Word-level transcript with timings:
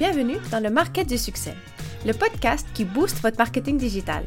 Bienvenue 0.00 0.38
dans 0.50 0.60
le 0.60 0.70
Market 0.70 1.06
du 1.06 1.18
succès, 1.18 1.54
le 2.06 2.14
podcast 2.14 2.66
qui 2.72 2.86
booste 2.86 3.20
votre 3.20 3.36
marketing 3.36 3.76
digital. 3.76 4.24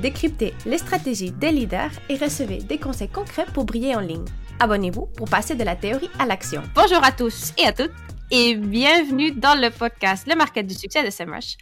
Décryptez 0.00 0.52
les 0.66 0.76
stratégies 0.76 1.30
des 1.30 1.52
leaders 1.52 1.92
et 2.08 2.16
recevez 2.16 2.58
des 2.58 2.78
conseils 2.78 3.10
concrets 3.10 3.46
pour 3.54 3.64
briller 3.64 3.94
en 3.94 4.00
ligne. 4.00 4.24
Abonnez-vous 4.58 5.06
pour 5.16 5.30
passer 5.30 5.54
de 5.54 5.62
la 5.62 5.76
théorie 5.76 6.10
à 6.18 6.26
l'action. 6.26 6.64
Bonjour 6.74 6.98
à 7.04 7.12
tous 7.12 7.52
et 7.56 7.64
à 7.64 7.72
toutes 7.72 7.92
et 8.32 8.56
bienvenue 8.56 9.30
dans 9.30 9.54
le 9.54 9.70
podcast 9.70 10.26
Le 10.26 10.34
Market 10.34 10.66
du 10.66 10.74
succès 10.74 11.04
de 11.04 11.10
SEMrush. 11.10 11.58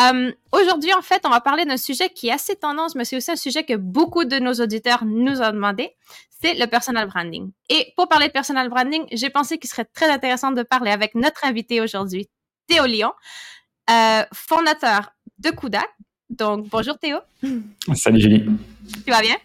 Euh, 0.00 0.32
Aujourd'hui, 0.52 0.94
en 0.94 1.02
fait, 1.02 1.20
on 1.26 1.30
va 1.30 1.42
parler 1.42 1.66
d'un 1.66 1.76
sujet 1.76 2.08
qui 2.08 2.28
est 2.28 2.32
assez 2.32 2.56
tendance, 2.56 2.94
mais 2.94 3.04
c'est 3.04 3.18
aussi 3.18 3.30
un 3.30 3.36
sujet 3.36 3.64
que 3.64 3.74
beaucoup 3.74 4.24
de 4.24 4.38
nos 4.38 4.54
auditeurs 4.54 5.04
nous 5.04 5.42
ont 5.42 5.52
demandé. 5.52 5.90
C'est 6.40 6.54
le 6.54 6.66
personal 6.66 7.08
branding. 7.08 7.50
Et 7.68 7.92
pour 7.94 8.08
parler 8.08 8.28
de 8.28 8.32
personal 8.32 8.70
branding, 8.70 9.04
j'ai 9.12 9.28
pensé 9.28 9.58
qu'il 9.58 9.68
serait 9.68 9.84
très 9.84 10.08
intéressant 10.08 10.52
de 10.52 10.62
parler 10.62 10.92
avec 10.92 11.14
notre 11.14 11.44
invité 11.44 11.82
aujourd'hui, 11.82 12.30
Théo 12.66 12.84
Lyon, 12.86 13.12
euh, 13.90 14.22
fondateur 14.32 15.12
de 15.38 15.50
Kudak. 15.50 15.88
Donc, 16.28 16.68
bonjour 16.68 16.98
Théo. 16.98 17.18
Salut 17.94 18.20
Julie. 18.20 18.44
Tu 19.04 19.10
vas 19.10 19.20
bien? 19.20 19.36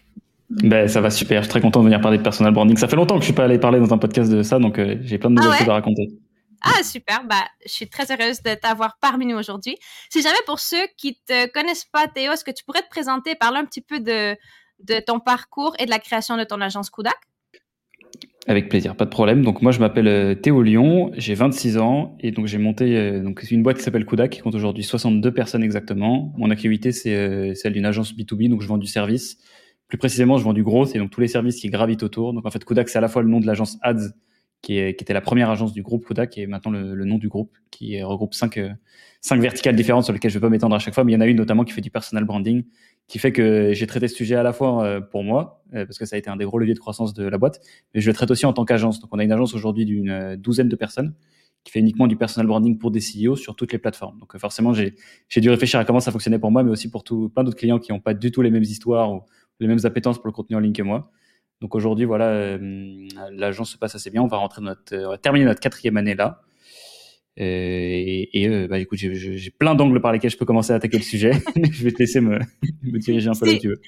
Ben, 0.50 0.88
ça 0.88 1.00
va 1.00 1.10
super. 1.10 1.40
Je 1.42 1.44
suis 1.44 1.50
très 1.50 1.60
content 1.60 1.80
de 1.80 1.86
venir 1.86 2.00
parler 2.00 2.18
de 2.18 2.22
personal 2.22 2.52
branding. 2.52 2.76
Ça 2.76 2.88
fait 2.88 2.96
longtemps 2.96 3.14
que 3.14 3.20
je 3.20 3.26
suis 3.26 3.34
pas 3.34 3.44
allé 3.44 3.58
parler 3.58 3.78
dans 3.78 3.94
un 3.94 3.98
podcast 3.98 4.30
de 4.30 4.42
ça, 4.42 4.58
donc 4.58 4.78
euh, 4.78 4.96
j'ai 5.02 5.18
plein 5.18 5.30
de 5.30 5.36
nouvelles 5.36 5.52
ah 5.54 5.58
choses 5.58 5.68
à 5.68 5.74
raconter. 5.74 6.08
Ah, 6.62 6.82
super. 6.82 7.24
Bah, 7.24 7.44
je 7.64 7.72
suis 7.72 7.88
très 7.88 8.10
heureuse 8.12 8.42
de 8.42 8.54
t'avoir 8.54 8.98
parmi 9.00 9.26
nous 9.26 9.36
aujourd'hui. 9.36 9.76
Si 10.10 10.22
jamais 10.22 10.36
pour 10.46 10.60
ceux 10.60 10.86
qui 10.96 11.18
te 11.26 11.50
connaissent 11.52 11.86
pas, 11.86 12.06
Théo, 12.08 12.32
est-ce 12.32 12.44
que 12.44 12.50
tu 12.50 12.64
pourrais 12.64 12.82
te 12.82 12.88
présenter, 12.88 13.34
parler 13.34 13.58
un 13.58 13.64
petit 13.64 13.80
peu 13.80 14.00
de, 14.00 14.36
de 14.80 15.00
ton 15.00 15.18
parcours 15.18 15.74
et 15.78 15.86
de 15.86 15.90
la 15.90 15.98
création 15.98 16.36
de 16.36 16.44
ton 16.44 16.60
agence 16.60 16.90
Kudak? 16.90 17.16
Avec 18.48 18.68
plaisir, 18.68 18.96
pas 18.96 19.04
de 19.04 19.10
problème. 19.10 19.44
Donc 19.44 19.62
moi 19.62 19.70
je 19.70 19.78
m'appelle 19.78 20.08
euh, 20.08 20.34
Théo 20.34 20.62
Lyon, 20.62 21.12
j'ai 21.16 21.34
26 21.34 21.78
ans 21.78 22.16
et 22.18 22.32
donc 22.32 22.46
j'ai 22.46 22.58
monté 22.58 22.96
euh, 22.96 23.22
donc 23.22 23.48
une 23.48 23.62
boîte 23.62 23.76
qui 23.76 23.84
s'appelle 23.84 24.04
Kudak 24.04 24.30
qui 24.30 24.40
compte 24.40 24.56
aujourd'hui 24.56 24.82
62 24.82 25.32
personnes 25.32 25.62
exactement. 25.62 26.32
Mon 26.36 26.50
activité 26.50 26.90
c'est 26.90 27.14
euh, 27.14 27.54
celle 27.54 27.72
d'une 27.72 27.86
agence 27.86 28.12
B2B 28.12 28.48
donc 28.48 28.60
je 28.60 28.66
vends 28.66 28.78
du 28.78 28.88
service. 28.88 29.38
Plus 29.86 29.98
précisément, 29.98 30.38
je 30.38 30.44
vends 30.44 30.54
du 30.54 30.64
gros, 30.64 30.86
c'est 30.86 30.98
donc 30.98 31.10
tous 31.10 31.20
les 31.20 31.28
services 31.28 31.60
qui 31.60 31.68
gravitent 31.68 32.02
autour. 32.02 32.32
Donc 32.32 32.44
en 32.44 32.50
fait 32.50 32.64
Kudak 32.64 32.88
c'est 32.88 32.98
à 32.98 33.00
la 33.00 33.08
fois 33.08 33.22
le 33.22 33.28
nom 33.28 33.38
de 33.38 33.46
l'agence 33.46 33.78
Ads 33.80 34.08
qui, 34.62 34.78
est, 34.78 34.94
qui 34.94 35.04
était 35.04 35.12
la 35.12 35.20
première 35.20 35.50
agence 35.50 35.72
du 35.72 35.82
groupe 35.82 36.04
Kodak 36.04 36.38
et 36.38 36.46
maintenant 36.46 36.70
le, 36.70 36.94
le 36.94 37.04
nom 37.04 37.18
du 37.18 37.28
groupe 37.28 37.52
qui 37.70 38.00
regroupe 38.02 38.32
cinq, 38.32 38.58
cinq 39.20 39.40
verticales 39.40 39.76
différentes 39.76 40.04
sur 40.04 40.12
lesquelles 40.12 40.30
je 40.30 40.38
vais 40.38 40.42
pas 40.42 40.48
m'étendre 40.48 40.74
à 40.74 40.78
chaque 40.78 40.94
fois, 40.94 41.04
mais 41.04 41.12
il 41.12 41.14
y 41.14 41.18
en 41.18 41.20
a 41.20 41.26
une 41.26 41.36
notamment 41.36 41.64
qui 41.64 41.72
fait 41.72 41.80
du 41.80 41.90
personal 41.90 42.24
branding, 42.24 42.64
qui 43.08 43.18
fait 43.18 43.32
que 43.32 43.72
j'ai 43.72 43.86
traité 43.86 44.08
ce 44.08 44.16
sujet 44.16 44.34
à 44.34 44.42
la 44.42 44.52
fois 44.52 44.84
euh, 44.84 45.00
pour 45.00 45.22
moi, 45.22 45.62
euh, 45.74 45.84
parce 45.84 45.98
que 45.98 46.06
ça 46.06 46.16
a 46.16 46.18
été 46.18 46.30
un 46.30 46.36
des 46.36 46.44
gros 46.44 46.58
leviers 46.58 46.74
de 46.74 46.78
croissance 46.78 47.14
de 47.14 47.24
la 47.24 47.38
boîte, 47.38 47.60
mais 47.94 48.00
je 48.00 48.08
le 48.08 48.14
traite 48.14 48.30
aussi 48.30 48.46
en 48.46 48.52
tant 48.52 48.64
qu'agence. 48.64 49.00
Donc 49.00 49.10
on 49.12 49.18
a 49.18 49.24
une 49.24 49.32
agence 49.32 49.54
aujourd'hui 49.54 49.84
d'une 49.84 50.10
euh, 50.10 50.36
douzaine 50.36 50.68
de 50.68 50.76
personnes 50.76 51.14
qui 51.64 51.70
fait 51.70 51.78
uniquement 51.78 52.08
du 52.08 52.16
personal 52.16 52.46
branding 52.48 52.76
pour 52.78 52.90
des 52.90 52.98
CEO 52.98 53.36
sur 53.36 53.54
toutes 53.54 53.72
les 53.72 53.78
plateformes. 53.78 54.18
Donc 54.18 54.36
forcément, 54.38 54.72
j'ai 54.72 54.94
dû 55.36 55.48
réfléchir 55.48 55.78
à 55.78 55.84
comment 55.84 56.00
ça 56.00 56.10
fonctionnait 56.10 56.40
pour 56.40 56.50
moi, 56.50 56.64
mais 56.64 56.72
aussi 56.72 56.90
pour 56.90 57.04
tout, 57.04 57.28
plein 57.28 57.44
d'autres 57.44 57.56
clients 57.56 57.78
qui 57.78 57.92
n'ont 57.92 58.00
pas 58.00 58.14
du 58.14 58.32
tout 58.32 58.42
les 58.42 58.50
mêmes 58.50 58.64
histoires 58.64 59.12
ou 59.12 59.22
les 59.60 59.68
mêmes 59.68 59.78
appétences 59.84 60.18
pour 60.18 60.26
le 60.26 60.32
contenu 60.32 60.56
en 60.56 60.58
ligne 60.58 60.72
que 60.72 60.82
moi. 60.82 61.12
Donc 61.62 61.76
aujourd'hui, 61.76 62.06
voilà, 62.06 62.58
l'agence 63.30 63.70
se 63.70 63.78
passe 63.78 63.94
assez 63.94 64.10
bien. 64.10 64.20
On 64.20 64.26
va 64.26 64.38
rentrer 64.38 64.60
notre, 64.60 64.96
on 64.96 65.10
va 65.10 65.16
terminer 65.16 65.44
notre 65.44 65.60
quatrième 65.60 65.96
année 65.96 66.16
là. 66.16 66.42
Euh, 67.40 67.44
et, 67.44 68.42
et 68.42 68.48
euh, 68.48 68.66
bah, 68.66 68.80
écoute, 68.80 68.98
j'ai 68.98 69.50
plein 69.50 69.76
d'angles 69.76 70.00
par 70.00 70.10
lesquels 70.10 70.32
je 70.32 70.36
peux 70.36 70.44
commencer 70.44 70.72
à 70.72 70.76
attaquer 70.76 70.98
le 70.98 71.04
sujet. 71.04 71.32
je 71.56 71.84
vais 71.84 71.92
te 71.92 71.98
laisser 71.98 72.20
me, 72.20 72.40
me 72.82 72.98
diriger 72.98 73.28
un 73.28 73.32
peu 73.32 73.46
là 73.46 73.52
où 73.52 73.58
tu 73.58 73.68
veux. 73.68 73.80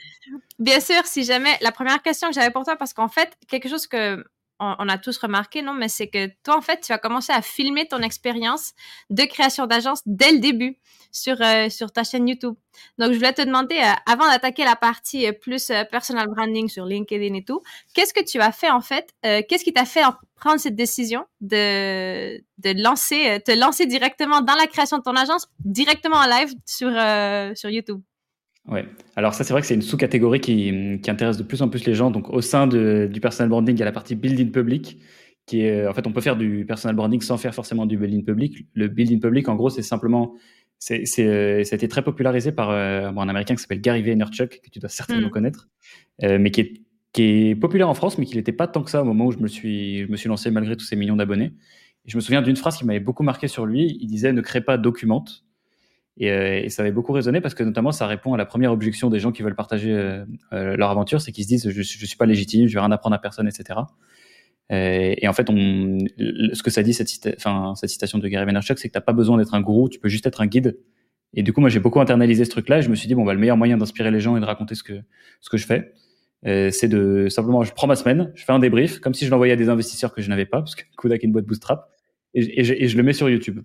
Bien 0.60 0.78
sûr, 0.78 1.04
si 1.04 1.24
jamais, 1.24 1.50
la 1.62 1.72
première 1.72 2.00
question 2.00 2.28
que 2.28 2.34
j'avais 2.34 2.52
pour 2.52 2.62
toi, 2.62 2.76
parce 2.76 2.94
qu'en 2.94 3.08
fait, 3.08 3.36
quelque 3.48 3.68
chose 3.68 3.88
que 3.88 4.24
on, 4.60 4.88
a 4.88 4.98
tous 4.98 5.18
remarqué, 5.18 5.62
non, 5.62 5.74
mais 5.74 5.88
c'est 5.88 6.08
que 6.08 6.28
toi, 6.42 6.56
en 6.56 6.60
fait, 6.60 6.80
tu 6.80 6.92
vas 6.92 6.98
commencer 6.98 7.32
à 7.32 7.42
filmer 7.42 7.86
ton 7.86 7.98
expérience 7.98 8.72
de 9.10 9.24
création 9.24 9.66
d'agence 9.66 10.00
dès 10.06 10.32
le 10.32 10.38
début 10.38 10.78
sur, 11.12 11.36
euh, 11.40 11.68
ta 11.92 12.04
chaîne 12.04 12.28
YouTube. 12.28 12.54
Donc, 12.98 13.12
je 13.12 13.16
voulais 13.16 13.32
te 13.32 13.42
demander, 13.42 13.80
avant 14.06 14.28
d'attaquer 14.28 14.64
la 14.64 14.76
partie 14.76 15.30
plus 15.32 15.70
personal 15.90 16.28
branding 16.28 16.68
sur 16.68 16.86
LinkedIn 16.86 17.34
et 17.34 17.44
tout, 17.44 17.62
qu'est-ce 17.94 18.14
que 18.14 18.24
tu 18.24 18.40
as 18.40 18.52
fait, 18.52 18.70
en 18.70 18.80
fait? 18.80 19.12
qu'est-ce 19.22 19.64
qui 19.64 19.72
t'a 19.72 19.84
fait 19.84 20.02
prendre 20.44 20.60
cette 20.60 20.76
décision 20.76 21.24
de, 21.40 22.38
lancer, 22.82 23.28
euh, 23.28 23.38
te 23.38 23.52
lancer 23.52 23.86
directement 23.86 24.40
dans 24.40 24.54
la 24.54 24.66
création 24.66 24.98
de 24.98 25.02
ton 25.02 25.16
agence, 25.16 25.48
directement 25.64 26.16
en 26.16 26.26
live 26.26 26.54
euh, 26.82 27.54
sur 27.54 27.70
YouTube? 27.70 28.02
Ouais. 28.66 28.86
Alors 29.16 29.34
ça, 29.34 29.44
c'est 29.44 29.52
vrai 29.52 29.60
que 29.60 29.66
c'est 29.66 29.74
une 29.74 29.82
sous-catégorie 29.82 30.40
qui, 30.40 31.00
qui, 31.02 31.10
intéresse 31.10 31.36
de 31.36 31.42
plus 31.42 31.60
en 31.62 31.68
plus 31.68 31.84
les 31.84 31.94
gens. 31.94 32.10
Donc 32.10 32.30
au 32.30 32.40
sein 32.40 32.66
de, 32.66 33.08
du 33.12 33.20
personal 33.20 33.50
branding, 33.50 33.76
il 33.76 33.78
y 33.78 33.82
a 33.82 33.84
la 33.84 33.92
partie 33.92 34.14
building 34.14 34.50
public, 34.50 34.98
qui 35.46 35.60
est, 35.60 35.86
en 35.86 35.92
fait, 35.92 36.06
on 36.06 36.12
peut 36.12 36.22
faire 36.22 36.36
du 36.36 36.64
personal 36.66 36.96
branding 36.96 37.20
sans 37.20 37.36
faire 37.36 37.54
forcément 37.54 37.84
du 37.84 37.98
building 37.98 38.24
public. 38.24 38.66
Le 38.72 38.88
building 38.88 39.20
public, 39.20 39.48
en 39.48 39.54
gros, 39.56 39.68
c'est 39.68 39.82
simplement, 39.82 40.34
c'est, 40.78 41.04
c'est, 41.04 41.26
euh, 41.26 41.64
ça 41.64 41.74
a 41.74 41.76
été 41.76 41.88
très 41.88 42.02
popularisé 42.02 42.52
par 42.52 42.70
un 42.70 43.28
Américain 43.28 43.54
qui 43.54 43.60
s'appelle 43.60 43.82
Gary 43.82 44.02
Vaynerchuk, 44.02 44.60
que 44.62 44.70
tu 44.70 44.78
dois 44.78 44.88
certainement 44.88 45.28
hmm. 45.28 45.30
connaître, 45.30 45.68
mais 46.22 46.50
qui 46.50 46.60
est 46.62 46.84
qui 47.14 47.22
est 47.22 47.54
populaire 47.54 47.88
en 47.88 47.94
France, 47.94 48.18
mais 48.18 48.26
qui 48.26 48.36
n'était 48.36 48.52
pas 48.52 48.66
tant 48.66 48.82
que 48.82 48.90
ça 48.90 49.00
au 49.00 49.04
moment 49.04 49.26
où 49.26 49.32
je 49.32 49.38
me 49.38 49.46
suis, 49.46 50.04
je 50.04 50.10
me 50.10 50.16
suis 50.16 50.28
lancé 50.28 50.50
malgré 50.50 50.76
tous 50.76 50.84
ces 50.84 50.96
millions 50.96 51.16
d'abonnés. 51.16 51.52
Et 52.04 52.10
je 52.10 52.16
me 52.16 52.20
souviens 52.20 52.42
d'une 52.42 52.56
phrase 52.56 52.76
qui 52.76 52.84
m'avait 52.84 53.00
beaucoup 53.00 53.22
marqué 53.22 53.48
sur 53.48 53.64
lui. 53.64 53.96
Il 54.00 54.08
disait 54.08 54.32
ne 54.32 54.40
crée 54.40 54.60
pas 54.60 54.76
documente. 54.76 55.43
Et, 56.16 56.30
euh, 56.30 56.60
et, 56.62 56.68
ça 56.68 56.82
avait 56.82 56.92
beaucoup 56.92 57.12
résonné 57.12 57.40
parce 57.40 57.54
que 57.54 57.64
notamment 57.64 57.90
ça 57.90 58.06
répond 58.06 58.34
à 58.34 58.36
la 58.36 58.46
première 58.46 58.72
objection 58.72 59.10
des 59.10 59.18
gens 59.18 59.32
qui 59.32 59.42
veulent 59.42 59.56
partager 59.56 59.90
euh, 59.92 60.24
euh, 60.52 60.76
leur 60.76 60.90
aventure, 60.90 61.20
c'est 61.20 61.32
qu'ils 61.32 61.44
se 61.44 61.48
disent 61.48 61.70
je, 61.70 61.82
je 61.82 62.06
suis 62.06 62.16
pas 62.16 62.26
légitime, 62.26 62.68
je 62.68 62.74
vais 62.74 62.80
rien 62.80 62.92
apprendre 62.92 63.16
à 63.16 63.18
personne, 63.18 63.48
etc. 63.48 63.80
et 64.70 65.26
en 65.26 65.32
fait, 65.32 65.48
ce 65.48 66.62
que 66.62 66.70
ça 66.70 66.82
dit 66.82 66.94
cette, 66.94 67.08
citation 67.08 68.18
de 68.18 68.28
Gary 68.28 68.44
Vaynerchuk, 68.44 68.78
c'est 68.78 68.88
que 68.88 68.92
t'as 68.92 69.00
pas 69.00 69.12
besoin 69.12 69.38
d'être 69.38 69.54
un 69.54 69.60
gourou, 69.60 69.88
tu 69.88 69.98
peux 69.98 70.08
juste 70.08 70.26
être 70.26 70.40
un 70.40 70.46
guide. 70.46 70.78
Et 71.36 71.42
du 71.42 71.52
coup, 71.52 71.60
moi, 71.60 71.68
j'ai 71.68 71.80
beaucoup 71.80 72.00
internalisé 72.00 72.44
ce 72.44 72.50
truc-là. 72.50 72.78
Et 72.78 72.82
je 72.82 72.88
me 72.88 72.94
suis 72.94 73.08
dit 73.08 73.16
bon, 73.16 73.24
bah, 73.24 73.34
le 73.34 73.40
meilleur 73.40 73.56
moyen 73.56 73.76
d'inspirer 73.76 74.12
les 74.12 74.20
gens 74.20 74.36
et 74.36 74.40
de 74.40 74.44
raconter 74.44 74.76
ce 74.76 74.84
que 74.84 75.02
je 75.56 75.66
fais, 75.66 75.92
c'est 76.44 76.88
de 76.88 77.26
simplement, 77.28 77.64
je 77.64 77.72
prends 77.72 77.88
ma 77.88 77.96
semaine, 77.96 78.32
je 78.36 78.44
fais 78.44 78.52
un 78.52 78.60
débrief, 78.60 79.00
comme 79.00 79.14
si 79.14 79.26
je 79.26 79.30
l'envoyais 79.30 79.52
à 79.52 79.56
des 79.56 79.68
investisseurs 79.68 80.14
que 80.14 80.22
je 80.22 80.30
n'avais 80.30 80.46
pas, 80.46 80.58
parce 80.58 80.76
que 80.76 80.84
Kodak 80.96 81.24
est 81.24 81.26
une 81.26 81.32
boîte 81.32 81.46
bootstrap, 81.46 81.90
et, 82.34 82.64
je, 82.64 82.96
le 82.96 83.02
mets 83.02 83.12
sur 83.12 83.30
YouTube. 83.30 83.60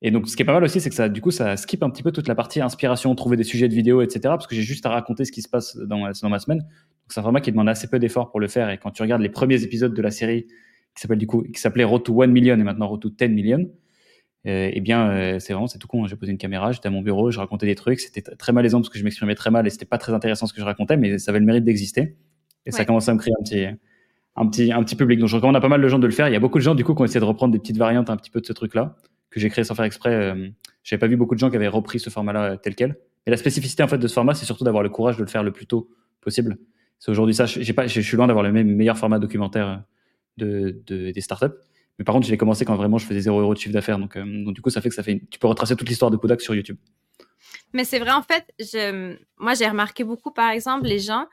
Et 0.00 0.10
donc, 0.10 0.28
ce 0.28 0.36
qui 0.36 0.42
est 0.42 0.46
pas 0.46 0.52
mal 0.52 0.62
aussi, 0.62 0.80
c'est 0.80 0.90
que 0.90 0.94
ça, 0.94 1.08
du 1.08 1.20
coup, 1.20 1.32
ça 1.32 1.56
skip 1.56 1.82
un 1.82 1.90
petit 1.90 2.04
peu 2.04 2.12
toute 2.12 2.28
la 2.28 2.36
partie 2.36 2.60
inspiration, 2.60 3.14
trouver 3.16 3.36
des 3.36 3.44
sujets 3.44 3.68
de 3.68 3.74
vidéo, 3.74 4.00
etc., 4.00 4.20
parce 4.22 4.46
que 4.46 4.54
j'ai 4.54 4.62
juste 4.62 4.86
à 4.86 4.90
raconter 4.90 5.24
ce 5.24 5.32
qui 5.32 5.42
se 5.42 5.48
passe 5.48 5.76
dans, 5.76 6.10
dans 6.22 6.28
ma 6.28 6.38
semaine. 6.38 6.58
Donc, 6.58 6.68
c'est 7.08 7.18
un 7.18 7.22
format 7.24 7.40
qui 7.40 7.50
demande 7.50 7.68
assez 7.68 7.88
peu 7.88 7.98
d'efforts 7.98 8.30
pour 8.30 8.38
le 8.38 8.46
faire. 8.46 8.70
Et 8.70 8.78
quand 8.78 8.90
tu 8.92 9.02
regardes 9.02 9.22
les 9.22 9.28
premiers 9.28 9.62
épisodes 9.64 9.92
de 9.92 10.02
la 10.02 10.12
série, 10.12 10.46
qui 10.94 11.02
s'appelle 11.02 11.18
du 11.18 11.26
coup, 11.26 11.42
qui 11.42 11.60
s'appelait 11.60 11.84
Road 11.84 12.04
to 12.04 12.22
1 12.22 12.28
Million 12.28 12.54
et 12.54 12.62
maintenant 12.62 12.86
Road 12.88 13.00
to 13.00 13.10
10 13.10 13.28
Million, 13.28 13.68
euh, 14.46 14.70
eh 14.72 14.80
bien, 14.80 15.10
euh, 15.10 15.38
c'est 15.40 15.52
vraiment, 15.52 15.66
c'est 15.66 15.78
tout 15.78 15.88
con. 15.88 16.04
Hein. 16.04 16.06
J'ai 16.08 16.16
posé 16.16 16.30
une 16.30 16.38
caméra, 16.38 16.70
j'étais 16.72 16.86
à 16.86 16.90
mon 16.90 17.02
bureau, 17.02 17.30
je 17.30 17.38
racontais 17.38 17.66
des 17.66 17.74
trucs. 17.74 18.00
C'était 18.00 18.22
très 18.36 18.52
malaisant 18.52 18.78
parce 18.78 18.88
que 18.88 18.98
je 18.98 19.04
m'exprimais 19.04 19.34
très 19.34 19.50
mal 19.50 19.66
et 19.66 19.70
c'était 19.70 19.84
pas 19.84 19.98
très 19.98 20.12
intéressant 20.12 20.46
ce 20.46 20.52
que 20.52 20.60
je 20.60 20.64
racontais, 20.64 20.96
mais 20.96 21.18
ça 21.18 21.30
avait 21.30 21.40
le 21.40 21.46
mérite 21.46 21.64
d'exister. 21.64 22.16
Et 22.66 22.70
ça 22.70 22.84
commence 22.84 23.08
à 23.08 23.14
me 23.14 23.18
créer 23.18 23.32
un 23.38 23.42
petit, 23.42 23.66
un 24.36 24.46
petit, 24.46 24.72
un 24.72 24.82
petit 24.84 24.94
public. 24.94 25.18
Donc 25.18 25.28
je 25.28 25.36
recommande 25.36 25.56
à 25.56 25.60
pas 25.60 25.68
mal 25.68 25.82
de 25.82 25.88
gens 25.88 25.98
de 25.98 26.06
le 26.06 26.12
faire. 26.12 26.28
Il 26.28 26.32
y 26.32 26.36
a 26.36 26.40
beaucoup 26.40 26.58
de 26.58 26.62
gens 26.62 26.74
du 26.74 26.84
coup 26.84 26.94
qui 26.94 27.02
ont 27.02 27.04
essayé 27.04 27.20
de 27.20 27.24
reprendre 27.24 27.52
des 27.52 27.58
petites 27.58 27.78
variantes 27.78 28.10
un 28.10 28.16
petit 28.16 28.30
peu 28.30 28.40
de 28.40 28.46
ce 28.46 28.52
truc-là 28.52 28.96
que 29.30 29.40
j'ai 29.40 29.50
créé 29.50 29.64
sans 29.64 29.74
faire 29.74 29.84
exprès. 29.84 30.14
Euh, 30.14 30.48
J'avais 30.82 31.00
pas 31.00 31.06
vu 31.06 31.16
beaucoup 31.16 31.34
de 31.34 31.40
gens 31.40 31.50
qui 31.50 31.56
avaient 31.56 31.68
repris 31.68 32.00
ce 32.00 32.10
format-là 32.10 32.52
euh, 32.52 32.56
tel 32.56 32.74
quel. 32.74 32.96
Et 33.26 33.30
la 33.30 33.36
spécificité 33.36 33.82
en 33.82 33.88
fait 33.88 33.98
de 33.98 34.08
ce 34.08 34.14
format, 34.14 34.34
c'est 34.34 34.46
surtout 34.46 34.64
d'avoir 34.64 34.82
le 34.82 34.88
courage 34.88 35.16
de 35.16 35.22
le 35.22 35.28
faire 35.28 35.42
le 35.42 35.52
plus 35.52 35.66
tôt 35.66 35.90
possible. 36.20 36.58
C'est 36.98 37.10
aujourd'hui 37.10 37.34
ça. 37.34 37.46
J'ai 37.46 37.72
pas, 37.72 37.86
je 37.86 38.00
suis 38.00 38.16
loin 38.16 38.26
d'avoir 38.26 38.44
le 38.44 38.52
meilleur 38.52 38.98
format 38.98 39.18
documentaire 39.18 39.82
de, 40.36 40.82
de, 40.86 41.10
des 41.10 41.20
startups. 41.20 41.54
Mais 41.98 42.04
par 42.04 42.14
contre, 42.14 42.26
je 42.26 42.30
l'ai 42.30 42.38
commencé 42.38 42.64
quand 42.64 42.76
vraiment 42.76 42.98
je 42.98 43.06
faisais 43.06 43.20
0 43.20 43.40
euros 43.40 43.54
de 43.54 43.58
chiffre 43.58 43.72
d'affaires. 43.72 43.98
Donc, 43.98 44.16
euh, 44.16 44.24
donc, 44.44 44.54
du 44.54 44.62
coup, 44.62 44.70
ça 44.70 44.80
fait 44.80 44.88
que 44.88 44.94
ça 44.94 45.02
fait. 45.02 45.20
Tu 45.30 45.38
peux 45.38 45.48
retracer 45.48 45.76
toute 45.76 45.88
l'histoire 45.88 46.10
de 46.10 46.16
Kodak 46.16 46.40
sur 46.40 46.54
YouTube. 46.54 46.78
Mais 47.72 47.84
c'est 47.84 47.98
vrai, 47.98 48.12
en 48.12 48.22
fait, 48.22 48.46
moi, 49.38 49.54
j'ai 49.54 49.68
remarqué 49.68 50.04
beaucoup, 50.04 50.30
par 50.30 50.50
exemple, 50.50 50.86
les 50.86 51.00
gens, 51.00 51.26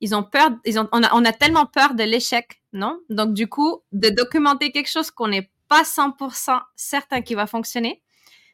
ils 0.00 0.14
ont 0.14 0.22
peur, 0.22 0.50
ils 0.64 0.78
ont, 0.78 0.88
on, 0.92 1.02
a, 1.02 1.14
on 1.14 1.24
a 1.24 1.32
tellement 1.32 1.66
peur 1.66 1.94
de 1.94 2.02
l'échec, 2.02 2.62
non? 2.72 2.98
Donc, 3.08 3.34
du 3.34 3.46
coup, 3.46 3.82
de 3.92 4.08
documenter 4.08 4.72
quelque 4.72 4.90
chose 4.90 5.10
qu'on 5.10 5.28
n'est 5.28 5.50
pas 5.68 5.82
100% 5.82 6.60
certain 6.74 7.22
qu'il 7.22 7.36
va 7.36 7.46
fonctionner, 7.46 8.02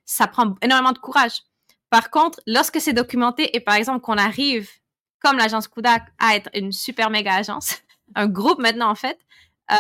ça 0.04 0.26
prend 0.26 0.54
énormément 0.62 0.92
de 0.92 0.98
courage. 0.98 1.42
Par 1.90 2.10
contre, 2.10 2.40
lorsque 2.46 2.80
c'est 2.80 2.92
documenté 2.92 3.54
et 3.56 3.60
par 3.60 3.74
exemple 3.74 4.00
qu'on 4.00 4.16
arrive, 4.16 4.70
comme 5.20 5.36
l'agence 5.36 5.68
Kudak, 5.68 6.04
à 6.18 6.36
être 6.36 6.50
une 6.54 6.72
super 6.72 7.10
méga 7.10 7.34
agence, 7.34 7.78
un 8.14 8.26
groupe 8.26 8.58
maintenant 8.58 8.90
en 8.90 8.94
fait, 8.94 9.18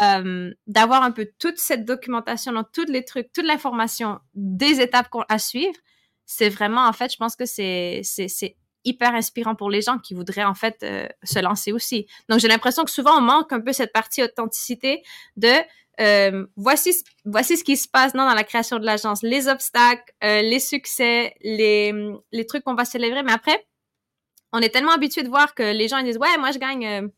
euh, 0.02 0.52
d'avoir 0.66 1.02
un 1.02 1.10
peu 1.10 1.28
toute 1.38 1.58
cette 1.58 1.84
documentation, 1.84 2.52
donc 2.52 2.70
tous 2.72 2.84
les 2.86 3.04
trucs, 3.04 3.32
toute 3.32 3.44
l'information 3.44 4.20
des 4.34 4.80
étapes 4.80 5.08
à 5.28 5.38
suivre, 5.38 5.74
c'est 6.24 6.48
vraiment 6.48 6.86
en 6.86 6.92
fait, 6.92 7.12
je 7.12 7.16
pense 7.16 7.36
que 7.36 7.46
c'est 7.46 8.02
hyper 8.84 9.14
inspirant 9.14 9.54
pour 9.54 9.70
les 9.70 9.80
gens 9.80 9.98
qui 9.98 10.14
voudraient 10.14 10.44
en 10.44 10.54
fait 10.54 10.82
euh, 10.82 11.06
se 11.22 11.38
lancer 11.38 11.72
aussi. 11.72 12.06
Donc 12.28 12.40
j'ai 12.40 12.48
l'impression 12.48 12.84
que 12.84 12.90
souvent 12.90 13.18
on 13.18 13.20
manque 13.20 13.52
un 13.52 13.60
peu 13.60 13.72
cette 13.72 13.92
partie 13.92 14.22
authenticité 14.22 15.02
de 15.36 15.52
euh, 16.00 16.46
voici 16.56 16.92
voici 17.24 17.56
ce 17.56 17.64
qui 17.64 17.76
se 17.76 17.86
passe 17.86 18.12
dans, 18.14 18.26
dans 18.26 18.34
la 18.34 18.44
création 18.44 18.78
de 18.78 18.86
l'agence, 18.86 19.22
les 19.22 19.48
obstacles, 19.48 20.12
euh, 20.24 20.42
les 20.42 20.60
succès, 20.60 21.34
les 21.42 21.92
les 22.32 22.46
trucs 22.46 22.64
qu'on 22.64 22.74
va 22.74 22.84
célébrer. 22.84 23.22
Mais 23.22 23.32
après, 23.32 23.66
on 24.52 24.60
est 24.60 24.70
tellement 24.70 24.92
habitué 24.92 25.22
de 25.22 25.28
voir 25.28 25.54
que 25.54 25.62
les 25.62 25.88
gens 25.88 25.98
ils 25.98 26.04
disent 26.04 26.18
ouais 26.18 26.36
moi 26.38 26.50
je 26.50 26.58
gagne 26.58 27.10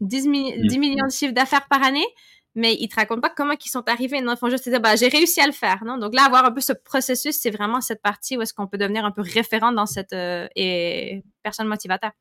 10, 0.00 0.28
10 0.28 0.78
millions 0.78 1.06
de 1.06 1.12
chiffres 1.12 1.34
d'affaires 1.34 1.66
par 1.68 1.82
année. 1.82 2.06
Mais 2.54 2.76
ils 2.78 2.88
te 2.88 2.96
racontent 2.96 3.20
pas 3.20 3.32
comment 3.34 3.54
ils 3.54 3.68
sont 3.68 3.88
arrivés. 3.88 4.20
Non, 4.20 4.34
ils 4.34 4.38
font 4.38 4.50
juste 4.50 4.68
dire, 4.68 4.80
bah, 4.80 4.96
j'ai 4.96 5.08
réussi 5.08 5.40
à 5.40 5.46
le 5.46 5.52
faire. 5.52 5.82
Non? 5.84 5.98
Donc 5.98 6.14
là, 6.14 6.24
avoir 6.24 6.44
un 6.44 6.52
peu 6.52 6.60
ce 6.60 6.72
processus, 6.72 7.36
c'est 7.40 7.50
vraiment 7.50 7.80
cette 7.80 8.02
partie 8.02 8.36
où 8.36 8.42
est-ce 8.42 8.54
qu'on 8.54 8.66
peut 8.66 8.78
devenir 8.78 9.04
un 9.04 9.10
peu 9.10 9.22
référent 9.22 9.72
dans 9.72 9.86
cette 9.86 10.12
euh, 10.12 10.46
et 10.54 11.22
personne 11.42 11.66
motivateur. 11.66 12.12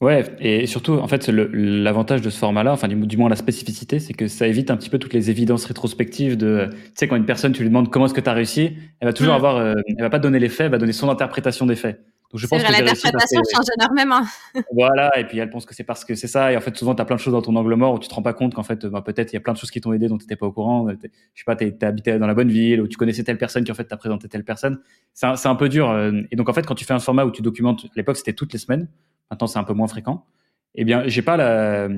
Ouais, 0.00 0.24
et 0.38 0.66
surtout, 0.66 0.94
en 0.94 1.08
fait, 1.08 1.28
l'avantage 1.28 2.20
de 2.20 2.28
ce 2.28 2.38
format-là, 2.38 2.72
enfin, 2.72 2.88
du, 2.88 3.16
moins 3.16 3.28
la 3.30 3.36
spécificité, 3.36 4.00
c'est 4.00 4.12
que 4.12 4.28
ça 4.28 4.46
évite 4.46 4.70
un 4.70 4.76
petit 4.76 4.90
peu 4.90 4.98
toutes 4.98 5.14
les 5.14 5.30
évidences 5.30 5.64
rétrospectives 5.64 6.36
de, 6.36 6.68
tu 6.70 6.78
sais, 6.94 7.08
quand 7.08 7.16
une 7.16 7.24
personne, 7.24 7.52
tu 7.52 7.62
lui 7.62 7.68
demandes 7.68 7.90
comment 7.90 8.04
est-ce 8.04 8.12
que 8.12 8.20
tu 8.20 8.28
as 8.28 8.34
réussi, 8.34 8.76
elle 9.00 9.08
va 9.08 9.14
toujours 9.14 9.32
mm. 9.32 9.36
avoir, 9.36 9.56
euh, 9.56 9.72
elle 9.86 10.02
va 10.02 10.10
pas 10.10 10.18
donner 10.18 10.40
les 10.40 10.48
faits, 10.48 10.66
elle 10.66 10.72
va 10.72 10.78
donner 10.78 10.92
son 10.92 11.08
interprétation 11.08 11.64
des 11.64 11.76
faits. 11.76 12.04
Donc, 12.34 12.40
je 12.40 12.48
pense 12.48 12.60
vrai, 12.60 12.72
l'interprétation 12.72 13.40
change 13.54 13.66
énormément. 13.78 14.26
voilà, 14.72 15.16
et 15.16 15.24
puis 15.24 15.38
elle 15.38 15.50
pense 15.50 15.66
que 15.66 15.72
c'est 15.72 15.84
parce 15.84 16.04
que 16.04 16.16
c'est 16.16 16.26
ça, 16.26 16.50
et 16.50 16.56
en 16.56 16.60
fait, 16.60 16.76
souvent, 16.76 16.92
tu 16.92 17.00
as 17.00 17.04
plein 17.04 17.14
de 17.14 17.20
choses 17.20 17.32
dans 17.32 17.42
ton 17.42 17.54
angle 17.54 17.76
mort 17.76 17.94
où 17.94 18.00
tu 18.00 18.08
te 18.08 18.14
rends 18.14 18.22
pas 18.22 18.32
compte 18.32 18.54
qu'en 18.54 18.64
fait, 18.64 18.86
bah, 18.86 19.02
peut-être 19.02 19.32
il 19.32 19.34
y 19.34 19.36
a 19.36 19.40
plein 19.40 19.52
de 19.52 19.58
choses 19.58 19.70
qui 19.70 19.80
t'ont 19.80 19.92
aidé 19.92 20.08
dont 20.08 20.18
tu 20.18 20.24
n'étais 20.24 20.34
pas 20.34 20.46
au 20.46 20.50
courant. 20.50 20.88
Je 20.88 20.96
sais 20.96 21.44
pas, 21.46 21.54
tu 21.54 21.72
habité 21.82 22.18
dans 22.18 22.26
la 22.26 22.34
bonne 22.34 22.50
ville, 22.50 22.80
ou 22.80 22.88
tu 22.88 22.96
connaissais 22.96 23.22
telle 23.22 23.38
personne 23.38 23.62
qui 23.62 23.70
en 23.70 23.76
fait 23.76 23.84
t'a 23.84 23.96
présenté 23.96 24.28
telle 24.28 24.42
personne. 24.42 24.80
C'est 25.12 25.26
un, 25.26 25.34
un, 25.44 25.54
peu 25.54 25.68
dur. 25.68 25.88
Euh, 25.90 26.22
et 26.32 26.34
donc, 26.34 26.48
en 26.48 26.52
fait, 26.52 26.66
quand 26.66 26.74
tu 26.74 26.84
fais 26.84 26.94
un 26.94 26.98
format 26.98 27.24
où 27.24 27.30
tu 27.30 27.40
documentes, 27.40 27.84
à 27.84 27.88
l'époque, 27.94 28.16
c'était 28.16 28.32
toutes 28.32 28.52
les 28.52 28.58
semaines. 28.58 28.88
Maintenant, 29.30 29.46
c'est 29.46 29.60
un 29.60 29.64
peu 29.64 29.74
moins 29.74 29.86
fréquent 29.86 30.26
eh 30.74 30.84
bien, 30.84 31.04
j'ai 31.06 31.22
pas 31.22 31.36
la, 31.36 31.88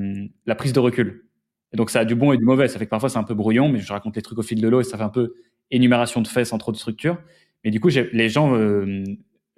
la, 0.45 0.55
prise 0.55 0.75
de 0.75 0.81
recul. 0.81 1.25
Et 1.73 1.79
donc, 1.79 1.89
ça 1.89 2.01
a 2.01 2.05
du 2.05 2.15
bon 2.15 2.33
et 2.33 2.37
du 2.37 2.45
mauvais. 2.45 2.69
Ça 2.69 2.79
fait 2.79 2.85
que 2.85 2.91
parfois, 2.91 3.09
c'est 3.09 3.19
un 3.19 3.25
peu 3.25 3.33
brouillon, 3.33 3.71
mais 3.71 3.79
je 3.79 3.91
raconte 3.91 4.17
les 4.17 4.23
trucs 4.23 4.39
au 4.39 4.43
fil 4.43 4.61
de 4.61 4.69
l'eau 4.69 4.81
et 4.81 4.85
ça 4.85 4.99
fait 4.99 5.03
un 5.03 5.09
peu 5.09 5.35
énumération 5.71 6.21
de 6.21 6.29
faits 6.29 6.47
sans 6.47 6.59
trop 6.59 6.73
de 6.73 6.77
structure. 6.77 7.19
Mais 7.65 7.71
du 7.71 7.81
coup, 7.81 7.89
les 7.89 8.29
gens 8.29 8.55
euh, 8.55 9.03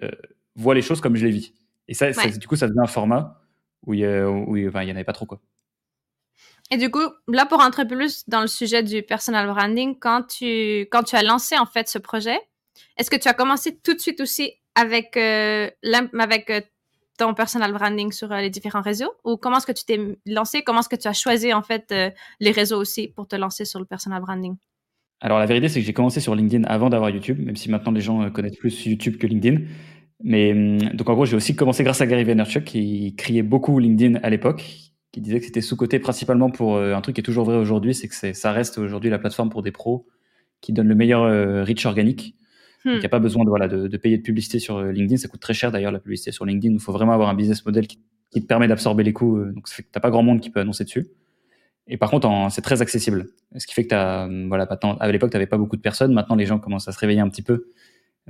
euh, 0.03 0.09
voient 0.55 0.75
les 0.75 0.81
choses 0.81 1.01
comme 1.01 1.15
je 1.15 1.25
les 1.25 1.31
vis. 1.31 1.53
Et 1.87 1.93
ça, 1.93 2.11
du 2.11 2.47
coup, 2.47 2.55
ça 2.55 2.67
devient 2.67 2.81
un 2.83 2.87
format 2.87 3.41
où 3.85 3.93
il 3.93 4.01
y, 4.01 4.07
où, 4.07 4.55
il 4.57 4.63
y 4.63 4.69
en 4.69 4.75
avait 4.75 5.03
pas 5.03 5.13
trop, 5.13 5.25
quoi. 5.25 5.39
Et 6.71 6.77
du 6.77 6.91
coup, 6.91 7.01
là, 7.27 7.45
pour 7.47 7.59
entrer 7.61 7.87
plus 7.87 8.27
dans 8.27 8.41
le 8.41 8.47
sujet 8.47 8.83
du 8.83 9.01
personal 9.01 9.47
branding, 9.47 9.97
quand 9.97 10.23
tu, 10.23 10.81
quand 10.91 11.03
tu 11.03 11.15
as 11.15 11.23
lancé, 11.23 11.57
en 11.57 11.65
fait, 11.65 11.87
ce 11.87 11.97
projet, 11.97 12.37
est-ce 12.97 13.09
que 13.09 13.15
tu 13.15 13.27
as 13.27 13.33
commencé 13.33 13.77
tout 13.77 13.93
de 13.93 13.99
suite 13.99 14.21
aussi 14.21 14.53
avec, 14.75 15.17
euh, 15.17 15.69
avec 16.19 16.49
euh, 16.51 16.61
ton 17.17 17.33
personal 17.33 17.73
branding 17.73 18.11
sur 18.11 18.31
euh, 18.31 18.41
les 18.41 18.51
différents 18.51 18.81
réseaux? 18.81 19.11
Ou 19.23 19.37
comment 19.37 19.57
est-ce 19.57 19.65
que 19.65 19.71
tu 19.71 19.83
t'es 19.83 19.99
lancé? 20.27 20.61
Comment 20.61 20.81
est-ce 20.81 20.89
que 20.89 20.95
tu 20.95 21.07
as 21.07 21.13
choisi 21.13 21.53
en 21.53 21.63
fait 21.63 21.91
euh, 21.91 22.11
les 22.39 22.51
réseaux 22.51 22.79
aussi 22.79 23.07
pour 23.07 23.27
te 23.27 23.35
lancer 23.35 23.65
sur 23.65 23.79
le 23.79 23.85
personal 23.85 24.21
branding? 24.21 24.55
Alors 25.21 25.37
la 25.37 25.45
vérité 25.45 25.67
c'est 25.67 25.81
que 25.81 25.85
j'ai 25.85 25.91
commencé 25.91 26.21
sur 26.21 26.33
LinkedIn 26.33 26.63
avant 26.63 26.89
d'avoir 26.89 27.09
YouTube 27.09 27.39
même 27.39 27.57
si 27.57 27.69
maintenant 27.69 27.91
les 27.91 27.99
gens 27.99 28.31
connaissent 28.31 28.55
plus 28.55 28.85
YouTube 28.85 29.17
que 29.17 29.27
LinkedIn 29.27 29.63
mais 30.23 30.51
hum, 30.51 30.77
donc 30.95 31.09
en 31.09 31.13
gros 31.13 31.25
j'ai 31.25 31.35
aussi 31.35 31.55
commencé 31.55 31.83
grâce 31.83 32.01
à 32.01 32.07
Gary 32.07 32.23
Vaynerchuk 32.23 32.63
qui 32.63 33.15
criait 33.15 33.43
beaucoup 33.43 33.79
LinkedIn 33.79 34.19
à 34.21 34.29
l'époque 34.29 34.65
qui 35.11 35.21
disait 35.21 35.39
que 35.39 35.45
c'était 35.45 35.61
sous-côté 35.61 35.99
principalement 35.99 36.51
pour 36.51 36.77
un 36.77 37.01
truc 37.01 37.15
qui 37.15 37.21
est 37.21 37.23
toujours 37.23 37.45
vrai 37.45 37.57
aujourd'hui 37.57 37.95
c'est 37.95 38.07
que 38.07 38.33
ça 38.33 38.51
reste 38.51 38.77
aujourd'hui 38.77 39.09
la 39.09 39.17
plateforme 39.17 39.49
pour 39.49 39.63
des 39.63 39.71
pros 39.71 40.05
qui 40.61 40.73
donne 40.73 40.87
le 40.87 40.95
meilleur 40.95 41.65
reach 41.65 41.85
organique 41.85 42.35
il 42.85 42.91
n'y 42.91 42.97
a 42.97 43.07
hmm. 43.07 43.09
pas 43.09 43.19
besoin 43.19 43.43
de, 43.43 43.49
voilà, 43.49 43.67
de, 43.67 43.97
payer 43.97 44.17
de 44.17 44.23
publicité 44.23 44.59
sur 44.59 44.77
euh, 44.77 44.91
LinkedIn. 44.91 45.17
Ça 45.17 45.27
coûte 45.27 45.41
très 45.41 45.53
cher 45.53 45.71
d'ailleurs 45.71 45.91
la 45.91 45.99
publicité 45.99 46.31
sur 46.31 46.45
LinkedIn. 46.45 46.75
Il 46.75 46.79
faut 46.79 46.93
vraiment 46.93 47.11
avoir 47.11 47.29
un 47.29 47.33
business 47.33 47.65
model 47.65 47.87
qui, 47.87 47.99
te 48.31 48.39
permet 48.39 48.67
d'absorber 48.67 49.03
les 49.03 49.11
coûts. 49.11 49.37
Euh, 49.37 49.51
donc 49.51 49.67
ça 49.67 49.75
fait 49.75 49.83
que 49.83 49.87
tu 49.87 49.97
n'as 49.97 50.01
pas 50.01 50.09
grand 50.09 50.23
monde 50.23 50.39
qui 50.39 50.49
peut 50.49 50.61
annoncer 50.61 50.85
dessus. 50.85 51.07
Et 51.87 51.97
par 51.97 52.09
contre, 52.09 52.29
c'est 52.51 52.61
très 52.61 52.81
accessible. 52.81 53.27
Ce 53.57 53.65
qui 53.65 53.73
fait 53.73 53.85
que 53.85 53.95
as, 53.95 54.25
hum, 54.25 54.47
voilà, 54.47 54.63
à 54.65 55.11
l'époque, 55.11 55.31
tu 55.31 55.35
n'avais 55.35 55.47
pas 55.47 55.57
beaucoup 55.57 55.75
de 55.75 55.81
personnes. 55.81 56.13
Maintenant, 56.13 56.35
les 56.35 56.45
gens 56.45 56.59
commencent 56.59 56.87
à 56.87 56.91
se 56.91 56.99
réveiller 56.99 57.19
un 57.19 57.29
petit 57.29 57.41
peu. 57.41 57.65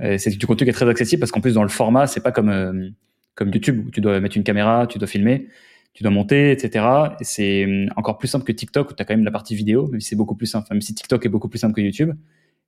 Euh, 0.00 0.18
c'est 0.18 0.30
du 0.30 0.46
contenu 0.46 0.64
qui 0.64 0.70
est 0.70 0.74
très 0.74 0.88
accessible 0.88 1.20
parce 1.20 1.32
qu'en 1.32 1.40
plus, 1.40 1.54
dans 1.54 1.62
le 1.62 1.68
format, 1.68 2.06
c'est 2.06 2.22
pas 2.22 2.32
comme, 2.32 2.92
comme 3.34 3.50
YouTube 3.50 3.86
où 3.86 3.90
tu 3.90 4.00
dois 4.00 4.20
mettre 4.20 4.36
une 4.36 4.44
caméra, 4.44 4.86
tu 4.86 4.98
dois 4.98 5.08
filmer, 5.08 5.48
tu 5.92 6.02
dois 6.02 6.12
monter, 6.12 6.52
etc. 6.52 6.84
Et 7.20 7.24
c'est 7.24 7.64
hum, 7.64 7.90
encore 7.96 8.18
plus 8.18 8.28
simple 8.28 8.44
que 8.44 8.52
TikTok 8.52 8.90
où 8.90 8.94
tu 8.94 9.02
as 9.02 9.04
quand 9.04 9.14
même 9.14 9.24
la 9.24 9.30
partie 9.30 9.54
vidéo, 9.54 9.88
même 9.88 10.00
si 10.00 10.08
c'est 10.08 10.16
beaucoup 10.16 10.36
plus 10.36 10.46
simple, 10.46 10.68
même 10.70 10.80
si 10.80 10.94
TikTok 10.94 11.24
est 11.26 11.28
beaucoup 11.28 11.48
plus 11.48 11.58
simple 11.58 11.74
que 11.74 11.80
YouTube. 11.80 12.12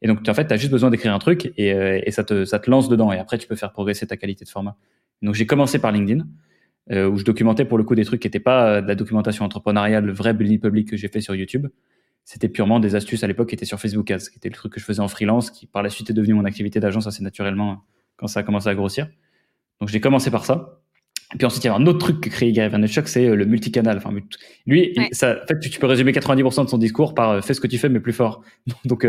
Et 0.02 0.08
donc, 0.08 0.28
en 0.28 0.34
fait, 0.34 0.46
tu 0.46 0.52
as 0.52 0.56
juste 0.56 0.72
besoin 0.72 0.90
d'écrire 0.90 1.14
un 1.14 1.18
truc 1.20 1.52
et, 1.56 1.72
euh, 1.72 2.00
ça, 2.10 2.24
te, 2.24 2.44
ça 2.44 2.58
te 2.58 2.68
lance 2.68 2.88
dedans. 2.88 3.12
Et 3.12 3.18
après, 3.18 3.38
tu 3.38 3.46
peux 3.46 3.54
faire 3.54 3.72
progresser 3.72 4.06
ta 4.06 4.16
qualité 4.16 4.44
de 4.44 4.50
format. 4.50 4.76
Donc, 5.22 5.34
j'ai 5.34 5.46
commencé 5.46 5.78
par 5.78 5.92
LinkedIn, 5.92 6.26
euh, 6.90 7.08
où 7.08 7.16
je 7.16 7.24
documentais 7.24 7.64
pour 7.64 7.78
le 7.78 7.84
coup 7.84 7.94
des 7.94 8.04
trucs 8.04 8.20
qui 8.20 8.26
n'étaient 8.26 8.40
pas 8.40 8.68
euh, 8.68 8.80
de 8.80 8.88
la 8.88 8.96
documentation 8.96 9.44
entrepreneuriale, 9.44 10.04
le 10.04 10.12
vrai 10.12 10.34
building 10.34 10.58
public 10.58 10.90
que 10.90 10.96
j'ai 10.96 11.06
fait 11.06 11.20
sur 11.20 11.36
YouTube. 11.36 11.68
C'était 12.24 12.48
purement 12.48 12.80
des 12.80 12.94
astuces 12.94 13.24
à 13.24 13.26
l'époque 13.26 13.48
qui 13.48 13.54
étaient 13.54 13.64
sur 13.64 13.80
Facebook 13.80 14.10
Ads, 14.10 14.30
qui 14.30 14.36
était 14.36 14.48
le 14.48 14.54
truc 14.54 14.72
que 14.72 14.80
je 14.80 14.84
faisais 14.84 15.00
en 15.00 15.08
freelance, 15.08 15.50
qui 15.50 15.66
par 15.66 15.82
la 15.82 15.90
suite 15.90 16.10
est 16.10 16.14
devenu 16.14 16.34
mon 16.34 16.44
activité 16.44 16.80
d'agence 16.80 17.06
assez 17.06 17.22
naturellement 17.22 17.82
quand 18.16 18.26
ça 18.28 18.40
a 18.40 18.42
commencé 18.42 18.68
à 18.68 18.74
grossir. 18.74 19.08
Donc, 19.80 19.88
j'ai 19.88 20.00
commencé 20.00 20.30
par 20.30 20.44
ça. 20.44 20.80
Et 21.34 21.38
puis 21.38 21.46
ensuite, 21.46 21.64
il 21.64 21.66
y 21.66 21.70
a 21.70 21.74
un 21.74 21.86
autre 21.86 21.98
truc 21.98 22.20
que 22.20 22.28
crée 22.28 22.52
Gary 22.52 22.68
Vaynerchuk, 22.68 23.08
c'est 23.08 23.34
le 23.34 23.44
multicanal. 23.46 23.96
Enfin, 23.96 24.14
lui, 24.66 24.94
ça, 25.12 25.40
en 25.42 25.46
fait, 25.46 25.58
tu, 25.58 25.78
peux 25.80 25.86
résumer 25.86 26.12
90% 26.12 26.64
de 26.64 26.70
son 26.70 26.78
discours 26.78 27.14
par 27.14 27.42
fais 27.44 27.54
ce 27.54 27.60
que 27.60 27.66
tu 27.66 27.78
fais, 27.78 27.88
mais 27.88 28.00
plus 28.00 28.12
fort. 28.12 28.42
Donc, 28.84 29.06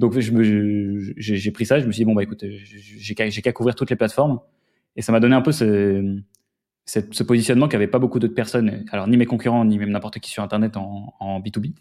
donc 0.00 0.18
j'ai 0.18 1.50
pris 1.50 1.66
ça, 1.66 1.78
je 1.78 1.86
me 1.86 1.92
suis 1.92 2.00
dit 2.00 2.04
bon 2.06 2.14
bah 2.14 2.22
écoute, 2.22 2.42
j'ai 2.42 3.14
qu'à 3.14 3.52
couvrir 3.52 3.74
toutes 3.74 3.90
les 3.90 3.96
plateformes 3.96 4.40
et 4.96 5.02
ça 5.02 5.12
m'a 5.12 5.20
donné 5.20 5.34
un 5.34 5.42
peu 5.42 5.52
ce, 5.52 6.18
ce 6.86 7.22
positionnement 7.22 7.68
qu'avaient 7.68 7.86
pas 7.86 7.98
beaucoup 7.98 8.18
d'autres 8.18 8.34
personnes, 8.34 8.86
alors 8.92 9.06
ni 9.08 9.18
mes 9.18 9.26
concurrents 9.26 9.62
ni 9.66 9.78
même 9.78 9.90
n'importe 9.90 10.18
qui 10.18 10.30
sur 10.30 10.42
internet 10.42 10.78
en, 10.78 11.14
en 11.20 11.40
B2B, 11.40 11.74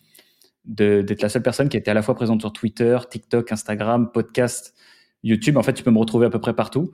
d'être 0.69 1.21
la 1.21 1.29
seule 1.29 1.41
personne 1.41 1.67
qui 1.67 1.77
était 1.77 1.91
à 1.91 1.93
la 1.93 2.01
fois 2.01 2.15
présente 2.15 2.41
sur 2.41 2.53
Twitter, 2.53 2.97
TikTok, 3.09 3.51
Instagram, 3.51 4.11
podcast, 4.11 4.75
YouTube. 5.23 5.57
En 5.57 5.63
fait, 5.63 5.73
tu 5.73 5.83
peux 5.83 5.91
me 5.91 5.97
retrouver 5.97 6.27
à 6.27 6.29
peu 6.29 6.39
près 6.39 6.53
partout. 6.53 6.93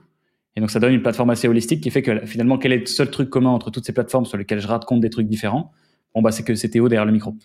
Et 0.56 0.60
donc 0.60 0.70
ça 0.70 0.80
donne 0.80 0.94
une 0.94 1.02
plateforme 1.02 1.30
assez 1.30 1.46
holistique 1.46 1.82
qui 1.82 1.90
fait 1.90 2.00
que 2.00 2.24
finalement 2.24 2.56
quel 2.56 2.72
est 2.72 2.78
le 2.78 2.86
seul 2.86 3.10
truc 3.10 3.28
commun 3.28 3.50
entre 3.50 3.70
toutes 3.70 3.84
ces 3.84 3.92
plateformes 3.92 4.24
sur 4.24 4.38
lesquelles 4.38 4.60
je 4.60 4.66
raconte 4.66 5.00
des 5.00 5.10
trucs 5.10 5.28
différents? 5.28 5.72
Bon 6.14 6.22
bah 6.22 6.32
c'est 6.32 6.44
que 6.44 6.54
c'est 6.54 6.70
Théo 6.70 6.88
derrière 6.88 7.04
le 7.04 7.12
micro. 7.12 7.36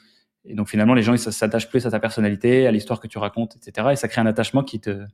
Et 0.45 0.55
donc 0.55 0.69
finalement, 0.69 0.93
les 0.93 1.03
gens 1.03 1.13
ils 1.13 1.19
s'attachent 1.19 1.69
plus 1.69 1.85
à 1.85 1.91
ta 1.91 1.99
personnalité, 1.99 2.65
à 2.65 2.71
l'histoire 2.71 3.01
que 3.01 3.07
tu 3.07 3.17
racontes, 3.17 3.57
etc. 3.57 3.89
Et 3.91 3.95
ça 3.97 4.07
crée 4.07 4.21
un 4.21 4.25
attachement 4.25 4.63
qui 4.63 4.79
te, 4.79 5.05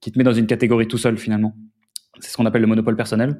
qui 0.00 0.10
te 0.10 0.18
met 0.18 0.24
dans 0.24 0.32
une 0.32 0.46
catégorie 0.46 0.88
tout 0.88 0.96
seul 0.96 1.18
finalement. 1.18 1.54
C'est 2.20 2.30
ce 2.30 2.36
qu'on 2.38 2.46
appelle 2.46 2.62
le 2.62 2.66
monopole 2.66 2.96
personnel. 2.96 3.36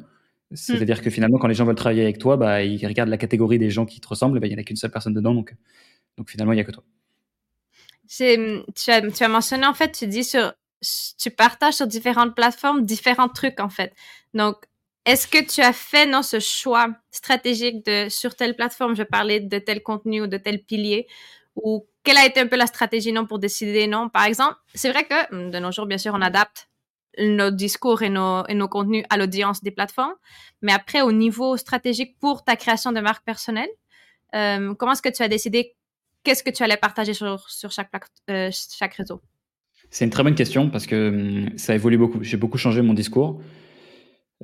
C'est-à-dire 0.55 0.99
mm. 0.99 1.01
que 1.01 1.11
finalement, 1.11 1.39
quand 1.39 1.49
les 1.49 1.55
gens 1.55 1.65
veulent 1.65 1.75
travailler 1.75 2.03
avec 2.03 2.19
toi, 2.19 2.37
bah, 2.37 2.63
ils 2.63 2.87
regardent 2.87 3.09
la 3.09 3.17
catégorie 3.17 3.59
des 3.59 3.71
gens 3.71 3.87
qui 3.87 4.01
te 4.01 4.09
ressemblent, 4.09 4.39
bah, 4.39 4.47
il 4.47 4.51
n'y 4.51 4.57
en 4.57 4.61
a 4.61 4.65
qu'une 4.65 4.77
seule 4.77 4.91
personne 4.91 5.15
dedans, 5.15 5.35
donc, 5.35 5.55
donc 6.19 6.29
finalement, 6.29 6.53
il 6.53 6.57
n'y 6.57 6.61
a 6.61 6.65
que 6.65 6.73
toi. 6.73 6.85
Tu 8.17 8.91
as, 8.91 9.01
tu 9.11 9.25
as 9.25 9.29
mentionné, 9.29 9.67
en 9.67 9.75
fait, 9.75 9.93
tu 9.93 10.07
dis 10.07 10.25
sur, 10.25 10.53
tu 11.19 11.31
partages 11.31 11.75
sur 11.75 11.87
différentes 11.87 12.35
plateformes 12.35 12.83
différents 12.85 13.29
trucs, 13.29 13.61
en 13.61 13.69
fait. 13.71 13.95
Donc, 14.35 14.57
est-ce 15.05 15.27
que 15.27 15.43
tu 15.45 15.61
as 15.61 15.73
fait 15.73 16.07
non 16.07 16.23
ce 16.23 16.39
choix 16.39 16.89
stratégique 17.11 17.85
de 17.85 18.09
sur 18.09 18.37
telle 18.37 18.55
plateforme 18.55 18.95
je 18.95 19.03
parlais 19.03 19.41
de 19.41 19.59
tel 19.59 19.83
contenu 19.83 20.23
ou 20.23 20.27
de 20.29 20.37
tel 20.37 20.63
pilier 20.63 21.09
ou 21.57 21.87
quelle 22.05 22.19
a 22.19 22.27
été 22.27 22.41
un 22.41 22.47
peu 22.47 22.57
la 22.57 22.67
stratégie 22.67 23.13
non 23.13 23.27
pour 23.27 23.39
décider 23.39 23.87
non? 23.89 24.09
Par 24.09 24.25
exemple 24.25 24.57
c'est 24.75 24.91
vrai 24.91 25.05
que 25.05 25.35
hum, 25.35 25.51
de 25.51 25.59
nos 25.59 25.73
jours 25.73 25.87
bien 25.87 25.99
sûr 25.99 26.15
on 26.15 26.21
adapte 26.23 26.69
nos 27.19 27.51
discours 27.51 28.03
et 28.03 28.09
nos, 28.09 28.47
et 28.47 28.55
nos 28.55 28.69
contenus 28.69 29.05
à 29.11 29.17
l'audience 29.17 29.63
des 29.63 29.73
plateformes 29.73 30.15
mais 30.63 30.73
après 30.73 31.03
au 31.03 31.11
niveau 31.13 31.57
stratégique 31.57 32.17
pour 32.21 32.45
ta 32.45 32.55
création 32.57 32.93
de 32.93 33.01
marque 33.01 33.25
personnelle 33.25 33.69
euh, 34.37 34.73
comment 34.75 34.93
est-ce 34.93 35.03
que 35.03 35.09
tu 35.09 35.23
as 35.23 35.29
décidé 35.29 35.75
qu'est-ce 36.25 36.43
que 36.43 36.51
tu 36.51 36.63
allais 36.63 36.77
partager 36.77 37.15
sur, 37.15 37.49
sur 37.49 37.71
chaque, 37.71 37.91
euh, 38.31 38.51
chaque 38.79 38.95
réseau? 38.95 39.21
C'est 39.91 40.05
une 40.05 40.11
très 40.11 40.23
bonne 40.23 40.35
question 40.35 40.71
parce 40.71 40.87
que 40.87 41.09
hum, 41.09 41.59
ça 41.59 41.75
évolue 41.75 41.99
beaucoup 41.99 42.23
j'ai 42.23 42.37
beaucoup 42.37 42.59
changé 42.59 42.81
mon 42.81 42.95
discours 42.95 43.41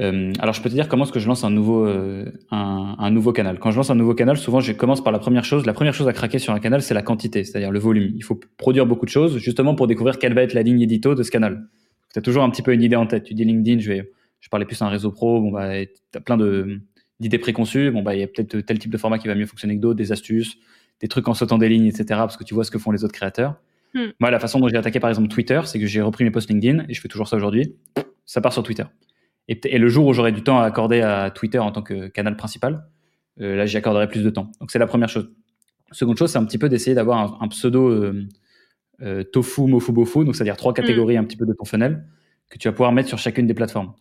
euh, 0.01 0.33
alors, 0.39 0.55
je 0.55 0.63
peux 0.63 0.69
te 0.69 0.75
dire 0.75 0.89
comment 0.89 1.05
est-ce 1.05 1.13
que 1.13 1.19
je 1.19 1.27
lance 1.27 1.45
un 1.45 1.51
nouveau, 1.51 1.85
euh, 1.87 2.31
un, 2.51 3.11
nouveau 3.11 3.33
canal. 3.33 3.59
Quand 3.59 3.71
je 3.71 3.77
lance 3.77 3.91
un 3.91 3.95
nouveau 3.97 4.15
canal, 4.15 4.37
souvent, 4.37 4.61
je 4.61 4.73
commence 4.73 5.03
par 5.03 5.13
la 5.13 5.19
première 5.19 5.45
chose. 5.45 5.67
La 5.67 5.73
première 5.73 5.95
chose 5.95 6.07
à 6.07 6.13
craquer 6.13 6.39
sur 6.39 6.53
un 6.53 6.61
canal, 6.61 6.83
c'est 6.83 6.95
la 6.95 7.03
quantité, 7.03 7.43
c'est-à-dire 7.45 7.73
le 7.73 7.79
volume. 7.79 8.13
Il 8.15 8.23
faut 8.23 8.39
produire 8.57 8.87
beaucoup 8.87 9.07
de 9.07 9.11
choses, 9.11 9.39
justement 9.39 9.75
pour 9.75 9.87
découvrir 9.87 10.19
quelle 10.19 10.35
va 10.35 10.43
être 10.43 10.55
la 10.55 10.63
ligne 10.63 10.81
édito 10.81 11.15
de 11.15 11.23
ce 11.23 11.31
canal. 11.31 11.67
Tu 12.13 12.19
as 12.19 12.23
toujours 12.23 12.45
un 12.45 12.51
petit 12.51 12.63
peu 12.63 12.73
une 12.73 12.83
idée 12.83 12.97
en 12.97 13.07
tête. 13.07 13.25
Tu 13.25 13.35
dis 13.35 13.45
LinkedIn, 13.45 13.81
je 13.81 13.89
vais, 13.89 14.13
je 14.41 14.49
parlais 14.49 14.67
plus 14.67 14.81
à 14.83 14.87
un 14.87 14.89
réseau 14.89 15.11
pro. 15.11 15.41
Bon, 15.41 15.51
bah, 15.51 15.85
tu 15.85 15.91
as 16.15 16.21
plein 16.21 16.39
d'idées 17.19 17.39
préconçues. 17.39 17.91
Bon, 17.91 18.03
bah, 18.03 18.15
il 18.15 18.21
y 18.21 18.23
a 18.23 18.29
peut-être 18.29 18.61
tel 18.61 18.79
type 18.79 18.93
de 18.93 18.99
format 18.99 19.19
qui 19.19 19.27
va 19.27 19.35
mieux 19.35 19.47
fonctionner 19.47 19.77
que 19.77 19.81
d'autres, 19.81 19.99
des 19.99 20.13
astuces, 20.13 20.59
des 21.00 21.09
trucs 21.09 21.28
en 21.28 21.35
sautant 21.35 21.59
des 21.59 21.69
lignes, 21.69 21.87
etc. 21.87 22.05
Parce 22.09 22.37
que 22.37 22.45
tu 22.45 22.55
vois 22.55 22.64
ce 22.64 22.71
que 22.71 22.78
font 22.78 22.90
les 22.90 23.05
autres 23.05 23.14
créateurs. 23.14 23.57
Hmm. 23.95 24.09
Moi, 24.21 24.31
la 24.31 24.40
façon 24.40 24.61
dont 24.61 24.69
j'ai 24.69 24.76
attaqué, 24.76 25.00
par 25.00 25.11
exemple, 25.11 25.28
Twitter, 25.28 25.61
c'est 25.64 25.78
que 25.78 25.87
j'ai 25.87 26.02
repris 26.02 26.25
mes 26.25 26.31
posts 26.31 26.50
LinkedIn 26.50 26.85
et 26.88 26.95
je 26.95 27.00
fais 27.00 27.09
toujours 27.09 27.28
ça 27.28 27.37
aujourd'hui. 27.37 27.76
Ça 28.26 28.40
part 28.40 28.52
sur 28.52 28.62
Twitter. 28.62 28.85
Et, 29.49 29.78
le 29.78 29.88
jour 29.88 30.07
où 30.07 30.12
j'aurai 30.12 30.33
du 30.33 30.43
temps 30.43 30.61
à 30.61 30.64
accorder 30.64 31.00
à 31.00 31.31
Twitter 31.31 31.59
en 31.59 31.73
tant 31.73 31.83
que 31.83 32.09
canal 32.09 32.37
principal, 32.37 32.87
euh, 33.40 33.57
là, 33.57 33.64
j'y 33.64 33.78
accorderai 33.78 34.07
plus 34.07 34.23
de 34.23 34.31
temps. 34.31 34.52
Donc, 34.61 34.71
c'est 34.71 34.78
la 34.78 34.87
première 34.87 35.09
chose. 35.09 35.31
Seconde 35.90 36.19
chose, 36.19 36.31
c'est 36.31 36.38
un 36.38 36.45
petit 36.45 36.59
peu 36.59 36.69
d'essayer 36.69 36.95
d'avoir 36.95 37.43
un, 37.43 37.49
pseudo 37.49 37.88
euh, 37.88 38.26
euh, 39.00 39.25
tofu, 39.25 39.62
mofu, 39.62 39.93
bofu, 39.93 40.26
donc 40.26 40.37
c'est-à-dire 40.37 40.59
trois 40.59 40.75
catégories 40.75 41.17
mm. 41.17 41.21
un 41.21 41.25
petit 41.25 41.38
peu 41.38 41.47
de 41.47 41.55
ton 41.55 41.64
funnel 41.64 42.05
que 42.50 42.59
tu 42.59 42.69
vas 42.69 42.73
pouvoir 42.73 42.93
mettre 42.93 43.09
sur 43.09 43.19
chacune 43.19 43.47
des 43.47 43.55
plateformes. 43.55 43.95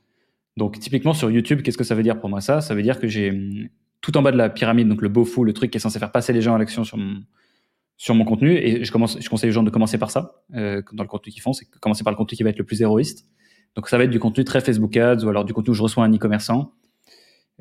Donc, 0.58 0.80
typiquement 0.80 1.14
sur 1.14 1.32
YouTube, 1.32 1.62
qu'est-ce 1.62 1.78
que 1.78 1.86
ça 1.86 1.96
veut 1.96 2.04
dire 2.04 2.20
pour 2.20 2.30
moi 2.30 2.42
ça? 2.42 2.60
Ça 2.60 2.76
veut 2.76 2.82
dire 2.82 3.00
que 3.00 3.08
j'ai 3.08 3.70
tout 4.08 4.18
en 4.18 4.22
bas 4.22 4.32
de 4.32 4.38
la 4.38 4.48
pyramide, 4.48 4.88
donc 4.88 5.02
le 5.02 5.10
bofu, 5.10 5.44
le 5.44 5.52
truc 5.52 5.70
qui 5.70 5.78
est 5.78 5.82
censé 5.82 6.00
faire 6.00 6.14
passer 6.14 6.32
les 6.32 6.42
gens 6.42 6.56
à 6.56 6.58
l'action 6.58 6.86
sur 6.86 6.96
mon, 6.96 7.24
sur 7.98 8.16
mon 8.16 8.24
contenu. 8.24 8.54
Et 8.54 8.86
je, 8.86 8.92
commence, 8.94 9.18
je 9.20 9.30
conseille 9.30 9.50
aux 9.50 9.54
gens 9.54 9.64
de 9.64 9.70
commencer 9.70 9.98
par 9.98 10.12
ça, 10.12 10.44
dans 10.50 11.04
le 11.04 11.08
contenu 11.08 11.34
qu'ils 11.34 11.42
font, 11.42 11.52
c'est 11.52 11.66
commencer 11.82 12.06
par 12.06 12.14
le 12.14 12.18
contenu 12.18 12.38
qui 12.38 12.44
va 12.44 12.50
être 12.50 12.58
le 12.58 12.64
plus 12.64 12.82
héroïste. 12.82 13.28
Donc 13.76 13.90
ça 13.90 13.98
va 13.98 14.06
être 14.06 14.10
du 14.10 14.20
contenu 14.20 14.46
très 14.46 14.62
Facebook 14.62 14.96
Ads 14.96 15.26
ou 15.26 15.30
alors 15.30 15.44
du 15.44 15.54
contenu 15.54 15.72
où 15.72 15.74
je 15.74 15.84
reçois 15.84 16.06
un 16.06 16.14
e-commerçant. 16.14 16.72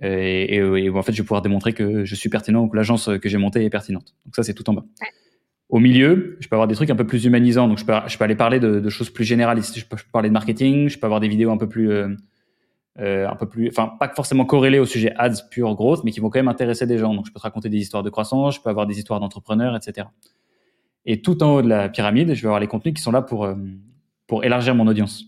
Et, 0.02 0.62
en 0.62 1.02
fait, 1.02 1.12
je 1.12 1.22
vais 1.22 1.26
pouvoir 1.26 1.42
démontrer 1.42 1.72
que 1.72 2.04
je 2.04 2.14
suis 2.14 2.28
pertinent 2.28 2.62
ou 2.62 2.68
que 2.68 2.76
l'agence 2.76 3.10
que 3.20 3.28
j'ai 3.28 3.38
montée 3.38 3.64
est 3.64 3.70
pertinente. 3.70 4.14
Donc 4.24 4.36
ça, 4.36 4.44
c'est 4.44 4.54
tout 4.54 4.70
en 4.70 4.74
bas. 4.74 4.84
Au 5.68 5.80
milieu, 5.80 6.36
je 6.38 6.46
peux 6.46 6.54
avoir 6.54 6.68
des 6.68 6.76
trucs 6.76 6.90
un 6.90 6.96
peu 6.96 7.08
plus 7.08 7.24
humanisants. 7.24 7.66
Donc, 7.66 7.78
je 7.78 7.84
peux, 7.84 7.92
je 8.06 8.16
peux 8.16 8.22
aller 8.22 8.36
parler 8.36 8.60
de, 8.60 8.78
de 8.78 8.88
choses 8.88 9.10
plus 9.10 9.24
généralistes. 9.24 9.76
Je 9.76 9.84
peux, 9.84 9.96
parler 10.12 10.28
de 10.28 10.32
marketing. 10.32 10.88
Je 10.88 10.96
peux 10.96 11.06
avoir 11.06 11.18
des 11.18 11.26
vidéos 11.26 11.50
un 11.50 11.56
peu 11.56 11.68
plus, 11.68 11.90
euh, 11.90 12.14
euh, 12.98 13.28
un 13.28 13.36
peu 13.36 13.46
plus, 13.46 13.68
enfin, 13.68 13.92
pas 14.00 14.08
forcément 14.08 14.46
corrélées 14.46 14.78
au 14.78 14.86
sujet 14.86 15.12
ads 15.16 15.48
pure 15.50 15.74
growth, 15.74 16.02
mais 16.04 16.12
qui 16.12 16.20
vont 16.20 16.30
quand 16.30 16.38
même 16.38 16.48
intéresser 16.48 16.86
des 16.86 16.96
gens. 16.96 17.14
Donc, 17.14 17.26
je 17.26 17.32
peux 17.32 17.38
te 17.38 17.42
raconter 17.42 17.68
des 17.68 17.78
histoires 17.78 18.02
de 18.02 18.08
croissance. 18.08 18.56
Je 18.56 18.60
peux 18.60 18.70
avoir 18.70 18.86
des 18.86 18.98
histoires 18.98 19.20
d'entrepreneurs, 19.20 19.76
etc. 19.76 20.06
Et 21.04 21.20
tout 21.20 21.42
en 21.42 21.56
haut 21.56 21.62
de 21.62 21.68
la 21.68 21.88
pyramide, 21.88 22.34
je 22.34 22.40
vais 22.40 22.46
avoir 22.46 22.60
les 22.60 22.66
contenus 22.66 22.94
qui 22.94 23.02
sont 23.02 23.12
là 23.12 23.22
pour, 23.22 23.44
euh, 23.44 23.54
pour 24.26 24.44
élargir 24.44 24.74
mon 24.74 24.86
audience. 24.86 25.24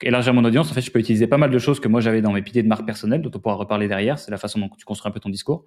Élargir 0.00 0.34
mon 0.34 0.44
audience, 0.44 0.70
en 0.70 0.74
fait, 0.74 0.80
je 0.80 0.90
peux 0.90 0.98
utiliser 0.98 1.28
pas 1.28 1.38
mal 1.38 1.50
de 1.50 1.58
choses 1.58 1.78
que 1.78 1.86
moi 1.86 2.00
j'avais 2.00 2.22
dans 2.22 2.32
mes 2.32 2.42
piliers 2.42 2.64
de 2.64 2.68
marque 2.68 2.84
personnelle, 2.84 3.22
dont 3.22 3.30
on 3.32 3.38
pourra 3.38 3.54
reparler 3.54 3.86
derrière. 3.86 4.18
C'est 4.18 4.32
la 4.32 4.38
façon 4.38 4.58
dont 4.58 4.68
tu 4.76 4.84
construis 4.84 5.08
un 5.08 5.12
peu 5.12 5.20
ton 5.20 5.28
discours. 5.28 5.64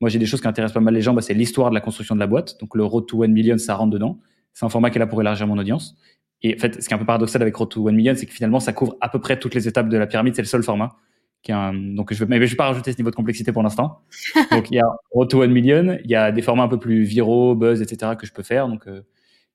Moi, 0.00 0.10
j'ai 0.10 0.18
des 0.18 0.26
choses 0.26 0.40
qui 0.40 0.48
intéressent 0.48 0.74
pas 0.74 0.80
mal 0.80 0.94
les 0.94 1.00
gens. 1.00 1.14
Bah, 1.14 1.22
c'est 1.22 1.32
l'histoire 1.32 1.70
de 1.70 1.74
la 1.74 1.80
construction 1.80 2.14
de 2.14 2.20
la 2.20 2.26
boîte. 2.26 2.58
Donc, 2.60 2.74
le 2.74 2.84
Road 2.84 3.06
to 3.06 3.22
1 3.22 3.28
Million, 3.28 3.56
ça 3.56 3.76
rentre 3.76 3.90
dedans. 3.90 4.18
C'est 4.52 4.66
un 4.66 4.68
format 4.68 4.90
qui 4.90 4.98
est 4.98 5.00
là 5.00 5.06
pour 5.06 5.20
élargir 5.20 5.46
mon 5.46 5.56
audience. 5.56 5.96
Et 6.42 6.54
en 6.54 6.58
fait, 6.58 6.80
ce 6.80 6.86
qui 6.88 6.94
est 6.94 6.96
un 6.96 6.98
peu 6.98 7.06
paradoxal 7.06 7.42
avec 7.42 7.56
Road 7.56 7.68
to 7.68 7.88
1 7.88 7.92
Million, 7.92 8.14
c'est 8.14 8.26
que 8.26 8.32
finalement, 8.32 8.60
ça 8.60 8.72
couvre 8.72 8.96
à 9.00 9.08
peu 9.08 9.20
près 9.20 9.38
toutes 9.38 9.54
les 9.54 9.66
étapes 9.66 9.88
de 9.88 9.96
la 9.96 10.06
pyramide. 10.06 10.34
C'est 10.34 10.42
le 10.42 10.48
seul 10.48 10.62
format. 10.62 10.96
Qui 11.42 11.52
un... 11.52 11.72
Donc, 11.72 12.12
je 12.12 12.24
ne 12.24 12.28
vais, 12.38 12.46
je 12.46 12.52
vais 12.52 12.56
pas 12.56 12.66
rajouter 12.66 12.92
ce 12.92 12.98
niveau 12.98 13.10
de 13.10 13.16
complexité 13.16 13.52
pour 13.52 13.62
l'instant. 13.62 14.02
donc, 14.52 14.70
il 14.70 14.74
y 14.74 14.80
a 14.80 14.86
Road 15.10 15.28
to 15.28 15.42
1 15.42 15.48
Million. 15.48 15.98
Il 16.04 16.10
y 16.10 16.14
a 16.14 16.30
des 16.30 16.42
formats 16.42 16.64
un 16.64 16.68
peu 16.68 16.78
plus 16.78 17.02
viraux, 17.02 17.54
buzz, 17.54 17.82
etc. 17.82 18.12
que 18.18 18.26
je 18.26 18.32
peux 18.32 18.42
faire. 18.42 18.68
Donc, 18.68 18.86
euh, 18.86 19.02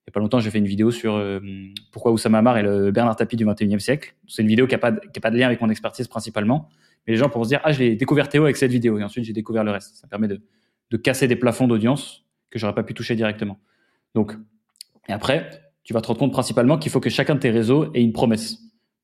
il 0.03 0.09
n'y 0.09 0.11
a 0.11 0.13
pas 0.15 0.19
longtemps, 0.19 0.39
j'ai 0.39 0.51
fait 0.51 0.57
une 0.57 0.67
vidéo 0.67 0.91
sur 0.91 1.15
euh, 1.15 1.39
pourquoi 1.93 2.11
Oussama 2.11 2.39
Amar 2.39 2.57
est 2.57 2.63
le 2.63 2.91
Bernard 2.91 3.15
Tapie 3.15 3.37
du 3.37 3.45
21e 3.45 3.79
siècle. 3.79 4.15
C'est 4.27 4.41
une 4.41 4.49
vidéo 4.49 4.67
qui 4.67 4.73
n'a 4.73 4.79
pas, 4.79 4.91
qui 4.91 5.17
a 5.17 5.21
pas 5.21 5.31
de 5.31 5.37
lien 5.37 5.45
avec 5.45 5.61
mon 5.61 5.69
expertise 5.69 6.09
principalement. 6.09 6.67
Mais 7.07 7.13
les 7.13 7.17
gens 7.17 7.29
pourront 7.29 7.45
se 7.45 7.49
dire, 7.49 7.61
ah, 7.63 7.71
j'ai 7.71 7.95
découvert 7.95 8.27
Théo 8.27 8.43
avec 8.43 8.57
cette 8.57 8.71
vidéo. 8.71 8.99
Et 8.99 9.03
ensuite, 9.03 9.23
j'ai 9.23 9.31
découvert 9.31 9.63
le 9.63 9.71
reste. 9.71 9.95
Ça 9.95 10.07
permet 10.07 10.27
de, 10.27 10.41
de 10.91 10.97
casser 10.97 11.29
des 11.29 11.37
plafonds 11.37 11.67
d'audience 11.67 12.25
que 12.49 12.59
j'aurais 12.59 12.75
pas 12.75 12.83
pu 12.83 12.93
toucher 12.93 13.15
directement. 13.15 13.59
Donc, 14.13 14.33
et 15.07 15.13
après, 15.13 15.49
tu 15.83 15.93
vas 15.93 16.01
te 16.01 16.07
rendre 16.07 16.19
compte 16.19 16.31
principalement 16.31 16.77
qu'il 16.77 16.91
faut 16.91 16.99
que 16.99 17.09
chacun 17.09 17.35
de 17.35 17.39
tes 17.39 17.51
réseaux 17.51 17.93
ait 17.93 18.01
une 18.01 18.13
promesse. 18.13 18.57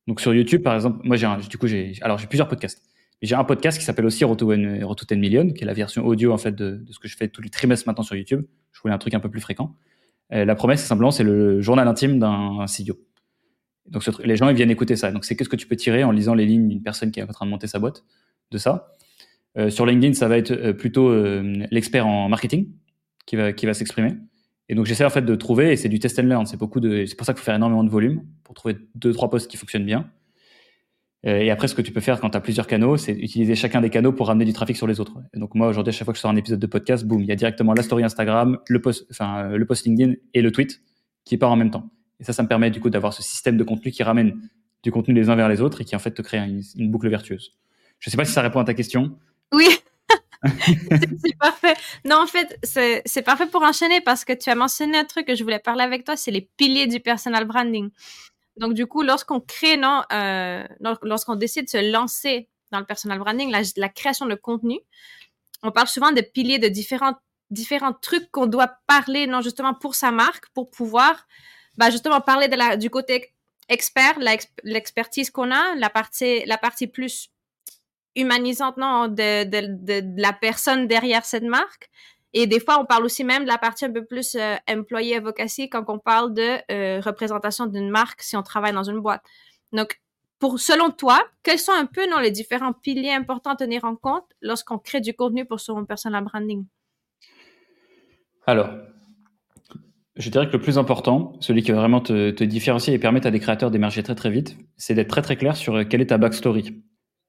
Donc 0.07 0.21
sur 0.21 0.33
YouTube, 0.33 0.63
par 0.63 0.75
exemple, 0.75 0.99
moi 1.03 1.17
j'ai 1.17 1.27
du 1.49 1.57
coup 1.57 1.67
j'ai 1.67 1.93
alors 2.01 2.17
j'ai 2.17 2.27
plusieurs 2.27 2.47
podcasts. 2.47 2.81
J'ai 3.21 3.35
un 3.35 3.43
podcast 3.43 3.77
qui 3.77 3.83
s'appelle 3.83 4.05
aussi 4.05 4.23
Roto 4.23 4.53
10 4.53 5.15
Million, 5.17 5.49
qui 5.49 5.63
est 5.63 5.67
la 5.67 5.73
version 5.73 6.05
audio 6.05 6.31
en 6.31 6.37
fait 6.37 6.55
de, 6.55 6.85
ce 6.89 6.99
que 6.99 7.09
je 7.09 7.17
fais 7.17 7.27
tous 7.27 7.41
les 7.41 7.49
trimestres 7.49 7.85
maintenant 7.85 8.03
sur 8.03 8.15
YouTube. 8.15 8.45
Je 8.71 8.81
voulais 8.81 8.93
un 8.93 8.97
truc 8.97 9.13
un 9.13 9.19
peu 9.19 9.29
plus 9.29 9.41
fréquent. 9.41 9.75
Euh, 10.31 10.45
la 10.45 10.55
promesse, 10.55 10.83
simplement 10.83 11.11
c'est 11.11 11.23
le 11.23 11.61
journal 11.61 11.87
intime 11.87 12.17
d'un 12.17 12.65
CEO. 12.65 12.97
Donc 13.87 14.03
les 14.23 14.37
gens 14.37 14.47
ils 14.49 14.55
viennent 14.55 14.71
écouter 14.71 14.95
ça. 14.95 15.11
Donc 15.11 15.25
c'est 15.25 15.35
qu'est-ce 15.35 15.49
que 15.49 15.57
tu 15.57 15.67
peux 15.67 15.75
tirer 15.75 16.03
en 16.05 16.11
lisant 16.11 16.33
les 16.33 16.45
lignes 16.45 16.69
d'une 16.69 16.81
personne 16.81 17.11
qui 17.11 17.19
est 17.19 17.23
en 17.23 17.27
train 17.27 17.45
de 17.45 17.51
monter 17.51 17.67
sa 17.67 17.79
boîte 17.79 18.05
de 18.51 18.57
ça. 18.57 18.95
Euh, 19.57 19.69
sur 19.69 19.85
LinkedIn, 19.85 20.13
ça 20.13 20.27
va 20.27 20.37
être 20.37 20.51
euh, 20.51 20.73
plutôt 20.73 21.11
l'expert 21.71 22.07
en 22.07 22.29
marketing 22.29 22.69
qui 23.25 23.35
va, 23.35 23.51
qui 23.51 23.65
va 23.65 23.73
s'exprimer. 23.73 24.15
Et 24.69 24.75
donc 24.75 24.85
j'essaie 24.85 25.05
en 25.05 25.09
fait 25.09 25.23
de 25.23 25.35
trouver, 25.35 25.73
et 25.73 25.75
c'est 25.75 25.89
du 25.89 25.99
test 25.99 26.19
and 26.19 26.23
learn, 26.23 26.45
c'est 26.45 26.57
beaucoup 26.57 26.79
de, 26.79 27.05
c'est 27.05 27.15
pour 27.15 27.25
ça 27.25 27.33
qu'il 27.33 27.39
faut 27.39 27.45
faire 27.45 27.55
énormément 27.55 27.83
de 27.83 27.89
volume 27.89 28.23
pour 28.43 28.55
trouver 28.55 28.77
deux 28.95 29.11
trois 29.13 29.29
posts 29.29 29.49
qui 29.49 29.57
fonctionnent 29.57 29.85
bien. 29.85 30.09
Et 31.23 31.51
après, 31.51 31.67
ce 31.67 31.75
que 31.75 31.81
tu 31.81 31.91
peux 31.91 31.99
faire 31.99 32.21
quand 32.21 32.29
tu 32.29 32.37
as 32.37 32.41
plusieurs 32.41 32.65
canaux, 32.65 32.95
c'est 32.95 33.11
utiliser 33.11 33.53
chacun 33.53 33.81
des 33.81 33.89
canaux 33.89 34.13
pour 34.13 34.27
ramener 34.27 34.45
du 34.45 34.53
trafic 34.53 34.77
sur 34.77 34.87
les 34.87 35.01
autres. 35.01 35.17
Et 35.33 35.39
donc 35.39 35.53
moi 35.53 35.67
aujourd'hui, 35.67 35.89
à 35.89 35.91
chaque 35.91 36.05
fois 36.05 36.13
que 36.13 36.17
je 36.17 36.21
sors 36.21 36.31
un 36.31 36.37
épisode 36.37 36.59
de 36.59 36.67
podcast, 36.67 37.05
boum, 37.05 37.21
il 37.21 37.27
y 37.27 37.31
a 37.31 37.35
directement 37.35 37.73
la 37.73 37.83
story 37.83 38.03
Instagram, 38.05 38.57
le 38.69 38.81
post, 38.81 39.05
enfin 39.11 39.49
le 39.49 39.65
post 39.65 39.85
LinkedIn 39.85 40.13
et 40.33 40.41
le 40.41 40.51
tweet 40.51 40.81
qui 41.25 41.37
part 41.37 41.51
en 41.51 41.57
même 41.57 41.71
temps. 41.71 41.89
Et 42.19 42.23
ça, 42.23 42.31
ça 42.31 42.41
me 42.43 42.47
permet 42.47 42.69
du 42.69 42.79
coup 42.79 42.89
d'avoir 42.89 43.13
ce 43.13 43.21
système 43.21 43.57
de 43.57 43.63
contenu 43.63 43.91
qui 43.91 44.03
ramène 44.03 44.39
du 44.83 44.91
contenu 44.91 45.13
les 45.13 45.29
uns 45.29 45.35
vers 45.35 45.49
les 45.49 45.61
autres 45.61 45.81
et 45.81 45.85
qui 45.85 45.95
en 45.95 45.99
fait 45.99 46.11
te 46.11 46.21
crée 46.21 46.37
une, 46.37 46.91
boucle 46.91 47.09
vertueuse. 47.09 47.57
Je 47.99 48.09
sais 48.09 48.17
pas 48.17 48.25
si 48.25 48.31
ça 48.31 48.41
répond 48.41 48.59
à 48.59 48.63
ta 48.63 48.73
question. 48.73 49.17
Oui, 49.53 49.67
c'est 51.23 51.37
parfait. 51.37 51.75
Non, 52.05 52.21
en 52.21 52.27
fait, 52.27 52.57
c'est 52.63 53.21
parfait 53.23 53.47
pour 53.47 53.61
enchaîner 53.61 54.01
parce 54.01 54.23
que 54.23 54.33
tu 54.33 54.49
as 54.49 54.55
mentionné 54.55 54.97
un 54.97 55.05
truc 55.05 55.27
que 55.27 55.35
je 55.35 55.43
voulais 55.43 55.59
parler 55.59 55.83
avec 55.83 56.05
toi, 56.05 56.15
c'est 56.15 56.31
les 56.31 56.49
piliers 56.57 56.87
du 56.87 56.99
personal 56.99 57.45
branding. 57.45 57.89
Donc, 58.57 58.73
du 58.73 58.87
coup, 58.87 59.03
lorsqu'on 59.03 59.39
crée, 59.39 59.77
non, 59.77 60.03
euh, 60.11 60.63
lorsqu'on 61.01 61.35
décide 61.35 61.65
de 61.65 61.69
se 61.69 61.91
lancer 61.91 62.49
dans 62.71 62.79
le 62.79 62.85
personal 62.85 63.19
branding, 63.19 63.53
la, 63.75 63.89
création 63.89 64.25
de 64.25 64.35
contenu, 64.35 64.79
on 65.63 65.71
parle 65.71 65.87
souvent 65.87 66.11
de 66.11 66.21
piliers 66.21 66.59
de 66.59 66.67
différents, 66.67 67.15
différents 67.49 67.93
trucs 67.93 68.29
qu'on 68.31 68.47
doit 68.47 68.71
parler, 68.87 69.27
non, 69.27 69.41
justement, 69.41 69.73
pour 69.73 69.95
sa 69.95 70.11
marque, 70.11 70.47
pour 70.53 70.71
pouvoir, 70.71 71.27
bah, 71.77 71.89
justement, 71.89 72.21
parler 72.21 72.47
de 72.47 72.55
la, 72.55 72.77
du 72.77 72.89
côté 72.89 73.33
expert, 73.69 74.17
l'expertise 74.63 75.31
qu'on 75.31 75.51
a, 75.51 75.75
la 75.75 75.89
partie, 75.89 76.45
la 76.45 76.57
partie 76.57 76.87
plus 76.87 77.29
humanisante 78.19 78.77
non, 78.77 79.07
de, 79.07 79.43
de, 79.43 80.01
de, 80.01 80.21
la 80.21 80.33
personne 80.33 80.87
derrière 80.87 81.25
cette 81.25 81.43
marque. 81.43 81.89
Et 82.33 82.45
des 82.45 82.59
fois, 82.59 82.79
on 82.79 82.85
parle 82.85 83.05
aussi 83.05 83.23
même 83.23 83.43
de 83.43 83.47
la 83.47 83.57
partie 83.57 83.85
un 83.85 83.91
peu 83.91 84.05
plus 84.05 84.35
euh, 84.35 84.55
employé 84.69 85.15
advocacy 85.15 85.69
quand 85.69 85.83
on 85.87 85.97
parle 85.97 86.33
de 86.33 86.57
euh, 86.71 87.01
représentation 87.01 87.65
d'une 87.65 87.89
marque 87.89 88.21
si 88.21 88.37
on 88.37 88.43
travaille 88.43 88.73
dans 88.73 88.83
une 88.83 88.99
boîte. 88.99 89.23
Donc, 89.73 89.99
pour 90.37 90.59
selon 90.59 90.91
toi, 90.91 91.21
quels 91.43 91.59
sont 91.59 91.71
un 91.71 91.85
peu 91.85 92.07
non, 92.09 92.19
les 92.19 92.31
différents 92.31 92.73
piliers 92.73 93.11
importants 93.11 93.51
à 93.51 93.55
tenir 93.55 93.83
en 93.83 93.95
compte 93.95 94.25
lorsqu'on 94.41 94.77
crée 94.77 95.01
du 95.01 95.13
contenu 95.13 95.45
pour 95.45 95.59
son 95.59 95.85
personal 95.85 96.23
branding? 96.23 96.65
Alors, 98.45 98.69
je 100.15 100.29
dirais 100.29 100.47
que 100.47 100.53
le 100.53 100.61
plus 100.61 100.77
important, 100.77 101.33
celui 101.39 101.61
qui 101.63 101.71
va 101.71 101.77
vraiment 101.77 102.01
te, 102.01 102.31
te 102.31 102.43
différencier 102.43 102.93
et 102.93 102.99
permettre 102.99 103.27
à 103.27 103.31
des 103.31 103.39
créateurs 103.39 103.71
d'émerger 103.71 104.03
très 104.03 104.15
très 104.15 104.29
vite, 104.29 104.57
c'est 104.77 104.93
d'être 104.93 105.09
très 105.09 105.21
très 105.21 105.35
clair 105.35 105.55
sur 105.55 105.75
euh, 105.75 105.83
quelle 105.83 106.01
est 106.01 106.07
ta 106.07 106.17
backstory. 106.17 106.83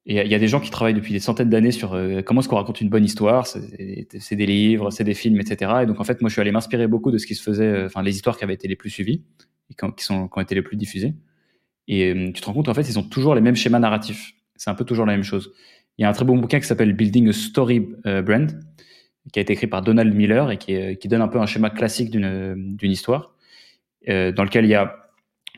Et 0.06 0.20
il 0.20 0.30
y 0.30 0.34
a 0.34 0.38
des 0.38 0.48
gens 0.48 0.60
qui 0.60 0.70
travaillent 0.70 0.94
depuis 0.94 1.12
des 1.12 1.20
centaines 1.20 1.50
d'années 1.50 1.72
sur 1.72 1.92
euh, 1.92 2.22
comment 2.22 2.40
est-ce 2.40 2.48
qu'on 2.48 2.56
raconte 2.56 2.80
une 2.80 2.88
bonne 2.88 3.04
histoire. 3.04 3.46
C'est 3.46 4.36
des 4.36 4.46
livres, 4.46 4.90
c'est 4.90 5.04
des 5.04 5.14
films, 5.14 5.40
etc. 5.40 5.72
Et 5.82 5.86
donc 5.86 6.00
en 6.00 6.04
fait, 6.04 6.20
moi, 6.22 6.28
je 6.28 6.34
suis 6.34 6.40
allé 6.40 6.52
m'inspirer 6.52 6.86
beaucoup 6.86 7.10
de 7.10 7.18
ce 7.18 7.26
qui 7.26 7.34
se 7.34 7.42
faisait, 7.42 7.66
euh, 7.66 7.86
enfin 7.86 8.02
les 8.02 8.14
histoires 8.14 8.38
qui 8.38 8.44
avaient 8.44 8.54
été 8.54 8.66
les 8.66 8.76
plus 8.76 8.90
suivies 8.90 9.22
et 9.70 9.74
qui, 9.74 10.12
ont 10.12 10.40
été 10.40 10.54
les 10.54 10.62
plus 10.62 10.76
diffusées. 10.76 11.14
Et 11.86 12.12
euh, 12.12 12.32
tu 12.32 12.40
te 12.40 12.46
rends 12.46 12.54
compte, 12.54 12.68
en 12.68 12.74
fait, 12.74 12.88
ils 12.88 12.98
ont 12.98 13.02
toujours 13.02 13.34
les 13.34 13.42
mêmes 13.42 13.56
schémas 13.56 13.78
narratifs. 13.78 14.32
C'est 14.56 14.70
un 14.70 14.74
peu 14.74 14.84
toujours 14.84 15.04
la 15.04 15.12
même 15.12 15.22
chose. 15.22 15.52
Il 15.98 16.02
y 16.02 16.04
a 16.04 16.08
un 16.08 16.12
très 16.12 16.24
bon 16.24 16.38
bouquin 16.38 16.60
qui 16.60 16.66
s'appelle 16.66 16.94
Building 16.94 17.28
a 17.28 17.32
Story 17.32 17.80
Brand, 18.04 18.58
qui 19.32 19.38
a 19.38 19.42
été 19.42 19.52
écrit 19.52 19.66
par 19.66 19.82
Donald 19.82 20.14
Miller 20.14 20.50
et 20.50 20.56
qui, 20.56 20.96
qui 20.96 21.08
donne 21.08 21.20
un 21.20 21.28
peu 21.28 21.38
un 21.40 21.46
schéma 21.46 21.68
classique 21.68 22.10
d'une 22.10 22.78
histoire, 22.82 23.34
dans 24.06 24.44
lequel 24.44 24.64
il 24.64 24.70
y 24.70 24.74
a 24.74 24.99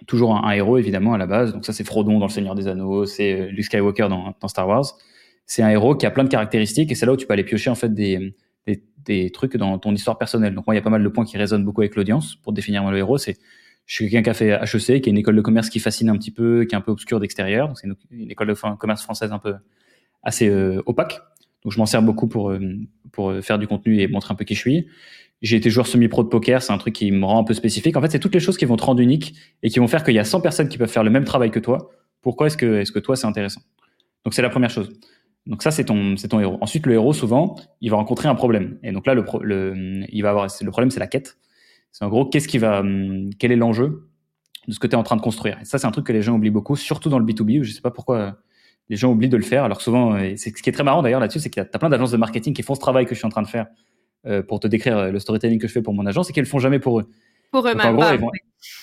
toujours 0.07 0.37
un, 0.37 0.51
héros 0.53 0.79
évidemment 0.79 1.15
à 1.15 1.19
la 1.19 1.27
base. 1.27 1.53
Donc 1.53 1.65
ça 1.65 1.73
c'est 1.73 1.85
Frodon 1.85 2.19
dans 2.19 2.27
Le 2.27 2.33
Seigneur 2.33 2.55
des 2.55 2.69
Anneaux, 2.69 3.07
c'est 3.07 3.33
euh, 3.33 3.47
Luke 3.47 3.65
Skywalker 3.65 4.09
dans, 4.09 4.49
Star 4.49 4.69
Wars. 4.69 4.85
C'est 5.47 5.63
un 5.63 5.71
héros 5.71 5.95
qui 5.95 6.07
a 6.07 6.11
plein 6.11 6.25
de 6.25 6.29
caractéristiques 6.29 6.91
et 6.93 6.95
c'est 6.95 7.07
là 7.07 7.13
où 7.13 7.17
tu 7.17 7.27
peux 7.27 7.33
aller 7.33 7.45
piocher 7.45 7.71
en 7.71 7.75
fait 7.75 7.93
des, 7.93 8.35
des, 8.67 8.83
des, 9.05 9.31
trucs 9.31 9.57
dans 9.57 9.79
ton 9.79 9.93
histoire 9.93 10.19
personnelle. 10.19 10.55
Donc 10.55 10.67
moi 10.67 10.75
il 10.75 10.79
y 10.79 10.81
a 10.81 10.83
pas 10.83 10.91
mal 10.91 11.03
de 11.03 11.09
points 11.09 11.25
qui 11.25 11.37
résonnent 11.37 11.65
beaucoup 11.65 11.81
avec 11.81 11.97
l'audience 11.97 12.37
pour 12.37 12.53
définir 12.53 12.89
le 12.91 12.99
héros. 12.99 13.19
C'est 13.19 13.39
je 13.87 13.95
suis 13.97 14.09
quelqu'un 14.09 14.23
qui 14.23 14.31
a 14.31 14.35
fait 14.35 14.51
HEC, 14.51 15.03
qui 15.03 15.09
est 15.09 15.13
une 15.13 15.19
école 15.19 15.37
de 15.37 15.41
commerce 15.41 15.69
qui 15.69 15.81
fascine 15.81 16.09
un 16.09 16.17
petit 16.17 16.31
peu, 16.31 16.65
qui 16.65 16.75
est 16.75 16.79
un 16.79 16.81
peu 16.81 16.93
obscure 16.93 17.19
d'extérieur. 17.19 17.73
C'est 17.77 17.89
une, 18.11 18.31
école 18.31 18.49
de 18.49 18.77
commerce 18.77 19.03
française 19.03 19.33
un 19.33 19.39
peu 19.39 19.55
assez 20.23 20.49
euh, 20.49 20.83
opaque. 20.87 21.21
Donc 21.65 21.73
je 21.73 21.79
m'en 21.79 21.87
sers 21.87 22.03
beaucoup 22.03 22.29
pour 22.29 22.51
euh, 22.51 22.61
pour 23.11 23.35
faire 23.43 23.59
du 23.59 23.67
contenu 23.67 24.01
et 24.01 24.09
montrer 24.09 24.33
un 24.33 24.37
peu 24.37 24.45
qui 24.45 24.55
je 24.55 24.61
suis. 24.61 24.87
J'ai 25.43 25.57
été 25.57 25.71
joueur 25.71 25.87
semi-pro 25.87 26.23
de 26.23 26.29
poker, 26.29 26.63
c'est 26.63 26.73
un 26.73 26.79
truc 26.79 26.95
qui 26.95 27.11
me 27.11 27.25
rend 27.25 27.41
un 27.41 27.45
peu 27.45 27.55
spécifique. 27.55 27.97
En 27.97 28.01
fait, 28.01 28.11
c'est 28.11 28.21
toutes 28.21 28.35
les 28.35 28.41
choses 28.41 28.57
qui 28.57 28.65
vont 28.65 28.77
te 28.77 28.85
rendre 28.85 29.01
unique 29.01 29.35
et 29.63 29.71
qui 29.71 29.81
vont 29.81 29.89
faire 29.89 30.05
qu'il 30.05 30.15
y 30.15 30.19
a 30.19 30.25
100 30.25 30.41
personnes 30.41 30.69
qui 30.69 30.79
peuvent 30.79 30.91
faire 30.91 31.05
le 31.05 31.11
même 31.11 31.25
travail 31.25 31.51
que 31.51 31.59
toi. 31.59 31.91
Pourquoi 32.21 32.47
est-ce 32.47 32.57
que, 32.57 32.81
est-ce 32.81 32.93
que 32.93 33.01
toi, 33.01 33.17
c'est 33.17 33.27
intéressant? 33.27 33.61
Donc, 34.25 34.35
c'est 34.35 34.43
la 34.43 34.51
première 34.51 34.71
chose. 34.71 34.93
Donc 35.47 35.63
ça, 35.63 35.73
c'est 35.73 35.85
ton, 35.85 36.15
ton 36.15 36.41
héros. 36.41 36.59
Ensuite, 36.61 36.87
le 36.87 36.95
héros, 36.95 37.13
souvent, 37.13 37.57
il 37.81 37.91
va 37.91 37.97
rencontrer 37.97 38.29
un 38.29 38.35
problème. 38.35 38.79
Et 38.85 38.93
donc 38.93 39.07
là, 39.07 39.15
le, 39.15 39.25
le, 39.43 40.05
il 40.09 40.23
va 40.23 40.31
avoir, 40.31 40.47
le 40.47 40.71
problème, 40.71 40.91
c'est 40.91 41.01
la 41.01 41.09
quête. 41.09 41.37
C'est 41.91 42.05
en 42.05 42.09
gros, 42.09 42.25
qu'est-ce 42.27 42.47
qui 42.47 42.59
va, 42.59 42.83
quel 43.39 43.51
est 43.53 43.57
l'enjeu 43.57 44.09
de 44.69 44.73
ce 44.73 44.79
que 44.79 44.87
tu 44.87 44.93
es 44.93 44.97
en 44.97 45.03
train 45.03 45.17
de 45.17 45.21
construire? 45.21 45.59
Et 45.61 45.65
ça, 45.65 45.79
c'est 45.79 45.87
un 45.87 45.91
truc 45.91 46.07
que 46.07 46.13
les 46.13 46.23
gens 46.23 46.35
oublient 46.35 46.51
beaucoup, 46.51 46.77
surtout 46.77 47.09
dans 47.09 47.19
le 47.19 47.25
B2B, 47.25 47.61
où 47.61 47.65
je 47.65 47.73
sais 47.73 47.81
pas 47.81 47.91
pourquoi 47.91 48.39
les 48.89 48.97
gens 48.97 49.11
oublient 49.11 49.29
de 49.29 49.37
le 49.37 49.43
faire. 49.43 49.65
Alors 49.65 49.81
souvent, 49.81 50.17
ce 50.19 50.49
qui 50.51 50.71
est 50.71 50.73
très 50.73 50.85
marrant 50.85 51.03
d'ailleurs 51.03 51.21
là-dessus, 51.21 51.41
c'est 51.41 51.51
qu'il 51.51 51.63
y 51.63 51.67
a 51.67 51.79
plein 51.79 51.89
d'agences 51.89 52.13
de 52.13 52.17
marketing 52.17 52.55
qui 52.55 52.63
font 52.63 52.75
ce 52.75 52.81
travail 52.81 53.05
que 53.05 53.15
je 53.15 53.19
suis 53.19 53.27
en 53.27 53.31
train 53.31 53.43
de 53.43 53.49
faire 53.49 53.67
euh, 54.25 54.43
pour 54.43 54.61
te 54.61 54.69
décrire 54.69 54.97
euh, 54.97 55.11
le 55.11 55.19
storytelling 55.19 55.59
que 55.59 55.67
je 55.67 55.73
fais 55.73 55.83
pour 55.83 55.95
mon 55.95 56.07
agence, 56.07 56.29
c'est 56.29 56.33
qu'elles 56.33 56.45
le 56.45 56.49
font 56.49 56.61
jamais 56.61 56.79
pour 56.79 57.01
eux. 57.01 57.11
Pour 57.51 57.67
eux-mêmes. 57.67 57.97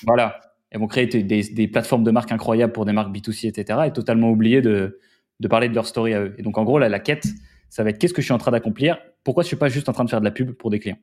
Voilà. 0.05 0.39
Elles 0.69 0.79
vont 0.79 0.87
créer 0.87 1.07
des, 1.07 1.23
des, 1.23 1.67
plateformes 1.67 2.03
de 2.03 2.11
marques 2.11 2.31
incroyables 2.31 2.73
pour 2.73 2.85
des 2.85 2.91
marques 2.91 3.15
B2C, 3.15 3.47
etc. 3.47 3.79
et 3.87 3.91
totalement 3.91 4.29
oublier 4.29 4.61
de, 4.61 4.99
de 5.39 5.47
parler 5.47 5.69
de 5.69 5.73
leur 5.73 5.87
story 5.87 6.13
à 6.13 6.21
eux. 6.21 6.35
Et 6.37 6.43
donc, 6.43 6.57
en 6.57 6.63
gros, 6.63 6.77
là, 6.77 6.89
la 6.89 6.99
quête, 6.99 7.25
ça 7.69 7.83
va 7.83 7.89
être 7.89 7.97
qu'est-ce 7.97 8.13
que 8.13 8.21
je 8.21 8.27
suis 8.27 8.33
en 8.33 8.37
train 8.37 8.51
d'accomplir? 8.51 8.99
Pourquoi 9.23 9.43
je 9.43 9.47
suis 9.47 9.55
pas 9.55 9.69
juste 9.69 9.89
en 9.89 9.93
train 9.93 10.03
de 10.03 10.09
faire 10.09 10.19
de 10.19 10.25
la 10.25 10.31
pub 10.31 10.51
pour 10.51 10.69
des 10.69 10.79
clients? 10.79 10.99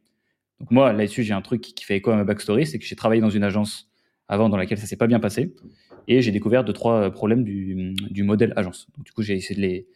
Donc, 0.61 0.71
moi, 0.71 0.93
là-dessus, 0.93 1.23
j'ai 1.23 1.33
un 1.33 1.43
truc 1.43 1.63
qui 1.63 1.85
fait 1.85 1.97
écho 1.97 2.11
à 2.11 2.17
ma 2.17 2.25
backstory, 2.25 2.67
c'est 2.67 2.79
que 2.79 2.85
j'ai 2.85 2.95
travaillé 2.95 3.21
dans 3.21 3.31
une 3.31 3.43
agence 3.43 3.89
avant 4.29 4.49
dans 4.49 4.57
laquelle 4.57 4.79
ça 4.79 4.87
s'est 4.87 4.97
pas 4.97 5.07
bien 5.07 5.19
passé. 5.19 5.55
Et 6.09 6.23
j'ai 6.23 6.31
découvert 6.31 6.63
deux, 6.63 6.73
trois 6.73 7.11
problèmes 7.11 7.43
du, 7.43 7.95
du 8.11 8.23
modèle 8.23 8.53
agence. 8.55 8.87
Donc, 8.97 9.07
du 9.07 9.13
coup, 9.13 9.23
j'ai 9.23 9.35
essayé 9.35 9.57
de 9.57 9.61
les, 9.67 9.87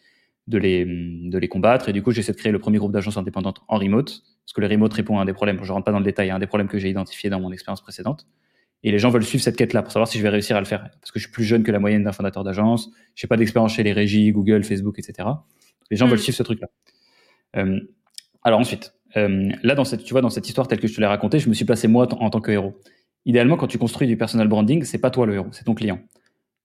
de 0.51 0.59
les, 0.59 0.85
de 0.85 1.39
les 1.39 1.49
combattre. 1.49 1.89
Et 1.89 1.93
du 1.93 2.03
coup, 2.03 2.11
j'essaie 2.11 2.33
de 2.33 2.37
créer 2.37 2.53
le 2.53 2.59
premier 2.59 2.79
groupe 2.79 2.93
d'agences 2.93 3.17
indépendantes 3.17 3.63
en 3.69 3.79
remote, 3.79 4.23
parce 4.45 4.53
que 4.53 4.61
le 4.61 4.67
remote 4.67 4.93
répond 4.93 5.19
à 5.19 5.23
un 5.23 5.25
des 5.25 5.33
problèmes. 5.33 5.61
Je 5.63 5.73
rentre 5.73 5.85
pas 5.85 5.93
dans 5.93 5.99
le 5.99 6.05
détail, 6.05 6.31
à 6.31 6.37
un 6.37 6.39
des 6.39 6.47
problèmes 6.47 6.69
que 6.69 6.79
j'ai 6.79 6.91
identifié 6.91 7.31
dans 7.31 7.41
mon 7.41 7.53
expérience 7.53 7.81
précédente. 7.81 8.27
Et 8.83 8.91
les 8.91 8.99
gens 8.99 9.11
veulent 9.11 9.25
suivre 9.25 9.45
cette 9.45 9.57
quête-là 9.57 9.83
pour 9.83 9.93
savoir 9.93 10.09
si 10.09 10.19
je 10.19 10.23
vais 10.23 10.29
réussir 10.29 10.57
à 10.57 10.61
le 10.61 10.67
faire. 10.67 10.89
Parce 11.01 11.13
que 11.13 11.19
je 11.19 11.25
suis 11.25 11.33
plus 11.33 11.45
jeune 11.45 11.63
que 11.63 11.71
la 11.71 11.79
moyenne 11.79 12.03
d'un 12.03 12.13
fondateur 12.13 12.45
d'agence. 12.45 12.91
J'ai 13.15 13.27
pas 13.27 13.37
d'expérience 13.37 13.75
chez 13.75 13.83
les 13.83 13.93
régies, 13.93 14.33
Google, 14.33 14.65
Facebook, 14.65 14.99
etc. 14.99 15.29
Les 15.91 15.97
gens 15.97 16.07
hmm. 16.07 16.11
veulent 16.11 16.19
suivre 16.19 16.37
ce 16.37 16.43
truc-là. 16.43 16.69
Euh, 17.57 17.81
alors 18.43 18.59
ensuite, 18.59 18.95
là, 19.15 19.75
dans 19.75 19.85
cette, 19.85 20.05
tu 20.05 20.15
vois, 20.15 20.23
dans 20.23 20.31
cette 20.31 20.49
histoire 20.49 20.67
telle 20.67 20.81
que 20.81 20.89
je 20.89 20.95
te 20.95 21.01
l'ai 21.01 21.07
racontée, 21.07 21.39
je 21.39 21.49
me 21.49 21.55
suis 21.55 21.65
placé 21.65 21.89
moi 21.89 22.09
en 22.13 22.31
tant 22.31 22.41
que 22.41 22.51
héros. 22.51 22.75
Idéalement, 23.27 23.57
quand 23.57 23.67
tu 23.67 23.77
construis 23.77 24.09
du 24.09 24.17
personal 24.17 24.49
branding, 24.49 24.83
c'est 24.85 24.99
pas 24.99 25.11
toi 25.11 25.27
le 25.27 25.35
héros, 25.35 25.49
c'est 25.53 25.65
ton 25.65 25.75
client. 25.75 26.01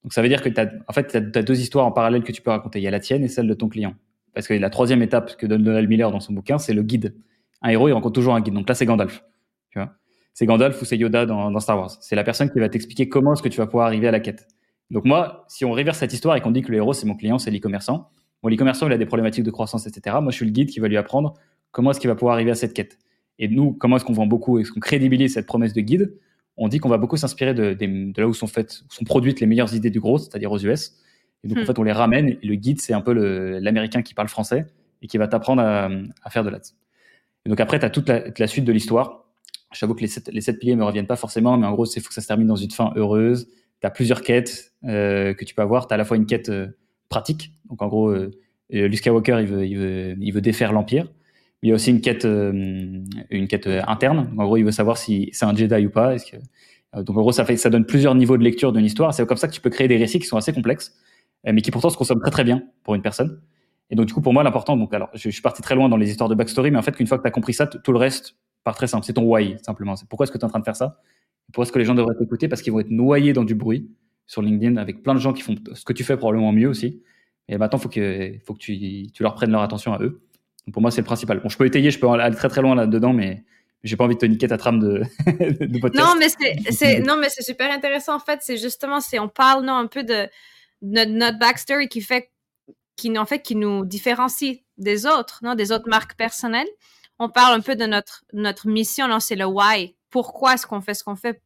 Donc 0.05 0.13
ça 0.13 0.21
veut 0.21 0.29
dire 0.29 0.43
que 0.43 0.50
tu 0.50 0.62
as, 0.62 0.71
en 0.88 0.93
fait, 0.93 1.17
deux 1.17 1.59
histoires 1.59 1.83
en 1.88 1.91
parallèle 1.91 2.24
que 2.24 2.31
tu 2.31 2.43
peux 2.43 2.51
raconter. 2.51 2.77
Il 2.77 2.83
y 2.83 2.88
a 2.88 2.91
la 2.91 3.00
tienne 3.00 3.24
et 3.24 3.27
celle 3.27 3.47
de 3.47 3.55
ton 3.55 3.67
client. 3.69 3.95
Parce 4.35 4.47
que 4.47 4.53
la 4.53 4.69
troisième 4.69 5.01
étape 5.01 5.35
que 5.35 5.47
donne 5.47 5.63
Donald 5.63 5.89
Miller 5.89 6.12
dans 6.12 6.19
son 6.19 6.31
bouquin, 6.31 6.59
c'est 6.59 6.75
le 6.75 6.83
guide. 6.83 7.15
Un 7.63 7.69
héros, 7.69 7.88
il 7.88 7.91
rencontre 7.91 8.13
toujours 8.13 8.35
un 8.35 8.41
guide. 8.41 8.53
Donc 8.53 8.69
là, 8.69 8.75
c'est 8.75 8.85
Gandalf. 8.85 9.24
Tu 9.71 9.79
vois? 9.79 9.93
C'est 10.35 10.45
Gandalf 10.45 10.79
ou 10.79 10.85
c'est 10.85 10.95
Yoda 10.95 11.25
dans, 11.25 11.59
Star 11.59 11.79
Wars. 11.79 11.89
C'est 12.01 12.15
la 12.15 12.24
personne 12.24 12.51
qui 12.51 12.59
va 12.59 12.69
t'expliquer 12.69 13.09
comment 13.09 13.33
est-ce 13.33 13.41
que 13.41 13.50
tu 13.50 13.57
vas 13.57 13.65
pouvoir 13.65 13.88
arriver 13.88 14.07
à 14.07 14.12
la 14.12 14.19
quête. 14.19 14.47
Donc 14.91 15.05
moi, 15.05 15.43
si 15.47 15.65
on 15.65 15.71
reverse 15.71 15.97
cette 15.97 16.13
histoire 16.13 16.35
et 16.35 16.41
qu'on 16.41 16.51
dit 16.51 16.62
que 16.62 16.71
le 16.71 16.77
héros, 16.77 16.93
c'est 16.93 17.07
mon 17.07 17.15
client, 17.15 17.39
c'est 17.39 17.50
l'e-commerçant, 17.50 18.12
bon, 18.43 18.50
l'e-commerçant, 18.50 18.85
il 18.85 18.93
a 18.93 19.00
des 19.00 19.07
problématiques 19.07 19.43
de 19.43 19.50
croissance, 19.50 19.88
etc. 19.88 20.17
Moi, 20.21 20.29
je 20.29 20.35
suis 20.35 20.45
le 20.45 20.51
guide 20.51 20.69
qui 20.69 20.79
va 20.79 20.88
lui 20.88 20.97
apprendre 20.97 21.33
comment 21.71 21.89
est-ce 21.89 22.00
qu'il 22.00 22.12
va 22.12 22.15
pouvoir 22.15 22.35
arriver 22.35 22.51
à 22.51 22.55
cette 22.55 22.74
quête. 22.74 23.00
Et 23.39 23.47
nous, 23.47 23.74
comment 23.74 23.95
est-ce 23.95 24.05
qu'on 24.05 24.13
vend 24.13 24.27
beaucoup, 24.27 24.59
est-ce 24.59 24.71
qu'on 24.71 24.79
crédibilise 24.79 25.33
cette 25.33 25.47
promesse 25.47 25.74
de 25.74 25.81
guide? 25.81 26.13
On 26.57 26.67
dit 26.67 26.79
qu'on 26.79 26.89
va 26.89 26.97
beaucoup 26.97 27.17
s'inspirer 27.17 27.53
de, 27.53 28.19
là 28.19 28.27
où 28.27 28.33
sont 28.33 28.47
faites, 28.47 28.83
sont 28.89 29.03
produites 29.03 29.39
les 29.39 29.47
meilleures 29.47 29.74
idées 29.74 29.89
du 29.89 30.00
gros, 30.00 30.17
c'est-à-dire 30.17 30.51
aux 30.51 30.59
US. 30.59 30.93
Et 31.43 31.47
donc, 31.47 31.57
en 31.57 31.62
hmm. 31.62 31.65
fait, 31.65 31.79
on 31.79 31.83
les 31.83 31.91
ramène. 31.91 32.29
Et 32.29 32.39
le 32.43 32.55
guide, 32.55 32.81
c'est 32.81 32.93
un 32.93 33.01
peu 33.01 33.13
l'américain 33.59 34.01
qui 34.01 34.13
parle 34.13 34.29
français 34.29 34.65
et 35.01 35.07
qui 35.07 35.17
va 35.17 35.27
t'apprendre 35.27 35.62
à, 35.62 36.29
faire 36.29 36.43
de 36.43 36.50
l'ads. 36.50 36.74
Et 37.45 37.50
donc, 37.50 37.59
après, 37.59 37.79
tu 37.79 37.85
as 37.85 37.89
toute 37.89 38.09
la, 38.09 38.47
suite 38.47 38.65
de 38.65 38.71
l'histoire. 38.71 39.25
J'avoue 39.74 39.93
que 39.93 40.01
les 40.01 40.07
sept, 40.07 40.29
les 40.31 40.41
sept 40.41 40.57
piliers 40.59 40.75
me 40.75 40.85
reviennent 40.85 41.07
pas 41.07 41.17
forcément, 41.17 41.57
mais 41.57 41.67
en 41.67 41.74
gros, 41.74 41.85
il 41.85 42.01
faut 42.01 42.07
que 42.07 42.13
ça 42.13 42.21
se 42.21 42.27
termine 42.27 42.47
dans 42.47 42.55
une 42.55 42.71
fin 42.71 42.93
heureuse. 42.95 43.47
Tu 43.81 43.88
as 43.88 43.91
plusieurs 43.91 44.21
quêtes 44.21 44.74
euh, 44.85 45.33
que 45.33 45.43
tu 45.43 45.53
peux 45.53 45.62
avoir. 45.62 45.88
Tu 45.88 45.93
as 45.93 45.95
à 45.95 45.97
la 45.97 46.05
fois 46.05 46.15
une 46.17 46.25
quête 46.25 46.50
euh, 46.50 46.67
pratique. 47.09 47.51
Donc, 47.69 47.81
en 47.81 47.88
gros, 47.88 48.09
euh, 48.09 48.31
Luke 48.69 48.97
Skywalker, 48.97 49.39
il 49.41 49.47
veut, 49.47 49.65
il 49.65 49.77
veut, 49.77 50.15
il 50.19 50.31
veut 50.31 50.41
défaire 50.41 50.71
l'Empire. 50.71 51.07
Il 51.65 51.69
y 51.69 51.72
a 51.72 51.75
aussi 51.75 51.89
une 51.89 52.00
quête, 52.00 52.25
une 52.25 53.48
quête 53.50 53.67
interne. 53.88 54.27
Donc, 54.29 54.39
en 54.39 54.45
gros, 54.45 54.57
il 54.57 54.63
veut 54.63 54.72
savoir 54.72 54.98
si 54.98 55.29
c'est 55.34 55.45
un 55.45 55.55
Jedi 55.55 55.88
ou 55.88 55.89
pas. 55.89 56.15
Que... 56.15 56.38
Donc, 57.01 57.17
en 57.17 57.22
gros, 57.22 57.31
ça, 57.31 57.43
fait, 57.43 57.57
ça 57.57 57.72
donne 57.72 57.86
plusieurs 57.86 58.13
niveaux 58.13 58.38
de 58.38 58.43
lecture 58.43 58.72
d'une 58.72 58.86
histoire. 58.86 59.15
C'est 59.15 59.25
comme 59.25 59.38
ça 59.38 59.48
que 59.48 59.53
tu 59.53 59.62
peux 59.62 59.72
créer 59.72 59.88
des 59.88 59.98
récits 59.98 60.19
qui 60.19 60.27
sont 60.27 60.38
assez 60.38 60.53
complexes, 60.53 60.95
mais 61.43 61.62
qui 61.63 61.72
pourtant 61.72 61.89
se 61.89 61.98
consomment 61.98 62.22
très 62.22 62.29
très 62.29 62.43
bien 62.43 62.62
pour 62.84 62.93
une 62.93 63.01
personne. 63.01 63.41
Et 63.89 63.95
donc, 63.95 64.05
du 64.05 64.13
coup, 64.13 64.22
pour 64.22 64.31
moi, 64.31 64.43
l'important, 64.43 64.77
donc, 64.77 64.93
alors, 64.93 65.10
je, 65.15 65.27
suis 65.27 65.41
parti 65.41 65.63
très 65.63 65.74
loin 65.74 65.89
dans 65.89 65.98
les 65.98 66.12
histoires 66.12 66.29
de 66.29 66.36
backstory, 66.36 66.69
mais 66.69 66.77
en 66.77 66.84
fait, 66.84 66.95
qu'une 66.95 67.07
fois 67.07 67.17
que 67.17 67.24
tu 67.24 67.27
as 67.27 67.31
compris 67.31 67.53
ça, 67.53 67.65
tout 67.65 67.91
le 67.91 67.98
reste 67.98 68.36
part 68.63 68.75
très 68.75 68.88
simple. 68.88 69.05
C'est 69.05 69.13
ton 69.13 69.24
why, 69.24 69.57
simplement. 69.63 69.95
C'est 69.95 70.07
pourquoi 70.10 70.25
est-ce 70.25 70.31
que 70.31 70.38
tu 70.38 70.41
es 70.41 70.45
en 70.45 70.50
train 70.50 70.60
de 70.60 70.65
faire 70.65 70.75
ça? 70.75 71.00
Pourquoi 71.48 71.63
est-ce 71.63 71.72
que 71.72 71.79
les 71.79 71.86
gens 71.86 71.95
devraient 71.95 72.15
t'écouter? 72.15 72.48
Parce 72.48 72.62
qu'ils 72.62 72.74
vont 72.74 72.79
être 72.79 72.89
noyés 72.91 73.34
dans 73.34 73.43
du 73.43 73.55
bruit 73.55 73.89
sur 74.25 74.41
LinkedIn 74.41 74.77
avec 74.77 75.03
plein 75.03 75.13
de 75.13 75.19
gens 75.19 75.34
qui 75.34 75.43
font 75.43 75.55
ce 75.74 75.86
que 75.86 75.93
tu 75.93 76.03
fais 76.03 76.17
probablement 76.17 76.51
mieux 76.51 76.67
aussi. 76.67 77.01
Et 77.48 77.57
maintenant, 77.57 77.77
il 77.77 77.81
faut 77.84 77.89
que, 77.89 78.34
faut 78.43 78.53
que 78.53 78.60
tu, 78.60 79.07
tu, 79.13 79.24
leur 79.24 79.36
prennes 79.36 79.51
leur 79.51 79.62
attention 79.62 79.93
à 79.93 80.01
eux. 80.01 80.24
Donc, 80.65 80.74
pour 80.74 80.81
moi, 80.81 80.91
c'est 80.91 81.01
le 81.01 81.05
principal. 81.05 81.39
Bon, 81.39 81.50
je 81.50 81.57
peux 81.57 81.65
étayer, 81.65 81.91
je 81.91 82.00
peux 82.00 82.07
aller 82.07 82.36
très 82.36 82.50
très 82.50 82.62
loin 82.62 82.75
là-dedans, 82.75 83.13
mais 83.13 83.43
j'ai 83.84 83.95
pas 83.95 84.03
envie 84.03 84.15
de 84.15 84.19
te 84.19 84.25
niquer 84.25 84.48
ta 84.48 84.57
trame 84.57 84.79
de, 84.79 85.03
de 85.27 85.79
podcast. 85.79 86.03
Non, 86.03 86.15
mais 86.17 86.27
c'est, 86.72 87.00
non, 87.05 87.17
mais 87.17 87.29
c'est 87.29 87.43
super 87.43 87.72
intéressant. 87.72 88.15
En 88.15 88.19
fait, 88.19 88.39
c'est 88.41 88.57
justement, 88.57 89.00
c'est, 89.00 89.19
on 89.19 89.29
parle, 89.29 89.63
non, 89.63 89.75
un 89.75 89.88
peu 89.88 90.03
de, 90.03 90.27
notre, 90.81 91.12
notre 91.12 91.39
backstory 91.39 91.88
qui 91.88 92.01
fait 92.01 92.31
qui 92.95 93.17
en 93.17 93.25
fait 93.25 93.41
qui 93.41 93.55
nous 93.55 93.84
différencie 93.86 94.60
des 94.77 95.05
autres, 95.05 95.39
non, 95.43 95.55
des 95.55 95.72
autres 95.72 95.89
marques 95.89 96.15
personnelles. 96.15 96.67
On 97.19 97.29
parle 97.29 97.53
un 97.53 97.62
peu 97.62 97.75
de 97.75 97.86
notre 97.86 98.24
notre 98.34 98.67
mission, 98.67 99.07
non, 99.07 99.19
c'est 99.19 99.36
le 99.36 99.45
why. 99.45 99.95
Pourquoi 100.10 100.53
est-ce 100.53 100.65
qu'on 100.65 100.81
fait 100.81 100.93
ce 100.93 101.03
qu'on 101.03 101.15
fait? 101.15 101.41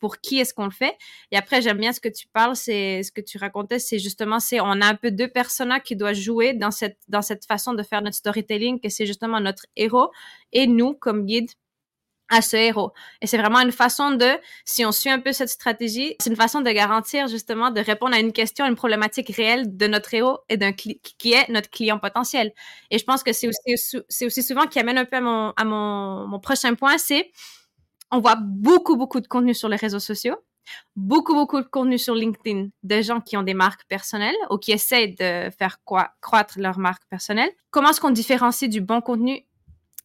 Pour 0.00 0.18
qui 0.18 0.38
est-ce 0.38 0.54
qu'on 0.54 0.64
le 0.66 0.70
fait 0.70 0.96
et 1.30 1.36
après 1.36 1.62
j'aime 1.62 1.78
bien 1.78 1.92
ce 1.92 2.00
que 2.00 2.08
tu 2.08 2.28
parles 2.28 2.56
c'est 2.56 3.02
ce 3.02 3.12
que 3.12 3.20
tu 3.20 3.38
racontais 3.38 3.78
c'est 3.78 3.98
justement 3.98 4.40
c'est 4.40 4.60
on 4.60 4.80
a 4.80 4.86
un 4.86 4.94
peu 4.94 5.10
deux 5.10 5.28
personnages 5.28 5.82
qui 5.82 5.96
doivent 5.96 6.14
jouer 6.14 6.54
dans 6.54 6.70
cette 6.70 6.98
dans 7.08 7.22
cette 7.22 7.46
façon 7.46 7.74
de 7.74 7.82
faire 7.82 8.02
notre 8.02 8.16
storytelling 8.16 8.80
que 8.80 8.88
c'est 8.88 9.06
justement 9.06 9.40
notre 9.40 9.66
héros 9.76 10.10
et 10.52 10.66
nous 10.66 10.94
comme 10.94 11.26
guide 11.26 11.50
à 12.28 12.42
ce 12.42 12.56
héros. 12.56 12.92
Et 13.20 13.26
c'est 13.26 13.38
vraiment 13.38 13.60
une 13.60 13.72
façon 13.72 14.10
de, 14.12 14.26
si 14.64 14.84
on 14.84 14.92
suit 14.92 15.10
un 15.10 15.20
peu 15.20 15.32
cette 15.32 15.48
stratégie, 15.48 16.16
c'est 16.20 16.30
une 16.30 16.36
façon 16.36 16.60
de 16.60 16.70
garantir 16.70 17.28
justement 17.28 17.70
de 17.70 17.80
répondre 17.80 18.14
à 18.14 18.18
une 18.18 18.32
question, 18.32 18.66
une 18.66 18.74
problématique 18.74 19.34
réelle 19.34 19.76
de 19.76 19.86
notre 19.86 20.12
héros 20.14 20.38
et 20.48 20.56
d'un 20.56 20.72
qui 20.72 21.00
est 21.32 21.48
notre 21.50 21.70
client 21.70 21.98
potentiel. 21.98 22.52
Et 22.90 22.98
je 22.98 23.04
pense 23.04 23.22
que 23.22 23.32
c'est 23.32 23.48
aussi, 23.48 23.98
c'est 24.08 24.26
aussi 24.26 24.42
souvent 24.42 24.66
qui 24.66 24.78
amène 24.78 24.98
un 24.98 25.04
peu 25.04 25.16
à 25.16 25.20
mon, 25.20 25.52
à 25.56 25.64
mon, 25.64 26.26
mon 26.26 26.40
prochain 26.40 26.74
point, 26.74 26.98
c'est 26.98 27.30
on 28.10 28.20
voit 28.20 28.36
beaucoup, 28.36 28.96
beaucoup 28.96 29.20
de 29.20 29.26
contenu 29.26 29.54
sur 29.54 29.68
les 29.68 29.76
réseaux 29.76 29.98
sociaux, 30.00 30.36
beaucoup, 30.94 31.34
beaucoup 31.34 31.60
de 31.60 31.66
contenu 31.66 31.98
sur 31.98 32.14
LinkedIn 32.14 32.68
de 32.82 33.02
gens 33.02 33.20
qui 33.20 33.36
ont 33.36 33.42
des 33.42 33.54
marques 33.54 33.84
personnelles 33.88 34.36
ou 34.50 34.58
qui 34.58 34.72
essaient 34.72 35.08
de 35.08 35.50
faire 35.50 35.78
croître 35.84 36.58
leur 36.58 36.78
marque 36.78 37.04
personnelle. 37.08 37.50
Comment 37.70 37.90
est-ce 37.90 38.00
qu'on 38.00 38.10
différencie 38.10 38.70
du 38.70 38.80
bon 38.80 39.00
contenu 39.00 39.44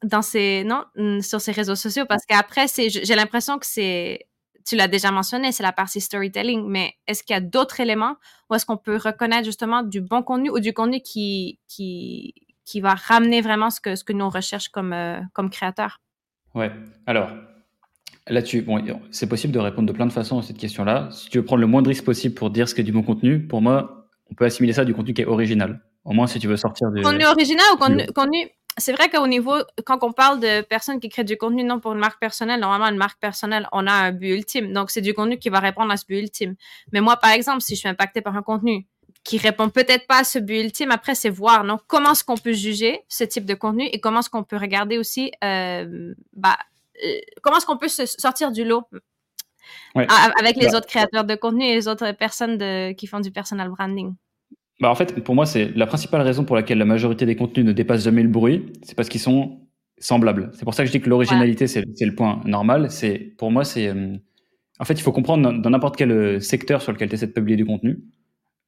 dans 0.03 0.21
ces 0.21 0.63
non 0.63 0.83
mm, 0.95 1.21
sur 1.21 1.41
ces 1.41 1.51
réseaux 1.51 1.75
sociaux? 1.75 2.05
Parce 2.07 2.25
qu'après 2.25 2.65
j'ai 2.67 3.15
l'impression 3.15 3.59
que 3.59 3.65
c'est 3.65 4.27
tu 4.63 4.75
l'as 4.75 4.87
déjà 4.87 5.09
mentionné 5.09 5.51
c'est 5.51 5.63
la 5.63 5.71
partie 5.71 5.99
storytelling 5.99 6.67
mais 6.67 6.93
est-ce 7.07 7.23
qu'il 7.23 7.33
y 7.33 7.37
a 7.37 7.41
d'autres 7.41 7.79
éléments 7.79 8.15
où 8.47 8.53
est-ce 8.53 8.63
qu'on 8.63 8.77
peut 8.77 8.97
reconnaître 8.97 9.43
justement 9.43 9.81
du 9.81 10.01
bon 10.01 10.21
contenu 10.21 10.51
ou 10.51 10.59
du 10.59 10.71
contenu 10.71 11.01
qui 11.01 11.59
qui 11.67 12.35
qui 12.63 12.79
va 12.79 12.93
ramener 12.93 13.41
vraiment 13.41 13.71
ce 13.71 13.81
que 13.81 13.95
ce 13.95 14.03
que 14.03 14.13
nous 14.13 14.29
recherche 14.29 14.69
comme 14.69 14.93
euh, 14.93 15.19
comme 15.33 15.49
créateurs? 15.49 15.99
Ouais. 16.53 16.71
Alors 17.07 17.31
Là-dessus, 18.27 18.61
bon, 18.61 18.83
c'est 19.09 19.27
possible 19.27 19.53
de 19.53 19.59
répondre 19.59 19.87
de 19.87 19.93
plein 19.93 20.05
de 20.05 20.11
façons 20.11 20.39
à 20.39 20.43
cette 20.43 20.57
question-là. 20.57 21.09
Si 21.11 21.29
tu 21.29 21.39
veux 21.39 21.45
prendre 21.45 21.61
le 21.61 21.67
moins 21.67 21.81
de 21.81 21.87
risques 21.87 22.05
possible 22.05 22.35
pour 22.35 22.51
dire 22.51 22.69
ce 22.69 22.75
qu'est 22.75 22.83
du 22.83 22.91
bon 22.91 23.03
contenu, 23.03 23.39
pour 23.39 23.61
moi, 23.61 24.07
on 24.29 24.35
peut 24.35 24.45
assimiler 24.45 24.73
ça 24.73 24.81
à 24.81 24.85
du 24.85 24.93
contenu 24.93 25.13
qui 25.13 25.21
est 25.21 25.25
original. 25.25 25.81
Au 26.05 26.13
moins, 26.13 26.27
si 26.27 26.39
tu 26.39 26.47
veux 26.47 26.57
sortir 26.57 26.91
du. 26.91 27.01
Contenu 27.01 27.25
original 27.25 27.65
ou 27.73 27.77
contenu 28.13 28.47
c'est 28.77 28.93
vrai 28.93 29.09
qu'au 29.09 29.27
niveau, 29.27 29.55
quand 29.85 30.03
on 30.03 30.13
parle 30.13 30.39
de 30.39 30.61
personnes 30.61 30.99
qui 30.99 31.09
créent 31.09 31.23
du 31.23 31.37
contenu 31.37 31.63
non 31.63 31.79
pour 31.79 31.93
une 31.93 31.99
marque 31.99 32.19
personnelle, 32.19 32.59
normalement, 32.59 32.87
une 32.87 32.97
marque 32.97 33.19
personnelle, 33.19 33.67
on 33.71 33.85
a 33.85 33.91
un 33.91 34.11
but 34.11 34.29
ultime. 34.29 34.71
Donc, 34.71 34.91
c'est 34.91 35.01
du 35.01 35.13
contenu 35.13 35.37
qui 35.37 35.49
va 35.49 35.59
répondre 35.59 35.91
à 35.91 35.97
ce 35.97 36.05
but 36.05 36.19
ultime. 36.19 36.55
Mais 36.91 37.01
moi, 37.01 37.17
par 37.17 37.31
exemple, 37.31 37.61
si 37.61 37.75
je 37.75 37.79
suis 37.79 37.89
impacté 37.89 38.21
par 38.21 38.35
un 38.35 38.41
contenu 38.41 38.87
qui 39.23 39.37
répond 39.37 39.69
peut-être 39.69 40.07
pas 40.07 40.19
à 40.19 40.23
ce 40.23 40.39
but 40.39 40.61
ultime, 40.61 40.91
après, 40.91 41.15
c'est 41.15 41.29
voir, 41.29 41.63
non, 41.63 41.79
comment 41.87 42.13
est-ce 42.13 42.23
qu'on 42.23 42.37
peut 42.37 42.53
juger 42.53 43.01
ce 43.09 43.23
type 43.23 43.45
de 43.45 43.53
contenu 43.55 43.85
et 43.91 43.99
comment 43.99 44.19
est-ce 44.19 44.29
qu'on 44.29 44.43
peut 44.43 44.57
regarder 44.57 44.97
aussi, 44.97 45.31
euh, 45.43 46.13
bah, 46.33 46.57
comment 47.41 47.57
est-ce 47.57 47.65
qu'on 47.65 47.77
peut 47.77 47.87
se 47.87 48.05
sortir 48.05 48.51
du 48.51 48.63
lot? 48.63 48.83
Avec 49.95 50.55
les 50.57 50.67
bah 50.67 50.77
autres 50.77 50.87
créateurs 50.87 51.23
de 51.23 51.35
contenu 51.35 51.65
et 51.65 51.75
les 51.75 51.87
autres 51.87 52.11
personnes 52.13 52.57
de, 52.57 52.93
qui 52.93 53.07
font 53.07 53.19
du 53.19 53.31
personal 53.31 53.69
branding. 53.69 54.13
Bah 54.79 54.89
en 54.89 54.95
fait, 54.95 55.23
pour 55.23 55.35
moi, 55.35 55.45
c'est 55.45 55.71
la 55.75 55.85
principale 55.85 56.21
raison 56.21 56.43
pour 56.43 56.55
laquelle 56.55 56.79
la 56.79 56.85
majorité 56.85 57.25
des 57.25 57.35
contenus 57.35 57.65
ne 57.65 57.71
dépassent 57.71 58.03
jamais 58.03 58.23
le 58.23 58.29
bruit, 58.29 58.73
c'est 58.83 58.95
parce 58.95 59.09
qu'ils 59.09 59.21
sont 59.21 59.59
semblables. 59.99 60.49
C'est 60.53 60.63
pour 60.63 60.73
ça 60.73 60.83
que 60.83 60.87
je 60.87 60.91
dis 60.91 61.01
que 61.01 61.09
l'originalité, 61.09 61.67
c'est 61.67 61.85
le 61.85 62.15
point 62.15 62.41
normal. 62.45 62.89
C'est 62.89 63.19
Pour 63.37 63.51
moi, 63.51 63.63
c'est... 63.63 63.87
Euh, 63.87 64.15
en 64.79 64.85
fait, 64.85 64.95
il 64.95 65.01
faut 65.03 65.11
comprendre 65.11 65.51
dans 65.51 65.69
n'importe 65.69 65.95
quel 65.95 66.11
euh, 66.11 66.39
secteur 66.39 66.81
sur 66.81 66.91
lequel 66.91 67.09
tu 67.09 67.15
essaies 67.15 67.27
de 67.27 67.31
publier 67.31 67.55
du 67.55 67.65
contenu, 67.65 67.99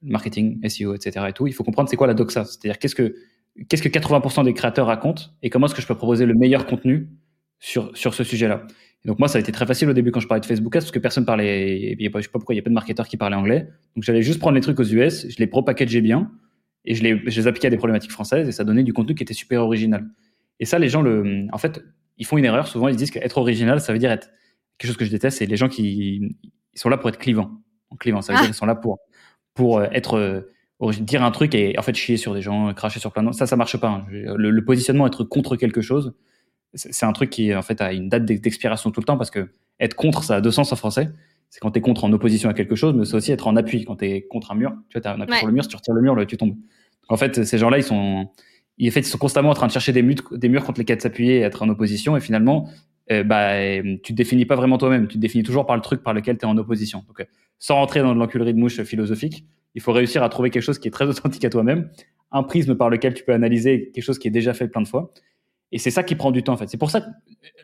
marketing, 0.03 0.59
SEO, 0.69 0.93
etc. 0.93 1.25
et 1.29 1.33
tout, 1.33 1.47
il 1.47 1.53
faut 1.53 1.63
comprendre 1.63 1.89
c'est 1.89 1.95
quoi 1.95 2.05
la 2.05 2.13
doxa. 2.13 2.45
C'est-à-dire 2.45 2.77
qu'est-ce 2.77 2.93
que, 2.93 3.15
qu'est-ce 3.67 3.81
que 3.81 3.89
80% 3.89 4.43
des 4.43 4.53
créateurs 4.53 4.85
racontent 4.85 5.23
et 5.41 5.49
comment 5.49 5.65
est-ce 5.65 5.73
que 5.73 5.81
je 5.81 5.87
peux 5.87 5.95
proposer 5.95 6.27
le 6.27 6.35
meilleur 6.35 6.67
contenu 6.67 7.09
sur, 7.63 7.95
sur 7.95 8.13
ce 8.13 8.23
sujet-là 8.23 8.65
donc 9.05 9.19
moi, 9.19 9.27
ça 9.27 9.37
a 9.37 9.41
été 9.41 9.51
très 9.51 9.65
facile 9.65 9.89
au 9.89 9.93
début 9.93 10.11
quand 10.11 10.21
je 10.21 10.27
parlais 10.27 10.39
de 10.39 10.45
Facebook 10.45 10.73
Ads 10.75 10.81
parce 10.81 10.91
que 10.91 10.99
personne 10.99 11.25
parlait. 11.25 11.97
Je 11.99 12.03
sais 12.03 12.09
pas 12.09 12.21
pourquoi 12.33 12.55
il 12.55 12.57
y 12.57 12.59
a 12.59 12.63
pas 12.63 12.69
de 12.69 12.73
marketeurs 12.73 13.07
qui 13.07 13.17
parlaient 13.17 13.35
anglais. 13.35 13.67
Donc 13.95 14.03
j'allais 14.03 14.21
juste 14.21 14.39
prendre 14.39 14.55
les 14.55 14.61
trucs 14.61 14.79
aux 14.79 14.85
US, 14.85 15.27
je 15.29 15.37
les 15.39 15.47
propackageais 15.47 16.01
bien 16.01 16.31
et 16.85 16.95
je 16.95 17.03
les, 17.03 17.21
je 17.29 17.41
les 17.41 17.47
appliquais 17.47 17.67
à 17.67 17.69
des 17.69 17.77
problématiques 17.77 18.11
françaises 18.11 18.47
et 18.47 18.51
ça 18.53 18.63
donnait 18.63 18.83
du 18.83 18.93
contenu 18.93 19.13
qui 19.13 19.23
était 19.23 19.33
super 19.33 19.61
original. 19.61 20.05
Et 20.59 20.65
ça, 20.65 20.79
les 20.79 20.87
gens 20.87 21.01
le, 21.01 21.47
en 21.51 21.57
fait, 21.57 21.83
ils 22.17 22.25
font 22.25 22.37
une 22.37 22.45
erreur. 22.45 22.67
Souvent, 22.67 22.87
ils 22.87 22.95
disent 22.95 23.11
qu'être 23.11 23.37
original, 23.37 23.81
ça 23.81 23.91
veut 23.91 23.99
dire 23.99 24.11
être 24.11 24.29
quelque 24.77 24.87
chose 24.87 24.97
que 24.97 25.05
je 25.05 25.11
déteste. 25.11 25.39
C'est 25.39 25.47
les 25.47 25.57
gens 25.57 25.67
qui 25.67 26.37
ils 26.73 26.79
sont 26.79 26.89
là 26.89 26.97
pour 26.97 27.09
être 27.09 27.17
clivants. 27.17 27.51
clivant, 27.99 28.21
ça 28.21 28.31
veut 28.31 28.37
dire 28.37 28.43
ah. 28.45 28.47
qu'ils 28.47 28.55
sont 28.55 28.65
là 28.65 28.75
pour 28.75 28.99
pour 29.53 29.79
euh, 29.79 29.87
être 29.91 30.17
euh, 30.17 30.91
dire 31.01 31.23
un 31.23 31.31
truc 31.31 31.55
et 31.55 31.77
en 31.77 31.81
fait 31.81 31.93
chier 31.93 32.15
sur 32.15 32.33
des 32.33 32.41
gens, 32.41 32.73
cracher 32.73 33.01
sur 33.01 33.11
plein 33.11 33.23
de 33.23 33.33
Ça, 33.33 33.47
ça 33.47 33.57
marche 33.57 33.75
pas. 33.77 33.89
Hein. 33.89 34.05
Le, 34.09 34.49
le 34.49 34.65
positionnement, 34.65 35.07
être 35.07 35.25
contre 35.25 35.57
quelque 35.57 35.81
chose 35.81 36.13
c'est 36.73 37.05
un 37.05 37.13
truc 37.13 37.29
qui 37.29 37.53
en 37.53 37.61
fait 37.61 37.81
a 37.81 37.93
une 37.93 38.09
date 38.09 38.25
d'expiration 38.25 38.91
tout 38.91 38.99
le 38.99 39.05
temps 39.05 39.17
parce 39.17 39.31
que 39.31 39.49
être 39.79 39.95
contre 39.95 40.23
ça 40.23 40.37
a 40.37 40.41
deux 40.41 40.51
sens 40.51 40.71
en 40.71 40.75
français. 40.75 41.09
C'est 41.49 41.59
quand 41.59 41.71
tu 41.71 41.79
es 41.79 41.81
contre 41.81 42.03
en 42.03 42.11
opposition 42.13 42.49
à 42.49 42.53
quelque 42.53 42.75
chose 42.75 42.93
mais 42.95 43.05
c'est 43.05 43.15
aussi 43.15 43.31
être 43.31 43.47
en 43.47 43.55
appui. 43.55 43.85
Quand 43.85 43.97
tu 43.97 44.05
es 44.05 44.21
contre 44.23 44.51
un 44.51 44.55
mur 44.55 44.73
tu 44.89 44.99
vois 44.99 45.09
as 45.09 45.15
un 45.15 45.21
appui 45.21 45.37
sur 45.37 45.47
le 45.47 45.53
mur 45.53 45.63
si 45.63 45.69
tu 45.69 45.75
retires 45.75 45.93
le 45.93 46.01
mur 46.01 46.15
là, 46.15 46.25
tu 46.25 46.37
tombes. 46.37 46.55
En 47.09 47.17
fait 47.17 47.43
ces 47.43 47.57
gens 47.57 47.69
là 47.69 47.77
ils 47.77 47.83
sont 47.83 48.29
ils, 48.79 48.89
en 48.89 48.91
fait, 48.91 49.01
ils 49.01 49.05
sont 49.05 49.19
constamment 49.19 49.49
en 49.49 49.53
train 49.53 49.67
de 49.67 49.71
chercher 49.71 49.91
des 49.91 50.01
murs, 50.01 50.23
des 50.31 50.49
murs 50.49 50.63
contre 50.63 50.79
lesquels 50.79 50.99
s'appuyer 50.99 51.37
et 51.37 51.41
être 51.41 51.61
en 51.61 51.69
opposition. 51.69 52.17
Et 52.17 52.19
finalement 52.19 52.67
euh, 53.11 53.23
bah, 53.23 53.55
tu 54.03 54.13
te 54.13 54.13
définis 54.13 54.45
pas 54.45 54.55
vraiment 54.55 54.77
toi-même. 54.77 55.07
Tu 55.07 55.15
te 55.15 55.21
définis 55.21 55.43
toujours 55.43 55.65
par 55.65 55.75
le 55.75 55.81
truc 55.81 56.01
par 56.01 56.13
lequel 56.13 56.37
tu 56.37 56.45
es 56.45 56.47
en 56.47 56.57
opposition. 56.57 57.03
Donc 57.07 57.19
euh, 57.19 57.25
sans 57.59 57.75
rentrer 57.75 58.01
dans 58.01 58.13
de 58.13 58.19
l'enculerie 58.19 58.53
de 58.53 58.59
mouche 58.59 58.81
philosophique 58.83 59.45
il 59.75 59.81
faut 59.81 59.91
réussir 59.91 60.23
à 60.23 60.29
trouver 60.29 60.49
quelque 60.49 60.63
chose 60.63 60.79
qui 60.79 60.87
est 60.87 60.91
très 60.91 61.05
authentique 61.09 61.43
à 61.45 61.49
toi-même. 61.49 61.89
Un 62.31 62.43
prisme 62.43 62.75
par 62.75 62.89
lequel 62.89 63.13
tu 63.13 63.23
peux 63.23 63.33
analyser 63.33 63.91
quelque 63.93 64.03
chose 64.03 64.19
qui 64.19 64.27
est 64.27 64.31
déjà 64.31 64.53
fait 64.53 64.67
plein 64.67 64.81
de 64.81 64.87
fois 64.87 65.13
et 65.73 65.79
c'est 65.79 65.89
ça 65.89 66.03
qui 66.03 66.13
prend 66.13 66.29
du 66.29 66.43
temps, 66.43 66.53
en 66.53 66.57
fait. 66.57 66.67
C'est 66.69 66.77
pour 66.77 66.91
ça 66.91 67.03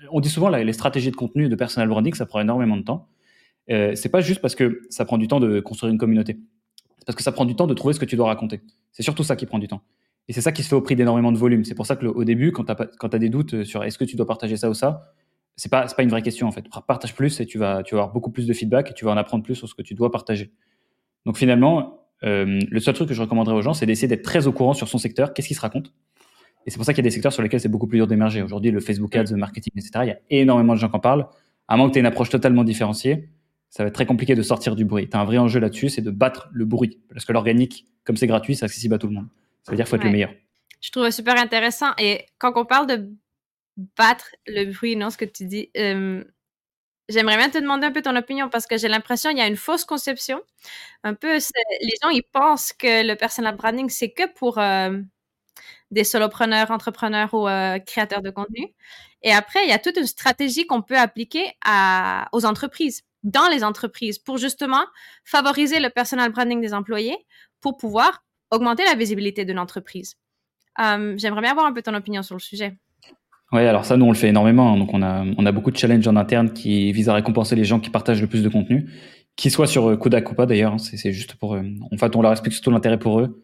qu'on 0.10 0.20
dit 0.20 0.30
souvent, 0.30 0.50
là, 0.50 0.64
les 0.64 0.74
stratégies 0.74 1.12
de 1.12 1.16
contenu 1.16 1.48
de 1.48 1.56
personal 1.56 1.88
branding, 1.88 2.16
ça 2.16 2.26
prend 2.26 2.42
énormément 2.42 2.76
de 2.76 2.82
temps. 2.82 3.08
Euh, 3.70 3.94
c'est 3.94 4.10
pas 4.10 4.20
juste 4.20 4.42
parce 4.42 4.56
que 4.56 4.82
ça 4.90 5.06
prend 5.06 5.20
du 5.20 5.28
temps 5.28 5.40
de 5.40 5.60
construire 5.60 5.94
une 5.94 6.00
communauté. 6.00 6.40
C'est 6.98 7.06
parce 7.06 7.16
que 7.16 7.22
ça 7.22 7.32
prend 7.32 7.46
du 7.46 7.56
temps 7.56 7.68
de 7.68 7.74
trouver 7.76 7.94
ce 7.94 8.00
que 8.00 8.06
tu 8.06 8.16
dois 8.16 8.26
raconter. 8.26 8.62
C'est 8.94 9.04
surtout 9.04 9.24
ça 9.24 9.36
qui 9.36 9.46
prend 9.46 9.60
du 9.60 9.68
temps. 9.68 9.84
Et 10.28 10.34
c'est 10.34 10.42
ça 10.42 10.52
qui 10.52 10.64
se 10.64 10.70
fait 10.70 10.76
au 10.76 10.82
prix 10.82 10.96
d'énormément 10.96 11.32
de 11.32 11.38
volume. 11.38 11.64
C'est 11.64 11.76
pour 11.76 11.86
ça 11.86 11.96
qu'au 11.96 12.24
début, 12.24 12.52
quand 12.52 12.66
tu 12.66 13.16
as, 13.16 13.20
des 13.20 13.30
doutes 13.30 13.64
sur 13.64 13.84
est-ce 13.84 14.00
que 14.00 14.06
tu 14.06 14.16
dois 14.16 14.26
partager 14.26 14.58
ça 14.58 14.72
ou 14.72 14.74
ça, 14.74 15.14
c'est 15.56 15.70
pas, 15.70 15.86
pas 15.86 16.02
une 16.02 16.10
vraie 16.10 16.24
question 16.24 16.48
en 16.48 16.52
fait. 16.52 16.66
Partage 16.88 17.14
plus 17.14 17.40
et 17.42 17.46
tu 17.46 17.60
vas, 17.60 17.84
tu 17.84 17.94
vas 17.94 18.02
avoir 18.02 18.14
beaucoup 18.14 18.32
plus 18.32 18.48
de 18.48 18.54
feedback 18.54 18.90
et 18.90 18.94
tu 18.96 19.06
vas 19.06 19.12
en 19.12 19.18
apprendre 19.18 19.44
plus 19.44 19.54
sur 19.54 19.70
ce 19.70 19.76
que 19.76 19.84
tu 19.84 19.94
dois 19.94 20.12
partager. 20.12 20.52
Donc 21.28 21.38
finalement, 21.38 22.08
euh, 22.24 22.60
le 22.70 22.80
seul 22.80 22.96
truc 22.96 23.08
que 23.08 23.14
je 23.14 23.22
recommanderais 23.22 23.56
aux 23.56 23.62
gens, 23.62 23.74
c'est 23.74 23.86
d'essayer 23.86 24.08
d'être 24.08 24.24
très 24.24 24.48
au 24.48 24.52
courant 24.52 24.74
sur 24.74 24.88
son 24.88 24.98
secteur, 24.98 25.34
qu'est-ce 25.34 25.48
qui 25.48 25.54
se 25.54 25.62
raconte? 25.62 25.94
Et 26.66 26.72
c'est 26.72 26.78
pour 26.78 26.86
ça 26.86 26.94
qu'il 26.94 27.04
y 27.04 27.08
a 27.08 27.10
des 27.10 27.14
secteurs 27.14 27.34
sur 27.34 27.42
lesquels 27.42 27.60
c'est 27.60 27.70
beaucoup 27.70 27.88
plus 27.88 27.98
dur 27.98 28.08
d'émerger. 28.08 28.42
Aujourd'hui, 28.42 28.72
le 28.72 28.80
Facebook 28.80 29.16
Ads, 29.16 29.32
le 29.32 29.38
marketing, 29.38 29.74
etc., 29.76 29.92
il 30.04 30.08
y 30.08 30.12
a 30.12 30.20
énormément 30.30 30.74
de 30.74 30.80
gens 30.80 30.90
qui 30.90 30.96
en 30.96 31.00
parlent. 31.00 31.28
À 31.68 31.78
moins 31.78 31.88
que 31.88 31.94
tu 31.94 32.00
aies 32.00 32.02
une 32.02 32.06
approche 32.06 32.30
totalement 32.30 32.64
différenciée, 32.64 33.30
ça 33.70 33.84
va 33.84 33.88
être 33.88 33.96
très 33.96 34.06
compliqué 34.06 34.36
de 34.36 34.42
sortir 34.42 34.76
du 34.76 34.86
bruit. 34.86 35.10
Tu 35.10 35.16
as 35.16 35.20
un 35.20 35.26
vrai 35.26 35.38
enjeu 35.38 35.60
là-dessus, 35.60 35.90
c'est 35.90 36.02
de 36.02 36.12
battre 36.12 36.50
le 36.52 36.66
bruit. 36.66 37.00
Parce 37.10 37.26
que 37.26 37.34
l'organique, 37.34 37.86
comme 38.04 38.18
c'est 38.18 38.28
gratuit, 38.28 38.56
c'est 38.56 38.66
accessible 38.66 38.96
à 38.96 38.98
tout 38.98 39.08
le 39.08 39.14
monde. 39.14 39.28
Ça 39.64 39.72
veut 39.72 39.76
dire 39.76 39.86
qu'il 39.86 39.92
faut 39.92 39.96
être 39.98 40.04
le 40.04 40.12
meilleur. 40.12 40.34
Je 40.82 40.92
trouve 40.92 41.10
super 41.12 41.38
intéressant. 41.38 41.92
Et 41.98 42.26
quand 42.38 42.54
on 42.56 42.66
parle 42.66 42.88
de 42.88 43.10
battre 43.98 44.36
le 44.48 44.72
bruit, 44.72 44.96
non, 44.96 45.10
ce 45.10 45.18
que 45.18 45.26
tu 45.26 45.46
dis, 45.46 45.70
euh, 45.78 46.24
J'aimerais 47.10 47.38
bien 47.38 47.50
te 47.50 47.58
demander 47.58 47.88
un 47.88 47.92
peu 47.92 48.04
ton 48.04 48.16
opinion 48.16 48.50
parce 48.50 48.68
que 48.68 48.78
j'ai 48.78 48.88
l'impression 48.88 49.32
qu'il 49.32 49.40
y 49.40 49.42
a 49.42 49.48
une 49.48 49.56
fausse 49.56 49.84
conception. 49.84 50.44
Un 51.04 51.16
peu, 51.16 51.34
les 51.34 51.96
gens, 52.04 52.10
ils 52.10 52.24
pensent 52.24 52.72
que 52.72 53.06
le 53.06 53.16
personal 53.16 53.56
branding, 53.56 53.90
c'est 53.90 54.12
que 54.12 54.32
pour 54.32 54.60
euh, 54.60 55.02
des 55.92 56.04
solopreneurs, 56.04 56.72
entrepreneurs 56.72 57.34
ou 57.34 57.48
euh, 57.48 57.80
créateurs 57.80 58.22
de 58.22 58.30
contenu. 58.30 58.68
Et 59.24 59.32
après, 59.32 59.60
il 59.64 59.70
y 59.70 59.74
a 59.74 59.80
toute 59.80 59.98
une 59.98 60.06
stratégie 60.06 60.66
qu'on 60.66 60.82
peut 60.82 60.98
appliquer 60.98 61.44
aux 62.32 62.46
entreprises, 62.46 63.04
dans 63.24 63.48
les 63.50 63.64
entreprises, 63.64 64.18
pour 64.18 64.38
justement 64.38 64.84
favoriser 65.26 65.80
le 65.80 65.90
personal 65.90 66.32
branding 66.32 66.62
des 66.62 66.74
employés 66.74 67.18
pour 67.60 67.76
pouvoir 67.76 68.24
augmenter 68.52 68.84
la 68.86 68.96
visibilité 68.96 69.44
de 69.44 69.52
l'entreprise. 69.52 70.16
Euh, 70.80 71.16
j'aimerais 71.18 71.42
bien 71.42 71.52
avoir 71.52 71.66
un 71.66 71.74
peu 71.74 71.82
ton 71.82 71.94
opinion 71.94 72.24
sur 72.24 72.36
le 72.36 72.40
sujet. 72.40 72.78
Oui, 73.52 73.62
alors 73.66 73.84
ça, 73.84 73.98
nous, 73.98 74.06
on 74.06 74.12
le 74.12 74.18
fait 74.18 74.30
énormément. 74.30 74.72
Hein. 74.72 74.78
Donc, 74.78 74.92
on 74.94 75.02
a, 75.02 75.52
beaucoup 75.52 75.72
de 75.72 75.78
challenges 75.78 76.08
en 76.08 76.16
interne 76.16 76.54
qui 76.54 76.92
visent 76.94 77.10
à 77.10 77.14
récompenser 77.14 77.56
les 77.56 77.66
gens 77.66 77.80
qui 77.80 77.90
partagent 77.90 78.22
le 78.22 78.28
plus 78.28 78.44
de 78.44 78.50
contenu, 78.50 78.90
qu'ils 79.36 79.52
soient 79.52 79.68
sur 79.68 79.98
Kodak 80.00 80.32
ou 80.32 80.46
d'ailleurs. 80.46 80.74
Hein. 80.74 80.78
C'est 80.78 81.12
juste 81.12 81.34
pour. 81.34 81.56
eux. 81.56 81.66
en 81.92 81.98
fait, 81.98 82.16
on 82.16 82.22
leur 82.22 82.32
explique 82.32 82.54
surtout 82.54 82.72
l'intérêt 82.72 83.00
pour 83.00 83.20
eux 83.20 83.44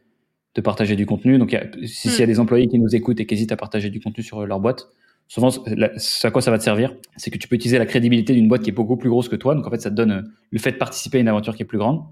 de 0.55 0.61
partager 0.61 0.95
du 0.95 1.05
contenu. 1.05 1.37
Donc, 1.37 1.55
s'il 1.85 2.11
y 2.11 2.21
a 2.21 2.25
hmm. 2.25 2.27
des 2.27 2.39
employés 2.39 2.67
qui 2.67 2.79
nous 2.79 2.95
écoutent 2.95 3.19
et 3.19 3.25
qui 3.25 3.33
hésitent 3.35 3.51
à 3.51 3.57
partager 3.57 3.89
du 3.89 3.99
contenu 3.99 4.23
sur 4.23 4.45
leur 4.45 4.59
boîte, 4.59 4.87
souvent, 5.27 5.49
à 5.49 6.31
quoi 6.31 6.41
ça 6.41 6.51
va 6.51 6.57
te 6.57 6.63
servir 6.63 6.95
C'est 7.17 7.31
que 7.31 7.37
tu 7.37 7.47
peux 7.47 7.55
utiliser 7.55 7.77
la 7.77 7.85
crédibilité 7.85 8.33
d'une 8.33 8.47
boîte 8.47 8.63
qui 8.63 8.69
est 8.69 8.73
beaucoup 8.73 8.97
plus 8.97 9.09
grosse 9.09 9.29
que 9.29 9.35
toi. 9.35 9.55
Donc, 9.55 9.67
en 9.67 9.69
fait, 9.69 9.81
ça 9.81 9.89
te 9.89 9.95
donne 9.95 10.11
euh, 10.11 10.21
le 10.51 10.59
fait 10.59 10.71
de 10.71 10.77
participer 10.77 11.17
à 11.19 11.21
une 11.21 11.27
aventure 11.27 11.55
qui 11.55 11.63
est 11.63 11.65
plus 11.65 11.77
grande 11.77 12.03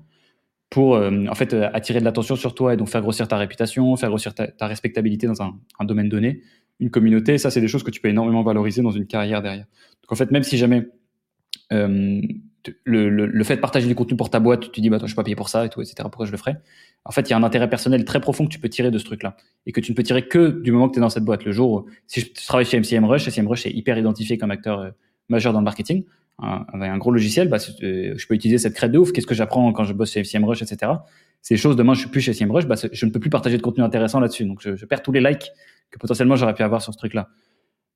pour, 0.70 0.96
euh, 0.96 1.26
en 1.30 1.36
fait, 1.36 1.54
euh, 1.54 1.70
attirer 1.74 2.00
de 2.00 2.06
l'attention 2.06 2.36
sur 2.36 2.54
toi 2.56 2.74
et 2.74 2.78
donc 2.78 2.90
faire 2.90 3.02
grossir 3.02 3.28
ta 3.28 3.38
réputation, 3.38 3.96
faire 3.96 4.10
grossir 4.10 4.34
ta, 4.34 4.68
respectabilité 4.68 5.28
dans 5.28 5.42
un, 5.42 5.56
un 5.80 5.86
domaine 5.86 6.10
donné 6.10 6.42
une 6.80 6.90
communauté. 6.90 7.38
Ça, 7.38 7.52
c'est 7.52 7.62
des 7.62 7.68
choses 7.68 7.84
que 7.84 7.92
tu 7.92 8.02
peux 8.02 8.10
énormément 8.10 8.44
valoriser 8.44 8.82
dans 8.82 8.92
une 8.92 9.06
carrière 9.06 9.42
derrière. 9.42 9.66
Donc, 10.02 10.12
en 10.12 10.16
fait, 10.16 10.32
même 10.32 10.44
si 10.44 10.58
jamais 10.58 10.88
euh, 11.72 12.22
le, 12.84 13.10
le, 13.10 13.44
fait 13.44 13.56
de 13.56 13.62
partager 13.62 13.88
du 13.88 13.96
contenu 13.96 14.16
pour 14.16 14.30
ta 14.30 14.40
boîte, 14.40 14.72
tu 14.72 14.82
dis, 14.82 14.90
bah, 14.90 14.98
toi, 14.98 15.08
je 15.08 15.12
suis 15.12 15.16
pas 15.16 15.24
payé 15.24 15.36
pour 15.36 15.50
ça 15.50 15.66
et 15.66 15.70
tout, 15.70 15.82
etc. 15.82 15.96
Pourquoi 16.04 16.26
je 16.26 16.32
le 16.32 16.38
ferais? 16.38 16.58
En 17.06 17.12
fait, 17.12 17.30
il 17.30 17.32
y 17.32 17.34
a 17.34 17.38
un 17.38 17.44
intérêt 17.44 17.70
personnel 17.70 18.06
très 18.06 18.22
profond 18.22 18.46
que 18.46 18.52
tu 18.52 18.60
peux 18.60 18.70
tirer 18.70 18.92
de 18.92 18.98
ce 18.98 19.04
truc-là 19.04 19.36
et 19.66 19.72
que 19.72 19.82
tu 19.82 19.92
ne 19.92 19.96
peux 19.96 20.04
tirer 20.04 20.28
que 20.28 20.62
du 20.62 20.72
moment 20.72 20.88
que 20.88 20.94
tu 20.94 21.00
es 21.00 21.02
dans 21.02 21.10
cette 21.10 21.26
boîte. 21.26 21.44
Le 21.44 21.52
jour, 21.52 21.86
si 22.08 22.22
je 22.22 22.46
travaille 22.46 22.66
chez 22.66 22.80
MCM 22.80 23.06
Rush, 23.06 23.28
MCM 23.28 23.48
Rush 23.48 23.66
est 23.66 23.72
hyper 23.72 23.98
identifié 23.98 24.38
comme 24.38 24.52
acteur 24.52 24.80
euh, 24.80 24.90
majeur 25.30 25.52
dans 25.54 25.60
le 25.60 25.66
marketing. 25.66 26.04
avec 26.40 26.90
un 26.90 26.98
gros 26.98 27.12
logiciel, 27.12 27.50
bah, 27.50 27.58
euh, 27.84 28.14
je 28.16 28.28
peux 28.28 28.36
utiliser 28.36 28.58
cette 28.58 28.74
crête 28.74 28.92
de 28.92 28.98
ouf. 29.00 29.12
Qu'est-ce 29.12 29.28
que 29.28 29.36
j'apprends 29.36 29.72
quand 29.74 29.84
je 29.84 29.94
bosse 29.94 30.12
chez 30.12 30.22
MCM 30.22 30.46
Rush, 30.46 30.62
etc. 30.62 30.92
Ces 31.42 31.58
choses, 31.58 31.76
demain, 31.76 31.94
je 31.94 32.00
suis 32.00 32.10
plus 32.10 32.22
chez 32.22 32.32
MCM 32.32 32.52
Rush, 32.52 32.66
bah, 32.66 32.76
je 32.92 33.06
ne 33.06 33.12
peux 33.12 33.20
plus 33.20 33.30
partager 33.30 33.58
de 33.58 33.62
contenu 33.62 33.84
intéressant 33.84 34.20
là-dessus. 34.20 34.46
Donc, 34.46 34.62
je, 34.62 34.76
je 34.76 34.86
perds 34.86 35.02
tous 35.02 35.12
les 35.12 35.22
likes 35.22 35.52
que 35.92 36.00
potentiellement 36.00 36.36
j'aurais 36.36 36.56
pu 36.56 36.64
avoir 36.64 36.82
sur 36.82 36.94
ce 36.94 36.98
truc-là. 36.98 37.30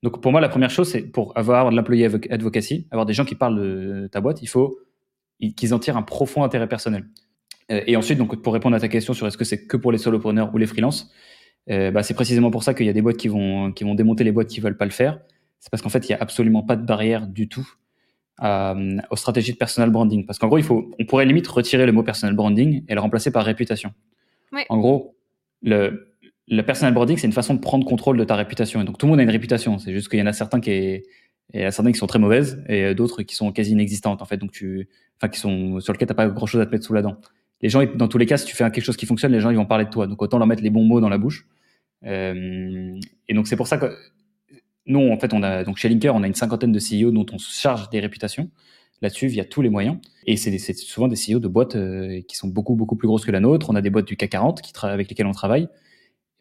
Donc 0.03 0.21
pour 0.21 0.31
moi, 0.31 0.41
la 0.41 0.49
première 0.49 0.69
chose, 0.69 0.89
c'est 0.89 1.01
pour 1.01 1.37
avoir 1.37 1.69
de 1.71 1.75
l'employé 1.75 2.05
advocacy, 2.29 2.87
avoir 2.91 3.05
des 3.05 3.13
gens 3.13 3.25
qui 3.25 3.35
parlent 3.35 3.59
de 3.59 4.07
ta 4.11 4.21
boîte, 4.21 4.41
il 4.41 4.47
faut 4.47 4.79
qu'ils 5.55 5.73
en 5.73 5.79
tirent 5.79 5.97
un 5.97 6.03
profond 6.03 6.43
intérêt 6.43 6.67
personnel. 6.67 7.05
Euh, 7.71 7.81
et 7.85 7.95
ensuite, 7.95 8.17
donc 8.17 8.41
pour 8.41 8.53
répondre 8.53 8.75
à 8.75 8.79
ta 8.79 8.87
question 8.87 9.13
sur 9.13 9.27
est-ce 9.27 9.37
que 9.37 9.45
c'est 9.45 9.65
que 9.67 9.77
pour 9.77 9.91
les 9.91 9.97
solopreneurs 9.97 10.53
ou 10.53 10.57
les 10.57 10.67
freelances, 10.67 11.11
euh, 11.69 11.91
bah, 11.91 12.03
c'est 12.03 12.13
précisément 12.13 12.51
pour 12.51 12.63
ça 12.63 12.73
qu'il 12.73 12.85
y 12.85 12.89
a 12.89 12.93
des 12.93 13.01
boîtes 13.01 13.17
qui 13.17 13.27
vont, 13.27 13.71
qui 13.71 13.83
vont 13.83 13.95
démonter 13.95 14.23
les 14.23 14.31
boîtes 14.31 14.47
qui 14.47 14.59
veulent 14.59 14.77
pas 14.77 14.85
le 14.85 14.91
faire. 14.91 15.19
C'est 15.59 15.69
parce 15.69 15.81
qu'en 15.81 15.89
fait, 15.89 16.07
il 16.07 16.11
y 16.11 16.15
a 16.15 16.17
absolument 16.19 16.63
pas 16.63 16.75
de 16.75 16.85
barrière 16.85 17.27
du 17.27 17.49
tout 17.49 17.67
euh, 18.43 18.97
aux 19.09 19.15
stratégies 19.15 19.53
de 19.53 19.57
personal 19.57 19.89
branding. 19.89 20.25
Parce 20.25 20.39
qu'en 20.39 20.47
gros, 20.47 20.57
il 20.57 20.63
faut, 20.63 20.91
on 20.99 21.05
pourrait 21.05 21.25
limite 21.25 21.47
retirer 21.47 21.85
le 21.85 21.91
mot 21.91 22.03
personal 22.03 22.35
branding 22.35 22.83
et 22.87 22.93
le 22.93 23.01
remplacer 23.01 23.31
par 23.31 23.43
réputation. 23.43 23.91
En 24.69 24.77
gros, 24.77 25.17
le, 25.61 26.15
le 26.47 26.61
personal 26.61 26.93
branding, 26.93 27.17
c'est 27.17 27.27
une 27.27 27.33
façon 27.33 27.53
de 27.53 27.59
prendre 27.59 27.85
contrôle 27.85 28.17
de 28.17 28.23
ta 28.23 28.35
réputation. 28.35 28.81
Et 28.81 28.85
donc 28.85 28.97
tout 28.97 29.05
le 29.05 29.11
monde 29.11 29.19
a 29.19 29.23
une 29.23 29.29
réputation. 29.29 29.79
C'est 29.79 29.93
juste 29.93 30.09
qu'il 30.09 30.19
y 30.19 30.21
en 30.21 30.27
a 30.27 30.33
certains 30.33 30.59
qui, 30.59 31.03
a 31.53 31.71
sont 31.71 32.07
très 32.07 32.19
mauvaises 32.19 32.63
et 32.69 32.95
d'autres 32.95 33.23
qui 33.23 33.35
sont 33.35 33.51
quasi 33.51 33.71
inexistantes 33.71 34.21
en 34.21 34.25
fait. 34.25 34.37
Donc 34.37 34.51
tu, 34.51 34.87
enfin 35.17 35.29
qui 35.29 35.39
sont 35.39 35.79
sur 35.79 35.93
lesquels 35.93 36.07
t'as 36.07 36.13
pas 36.13 36.27
grand 36.27 36.45
chose 36.45 36.61
à 36.61 36.65
te 36.65 36.71
mettre 36.71 36.85
sous 36.85 36.93
la 36.93 37.01
dent. 37.01 37.17
Les 37.61 37.69
gens, 37.69 37.83
dans 37.95 38.07
tous 38.07 38.17
les 38.17 38.25
cas, 38.25 38.37
si 38.37 38.45
tu 38.45 38.55
fais 38.55 38.69
quelque 38.71 38.83
chose 38.83 38.97
qui 38.97 39.05
fonctionne, 39.05 39.31
les 39.31 39.41
gens 39.41 39.51
vont 39.51 39.65
parler 39.65 39.85
de 39.85 39.89
toi. 39.89 40.07
Donc 40.07 40.21
autant 40.21 40.37
leur 40.37 40.47
mettre 40.47 40.63
les 40.63 40.69
bons 40.69 40.83
mots 40.83 41.01
dans 41.01 41.09
la 41.09 41.17
bouche. 41.17 41.47
Euh, 42.05 42.97
et 43.27 43.33
donc 43.33 43.47
c'est 43.47 43.55
pour 43.55 43.67
ça 43.67 43.77
que 43.77 43.93
nous, 44.85 45.11
en 45.11 45.19
fait, 45.19 45.33
on 45.33 45.43
a 45.43 45.65
donc 45.65 45.77
chez 45.77 45.89
Linker, 45.89 46.15
on 46.15 46.23
a 46.23 46.27
une 46.27 46.35
cinquantaine 46.35 46.71
de 46.71 46.79
CEO 46.79 47.11
dont 47.11 47.25
on 47.33 47.39
se 47.39 47.59
charge 47.59 47.89
des 47.89 47.99
réputations 47.99 48.49
là-dessus 49.01 49.27
via 49.27 49.43
tous 49.43 49.61
les 49.61 49.69
moyens. 49.69 49.97
Et 50.25 50.37
c'est 50.37 50.73
souvent 50.73 51.09
des 51.09 51.15
CEO 51.15 51.39
de 51.39 51.47
boîtes 51.47 51.75
euh, 51.75 52.21
qui 52.27 52.37
sont 52.37 52.47
beaucoup 52.47 52.75
beaucoup 52.75 52.95
plus 52.95 53.07
grosses 53.07 53.25
que 53.25 53.31
la 53.31 53.41
nôtre. 53.41 53.69
On 53.69 53.75
a 53.75 53.81
des 53.81 53.89
boîtes 53.89 54.07
du 54.07 54.15
CAC 54.15 54.29
40 54.29 54.61
qui 54.61 54.71
avec 54.83 55.09
lesquelles 55.09 55.27
on 55.27 55.33
travaille 55.33 55.67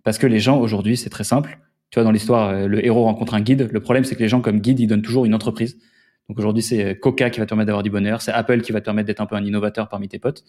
parce 0.07 0.19
que 0.19 0.29
les 0.29 0.38
gens, 0.38 0.61
aujourd'hui, 0.61 0.97
c'est 0.97 1.11
très 1.11 1.25
simple. 1.25 1.59
Tu 1.90 1.97
vois, 1.97 2.05
dans 2.05 2.12
l'histoire, 2.12 2.51
euh, 2.51 2.69
le 2.69 2.87
héros 2.87 3.03
rencontre 3.03 3.35
un 3.35 3.40
guide. 3.40 3.69
Le 3.73 3.81
problème, 3.81 4.05
c'est 4.05 4.14
que 4.14 4.21
les 4.21 4.29
gens, 4.29 4.40
comme 4.40 4.61
guide, 4.61 4.79
ils 4.79 4.87
donnent 4.87 5.03
toujours 5.03 5.25
une 5.25 5.35
entreprise. 5.35 5.81
Donc 6.29 6.38
aujourd'hui, 6.38 6.62
c'est 6.62 6.85
euh, 6.85 6.95
Coca 6.95 7.29
qui 7.29 7.40
va 7.40 7.45
te 7.45 7.49
permettre 7.49 7.66
d'avoir 7.66 7.83
du 7.83 7.90
bonheur. 7.90 8.23
C'est 8.23 8.31
Apple 8.31 8.61
qui 8.61 8.71
va 8.71 8.79
te 8.79 8.85
permettre 8.85 9.09
d'être 9.09 9.21
un 9.21 9.27
peu 9.27 9.35
un 9.35 9.45
innovateur 9.45 9.88
parmi 9.88 10.07
tes 10.07 10.21
potes. 10.21 10.45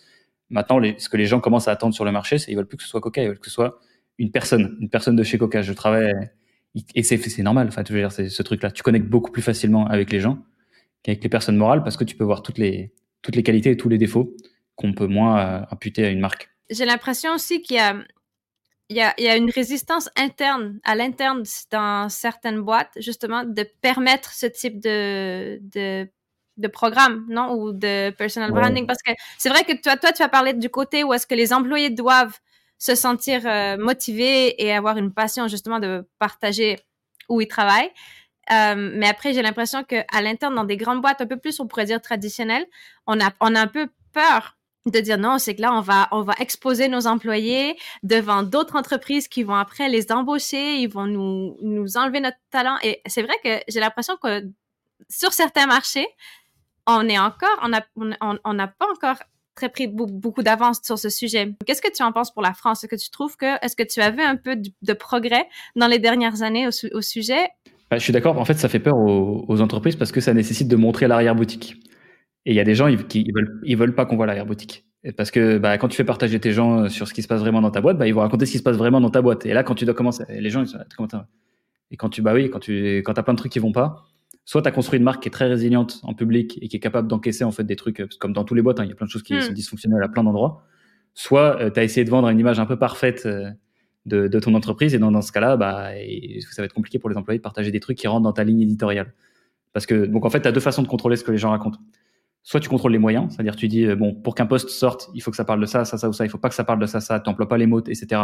Maintenant, 0.52 0.80
ce 1.00 1.10
que 1.10 1.18
les 1.18 1.26
gens 1.26 1.40
commencent 1.40 1.68
à 1.68 1.72
attendre 1.72 1.96
sur 1.96 2.06
le 2.06 2.12
marché, 2.12 2.38
c'est 2.38 2.52
ils 2.52 2.56
veulent 2.56 2.68
plus 2.68 2.78
que 2.78 2.84
ce 2.84 2.90
soit 2.90 3.02
Coca, 3.02 3.24
ils 3.24 3.30
veulent 3.30 3.40
que 3.40 3.48
ce 3.48 3.52
soit 3.52 3.80
une 4.20 4.30
personne, 4.30 4.78
une 4.80 4.90
personne 4.90 5.16
de 5.16 5.24
chez 5.24 5.40
Coca. 5.40 5.64
Je 5.64 5.74
travaille 5.74 6.14
et 6.94 7.02
c'est 7.02 7.42
normal. 7.42 7.66
Enfin, 7.68 7.84
tu 7.84 7.94
veux 7.94 8.00
dire, 8.00 8.12
c'est 8.12 8.30
ce 8.30 8.44
truc-là. 8.44 8.70
Tu 8.70 8.84
connectes 8.84 9.08
beaucoup 9.08 9.32
plus 9.32 9.42
facilement 9.42 9.88
avec 9.88 10.12
les 10.12 10.20
gens 10.20 10.38
qu'avec 11.02 11.24
les 11.24 11.30
personnes 11.30 11.58
morales 11.58 11.82
parce 11.82 11.98
que 11.98 12.04
tu 12.04 12.16
peux 12.16 12.26
voir 12.26 12.44
toutes 12.44 12.60
les 12.60 12.94
toutes 13.24 13.36
les 13.36 13.42
qualités 13.42 13.72
et 13.72 13.78
tous 13.78 13.90
les 13.90 13.98
défauts 13.98 14.36
qu'on 14.76 14.94
peut 14.94 15.08
moins 15.08 15.40
euh, 15.40 15.62
imputer 15.72 16.06
à 16.06 16.10
une 16.10 16.20
marque. 16.20 16.52
J'ai 16.70 16.86
l'impression 16.86 17.34
aussi 17.34 17.64
qu'il 17.64 17.78
y 17.78 17.80
a 17.80 17.96
il 18.90 18.98
y 18.98 19.02
a, 19.02 19.14
y 19.18 19.28
a, 19.28 19.36
une 19.36 19.50
résistance 19.50 20.10
interne, 20.16 20.80
à 20.84 20.96
l'interne 20.96 21.44
dans 21.72 22.10
certaines 22.10 22.62
boîtes, 22.62 22.92
justement, 22.98 23.44
de 23.44 23.64
permettre 23.82 24.32
ce 24.34 24.46
type 24.46 24.80
de, 24.80 25.60
de, 25.62 26.10
de 26.58 26.68
programme, 26.68 27.26
non? 27.30 27.54
Ou 27.54 27.74
de 27.74 28.12
personal 28.12 28.52
branding. 28.52 28.88
Parce 28.88 29.02
que 29.02 29.12
c'est 29.38 29.50
vrai 29.50 29.64
que 29.64 29.74
toi, 29.82 29.98
toi, 29.98 30.14
tu 30.14 30.24
as 30.24 30.30
parlé 30.30 30.54
du 30.54 30.70
côté 30.70 31.04
où 31.04 31.14
est-ce 31.14 31.28
que 31.28 31.36
les 31.36 31.54
employés 31.54 31.90
doivent 31.90 32.38
se 32.78 32.96
sentir 32.96 33.42
euh, 33.46 33.78
motivés 33.78 34.64
et 34.64 34.74
avoir 34.74 34.98
une 34.98 35.14
passion, 35.14 35.48
justement, 35.48 35.80
de 35.80 36.08
partager 36.20 36.80
où 37.28 37.42
ils 37.42 37.48
travaillent. 37.48 37.92
Euh, 38.52 38.92
mais 38.96 39.08
après, 39.08 39.34
j'ai 39.34 39.42
l'impression 39.42 39.84
qu'à 39.84 40.22
l'interne, 40.22 40.56
dans 40.56 40.64
des 40.64 40.78
grandes 40.78 41.02
boîtes 41.02 41.22
un 41.22 41.28
peu 41.28 41.38
plus, 41.38 41.60
on 41.60 41.68
pourrait 41.68 41.86
dire 41.86 42.02
traditionnelles, 42.02 42.66
on 43.06 43.20
a, 43.20 43.32
on 43.42 43.54
a 43.56 43.60
un 43.60 43.68
peu 43.68 43.90
peur 44.14 44.57
de 44.92 45.00
dire 45.00 45.18
non, 45.18 45.38
c'est 45.38 45.56
que 45.56 45.62
là, 45.62 45.74
on 45.74 45.82
va, 45.82 46.08
on 46.12 46.22
va 46.22 46.34
exposer 46.40 46.88
nos 46.88 47.08
employés 47.08 47.78
devant 48.04 48.44
d'autres 48.44 48.76
entreprises 48.76 49.28
qui 49.28 49.44
vont 49.44 49.56
après 49.56 49.90
les 49.90 50.12
embaucher, 50.12 50.78
ils 50.78 50.88
vont 50.88 51.06
nous, 51.06 51.58
nous 51.62 51.98
enlever 51.98 52.20
notre 52.20 52.38
talent. 52.52 52.78
Et 52.84 53.02
c'est 53.06 53.24
vrai 53.24 53.36
que 53.44 53.60
j'ai 53.68 53.80
l'impression 53.80 54.16
que 54.22 54.44
sur 55.10 55.34
certains 55.34 55.68
marchés, 55.68 56.08
on 56.86 57.08
est 57.08 57.20
encore, 57.20 57.60
on 57.62 57.70
n'a 57.70 57.86
on, 58.22 58.38
pas 58.44 58.88
encore 58.94 59.18
très 59.56 59.70
pris 59.70 59.88
beaucoup 59.88 60.44
d'avance 60.44 60.80
sur 60.84 61.00
ce 61.00 61.10
sujet. 61.10 61.54
Qu'est-ce 61.66 61.82
que 61.82 61.92
tu 61.92 62.04
en 62.04 62.12
penses 62.12 62.32
pour 62.32 62.44
la 62.44 62.54
France? 62.54 62.84
Est-ce 62.84 62.92
que 62.92 63.02
tu 63.02 63.10
trouves 63.10 63.36
que, 63.36 63.64
est-ce 63.66 63.76
que 63.76 63.84
tu 63.84 64.02
as 64.02 64.12
vu 64.12 64.22
un 64.22 64.36
peu 64.36 64.56
de, 64.56 64.94
progrès 64.94 65.48
dans 65.76 65.88
les 65.88 66.00
dernières 66.00 66.44
années 66.44 66.68
au, 66.68 67.02
sujet? 67.02 67.50
Bah, 67.90 67.98
je 67.98 68.04
suis 68.04 68.14
d'accord. 68.14 68.38
En 68.38 68.46
fait, 68.46 68.54
ça 68.54 68.70
fait 68.70 68.80
peur 68.80 68.96
aux 68.98 69.62
entreprises 69.62 69.96
parce 69.96 70.12
que 70.12 70.22
ça 70.22 70.34
nécessite 70.34 70.68
de 70.68 70.76
montrer 70.76 71.08
l'arrière-boutique. 71.08 71.78
Et 72.48 72.52
il 72.52 72.56
y 72.56 72.62
a 72.62 72.64
des 72.64 72.76
gens 72.76 72.88
qui 72.96 73.26
ils 73.28 73.34
veulent, 73.34 73.60
ils 73.66 73.76
veulent 73.76 73.94
pas 73.94 74.06
qu'on 74.06 74.16
voit 74.16 74.26
l'arrière-boutique. 74.26 74.86
Parce 75.18 75.32
que 75.32 75.58
bah, 75.58 75.78
quand 75.78 75.90
tu 75.90 75.98
fais 75.98 76.06
partager 76.06 76.40
tes 76.40 76.54
gens 76.54 76.84
euh, 76.84 76.88
sur 76.88 77.06
ce 77.06 77.14
qui 77.14 77.22
se 77.22 77.28
passe 77.28 77.42
vraiment 77.42 77.60
dans 77.60 77.72
ta 77.72 77.82
boîte, 77.82 77.98
bah, 77.98 78.08
ils 78.08 78.14
vont 78.14 78.22
raconter 78.22 78.46
ce 78.46 78.54
qui 78.54 78.58
se 78.58 78.64
passe 78.64 78.78
vraiment 78.78 79.02
dans 79.02 79.10
ta 79.10 79.22
boîte. 79.22 79.46
Et 79.46 79.54
là, 79.54 79.64
quand 79.64 79.76
tu 79.76 79.84
dois 79.84 79.94
commencer, 79.94 80.24
les 80.30 80.50
gens, 80.50 80.62
ils 80.62 80.68
sont 80.68 80.78
Et 81.92 81.98
quand 81.98 82.08
tu, 82.08 82.22
bah 82.22 82.34
oui, 82.34 82.50
quand 82.50 82.60
tu 82.60 83.00
quand 83.00 83.20
as 83.20 83.24
plein 83.24 83.34
de 83.34 83.38
trucs 83.38 83.52
qui 83.52 83.60
vont 83.60 83.74
pas, 83.74 84.06
soit 84.46 84.62
tu 84.62 84.68
as 84.70 84.72
construit 84.72 84.98
une 84.98 85.04
marque 85.04 85.24
qui 85.24 85.28
est 85.28 85.32
très 85.32 85.48
résiliente 85.48 86.00
en 86.04 86.14
public 86.14 86.58
et 86.62 86.70
qui 86.70 86.78
est 86.78 86.80
capable 86.80 87.10
d'encaisser 87.10 87.44
en 87.44 87.52
fait 87.52 87.66
des 87.66 87.76
trucs, 87.76 88.00
euh, 88.00 88.08
comme 88.18 88.32
dans 88.32 88.46
tous 88.46 88.56
les 88.56 88.62
boîtes, 88.62 88.80
hein, 88.80 88.86
il 88.86 88.90
y 88.90 88.94
a 88.94 88.96
plein 88.96 89.08
de 89.08 89.12
choses 89.12 89.24
qui 89.24 89.36
hmm. 89.36 89.42
sont 89.42 89.52
dysfonctionnelles 89.52 90.04
à 90.04 90.08
plein 90.08 90.24
d'endroits. 90.24 90.64
Soit 91.16 91.62
euh, 91.62 91.70
tu 91.70 91.82
as 91.82 91.84
essayé 91.84 92.06
de 92.06 92.10
vendre 92.10 92.30
une 92.30 92.40
image 92.40 92.62
un 92.62 92.66
peu 92.66 92.78
parfaite 92.78 93.28
de, 93.28 94.28
de, 94.30 94.40
ton 94.40 94.54
entreprise 94.54 94.96
et 94.96 95.00
dans, 95.00 95.12
dans 95.12 95.22
ce 95.22 95.34
cas-là, 95.34 95.58
bah, 95.58 95.90
ça 96.50 96.62
va 96.62 96.66
être 96.66 96.74
compliqué 96.74 96.98
pour 96.98 97.10
les 97.10 97.18
employés 97.18 97.40
de 97.40 97.44
partager 97.44 97.72
des 97.72 97.82
trucs 97.82 97.98
qui 97.98 98.08
rentrent 98.08 98.24
dans 98.24 98.32
ta 98.32 98.46
ligne 98.46 98.62
éditoriale. 98.62 99.14
Parce 99.74 99.86
que, 99.86 100.06
donc 100.06 100.26
en 100.26 100.30
fait, 100.30 100.40
tu 100.40 100.48
as 100.48 100.54
deux 100.54 100.62
façons 100.62 100.82
de 100.82 100.88
contrôler 100.88 101.18
ce 101.18 101.26
que 101.26 101.32
les 101.32 101.38
gens 101.38 101.50
racontent 101.50 101.80
soit 102.48 102.62
tu 102.62 102.70
contrôles 102.70 102.94
les 102.94 102.98
moyens, 102.98 103.28
c'est-à-dire 103.30 103.58
tu 103.58 103.68
dis, 103.68 103.86
euh, 103.86 103.98
bon, 103.98 104.16
pour 104.16 104.34
qu'un 104.34 104.46
poste 104.46 104.70
sorte, 104.70 105.10
il 105.14 105.22
faut 105.22 105.32
que 105.32 105.36
ça 105.36 105.44
parle 105.44 105.60
de 105.60 105.66
ça, 105.66 105.84
ça, 105.84 105.98
ça 105.98 106.08
ou 106.08 106.14
ça, 106.14 106.24
il 106.24 106.30
faut 106.30 106.38
pas 106.38 106.48
que 106.48 106.56
ça 106.56 106.64
parle 106.64 106.80
de 106.80 106.86
ça, 106.86 107.02
ça, 107.02 107.20
tu 107.20 107.30
n'emploies 107.30 107.50
pas 107.50 107.58
les 107.58 107.68
mots, 107.68 107.82
etc. 107.82 108.22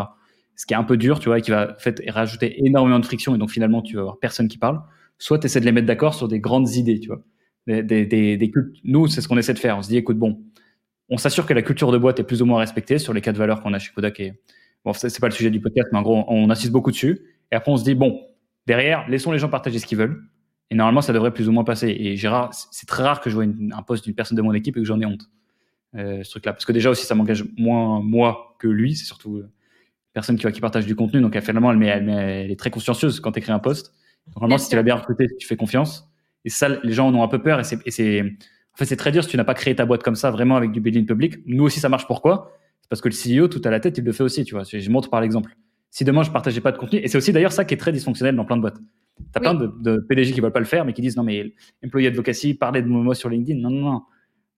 ce 0.55 0.65
qui 0.65 0.73
est 0.73 0.77
un 0.77 0.85
peu 0.85 0.95
dur, 0.95 1.19
tu 1.19 1.27
vois, 1.27 1.39
et 1.39 1.41
qui 1.41 1.51
va 1.51 1.75
fait, 1.77 2.01
rajouter 2.07 2.65
énormément 2.65 2.99
de 2.99 3.05
friction, 3.05 3.35
et 3.35 3.37
donc 3.37 3.49
finalement, 3.49 3.81
tu 3.81 3.95
vas 3.95 4.01
avoir 4.01 4.19
personne 4.19 4.47
qui 4.47 4.57
parle. 4.57 4.81
Soit 5.17 5.39
tu 5.39 5.47
essaies 5.47 5.59
de 5.59 5.65
les 5.65 5.73
mettre 5.73 5.87
d'accord 5.87 6.13
sur 6.13 6.29
des 6.29 6.39
grandes 6.39 6.73
idées, 6.73 7.01
tu 7.01 7.09
vois. 7.09 7.21
Des, 7.67 7.83
des, 7.83 8.05
des, 8.37 8.51
Nous, 8.85 9.07
c'est 9.07 9.19
ce 9.19 9.27
qu'on 9.27 9.37
essaie 9.37 9.53
de 9.53 9.59
faire. 9.59 9.77
On 9.77 9.81
se 9.81 9.89
dit, 9.89 9.97
écoute, 9.97 10.17
bon, 10.17 10.41
on 11.09 11.17
s'assure 11.17 11.45
que 11.45 11.53
la 11.53 11.61
culture 11.61 11.91
de 11.91 11.97
boîte 11.97 12.21
est 12.21 12.23
plus 12.23 12.41
ou 12.41 12.45
moins 12.45 12.59
respectée 12.59 12.99
sur 12.99 13.11
les 13.11 13.19
quatre 13.19 13.37
valeurs 13.37 13.61
qu'on 13.61 13.73
a 13.73 13.79
chez 13.79 13.91
Kodak. 13.91 14.21
Et 14.21 14.39
bon, 14.85 14.93
c'est 14.93 15.19
pas 15.19 15.27
le 15.27 15.33
sujet 15.33 15.49
du 15.49 15.59
podcast, 15.59 15.89
mais 15.91 15.99
en 15.99 16.01
gros, 16.01 16.23
on 16.29 16.49
insiste 16.49 16.71
beaucoup 16.71 16.91
dessus. 16.91 17.19
Et 17.51 17.55
après, 17.55 17.73
on 17.73 17.77
se 17.77 17.83
dit, 17.83 17.93
bon, 17.93 18.21
derrière, 18.67 19.09
laissons 19.09 19.33
les 19.33 19.39
gens 19.39 19.49
partager 19.49 19.79
ce 19.79 19.85
qu'ils 19.85 19.97
veulent. 19.97 20.23
Et 20.73 20.75
normalement, 20.75 21.01
ça 21.01 21.13
devrait 21.13 21.31
plus 21.31 21.47
ou 21.47 21.51
moins 21.51 21.63
passer. 21.63 21.95
Et 21.99 22.15
Gérard, 22.15 22.51
c'est 22.51 22.87
très 22.87 23.03
rare 23.03 23.21
que 23.21 23.29
je 23.29 23.35
vois 23.35 23.43
un 23.43 23.83
poste 23.83 24.05
d'une 24.05 24.15
personne 24.15 24.35
de 24.35 24.41
mon 24.41 24.53
équipe 24.53 24.75
et 24.75 24.79
que 24.79 24.87
j'en 24.87 24.99
ai 24.99 25.05
honte. 25.05 25.29
Euh, 25.93 26.23
ce 26.23 26.31
truc-là. 26.31 26.51
Parce 26.51 26.65
que 26.65 26.71
déjà 26.71 26.89
aussi, 26.89 27.05
ça 27.05 27.13
m'engage 27.13 27.45
moins 27.59 28.01
moi 28.01 28.55
que 28.57 28.67
lui. 28.67 28.95
C'est 28.95 29.05
surtout 29.05 29.37
euh, 29.37 29.51
personne 30.13 30.35
qui, 30.35 30.51
qui 30.51 30.61
partage 30.61 30.87
du 30.87 30.95
contenu. 30.95 31.21
Donc, 31.21 31.39
finalement, 31.41 31.71
elle, 31.71 31.83
elle, 31.83 32.09
elle, 32.09 32.49
est 32.49 32.59
très 32.59 32.71
consciencieuse 32.71 33.19
quand 33.19 33.33
tu 33.33 33.37
écris 33.37 33.51
un 33.51 33.59
poste. 33.59 33.93
Normalement, 34.35 34.57
si 34.57 34.67
tu 34.67 34.75
l'as 34.75 34.81
bien 34.81 34.95
recruté, 34.95 35.27
tu 35.39 35.45
fais 35.45 35.55
confiance. 35.55 36.09
Et 36.43 36.49
ça, 36.49 36.69
les 36.69 36.93
gens 36.93 37.07
en 37.07 37.13
ont 37.13 37.21
un 37.21 37.27
peu 37.27 37.39
peur. 37.39 37.59
Et 37.59 37.63
c'est, 37.63 38.21
en 38.23 38.75
fait, 38.75 38.85
c'est 38.85 38.95
très 38.95 39.11
dur 39.11 39.23
si 39.23 39.29
tu 39.29 39.37
n'as 39.37 39.43
pas 39.43 39.53
créé 39.53 39.75
ta 39.75 39.85
boîte 39.85 40.01
comme 40.01 40.15
ça, 40.15 40.31
vraiment 40.31 40.55
avec 40.55 40.71
du 40.71 40.81
building 40.81 41.05
public. 41.05 41.35
Nous 41.45 41.63
aussi, 41.63 41.79
ça 41.79 41.87
marche. 41.87 42.07
Pourquoi? 42.07 42.51
C'est 42.81 42.89
parce 42.89 43.01
que 43.01 43.09
le 43.09 43.41
CEO, 43.41 43.47
tout 43.47 43.61
à 43.63 43.69
la 43.69 43.79
tête, 43.79 43.95
il 43.99 44.03
le 44.03 44.11
fait 44.11 44.23
aussi. 44.23 44.43
Tu 44.43 44.55
vois, 44.55 44.63
je 44.63 44.89
montre 44.89 45.11
par 45.11 45.21
l'exemple. 45.21 45.55
Si 45.91 46.03
demain 46.03 46.23
je 46.23 46.31
partageais 46.31 46.61
pas 46.61 46.71
de 46.71 46.77
contenu, 46.77 46.97
et 46.97 47.07
c'est 47.07 47.19
aussi 47.19 47.31
d'ailleurs 47.31 47.51
ça 47.51 47.65
qui 47.65 47.75
est 47.75 47.77
très 47.77 47.91
dysfonctionnel 47.91 48.35
dans 48.35 48.45
plein 48.45 48.55
de 48.55 48.61
boîtes. 48.61 48.79
T'as 49.31 49.39
plein 49.39 49.53
de, 49.53 49.67
de, 49.79 49.97
PDG 49.97 50.33
qui 50.33 50.41
veulent 50.41 50.51
pas 50.51 50.59
le 50.59 50.65
faire, 50.65 50.85
mais 50.85 50.93
qui 50.93 51.01
disent 51.01 51.17
non 51.17 51.23
mais 51.23 51.53
employé 51.83 52.07
advocacy, 52.07 52.53
parler 52.53 52.81
de 52.81 52.87
moi 52.87 53.15
sur 53.15 53.29
LinkedIn, 53.29 53.59
non 53.59 53.69
non 53.69 53.81
non, 53.81 54.03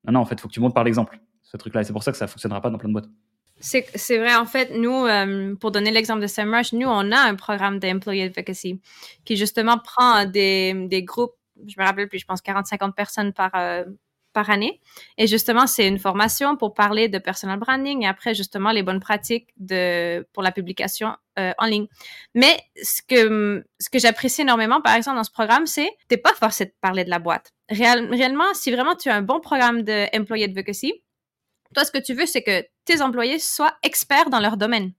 non 0.05 0.13
non 0.13 0.19
en 0.19 0.25
fait 0.25 0.39
faut 0.39 0.47
que 0.47 0.53
tu 0.53 0.59
montes 0.59 0.73
par 0.73 0.83
l'exemple 0.83 1.19
ce 1.43 1.57
truc-là. 1.57 1.81
Et 1.81 1.83
c'est 1.83 1.93
pour 1.93 2.03
ça 2.03 2.11
que 2.11 2.17
ça 2.17 2.27
fonctionnera 2.27 2.61
pas 2.61 2.69
dans 2.69 2.77
plein 2.77 2.89
de 2.89 2.93
boîtes. 2.93 3.09
C'est 3.57 4.17
vrai, 4.17 4.35
en 4.35 4.45
fait, 4.45 4.77
nous, 4.77 5.05
euh, 5.05 5.55
pour 5.55 5.71
donner 5.71 5.91
l'exemple 5.91 6.21
de 6.21 6.27
SEMrush, 6.27 6.73
nous, 6.73 6.87
on 6.87 7.11
a 7.11 7.19
un 7.19 7.35
programme 7.35 7.79
d'employee 7.79 8.23
advocacy 8.23 8.81
qui 9.23 9.37
justement 9.37 9.77
prend 9.77 10.25
des, 10.25 10.87
des 10.87 11.03
groupes, 11.03 11.35
je 11.65 11.75
me 11.79 11.85
rappelle 11.85 12.09
plus, 12.09 12.19
je 12.19 12.25
pense 12.25 12.41
40-50 12.41 12.93
personnes 12.93 13.31
par, 13.31 13.51
euh, 13.55 13.85
par 14.35 14.49
année. 14.49 14.81
Et 15.17 15.25
justement, 15.25 15.65
c'est 15.65 15.87
une 15.87 15.97
formation 15.97 16.57
pour 16.57 16.73
parler 16.75 17.07
de 17.07 17.17
personal 17.17 17.57
branding 17.57 18.03
et 18.03 18.07
après, 18.07 18.35
justement, 18.35 18.71
les 18.71 18.83
bonnes 18.83 18.99
pratiques 18.99 19.47
de, 19.57 20.27
pour 20.33 20.43
la 20.43 20.51
publication 20.51 21.15
euh, 21.39 21.53
en 21.57 21.65
ligne. 21.65 21.87
Mais 22.35 22.59
ce 22.83 23.01
que, 23.01 23.63
j'apprécie 23.93 24.41
énormément, 24.41 24.81
par 24.81 24.93
exemple, 24.93 25.17
dans 25.17 25.23
ce 25.23 25.31
programme, 25.31 25.65
c'est 25.65 25.89
t'es 26.09 26.17
pas 26.17 26.33
forcé 26.33 26.65
de 26.65 26.73
parler 26.81 27.05
de 27.05 27.09
la 27.09 27.19
boîte. 27.19 27.53
réellement, 27.69 28.53
si 28.53 28.71
vraiment 28.71 28.95
tu 28.95 29.09
as 29.09 29.15
un 29.15 29.21
bon 29.21 29.39
programme 29.39 29.83
de 29.83 30.05
advocacy, 30.13 30.93
toi, 31.73 31.85
ce 31.85 31.91
que 31.91 31.97
tu 31.97 32.13
veux, 32.13 32.25
c'est 32.25 32.43
que 32.43 32.65
tes 32.83 33.01
employés 33.01 33.39
soient 33.39 33.75
experts 33.83 34.29
dans 34.29 34.39
leur 34.41 34.57
domaine. 34.57 34.91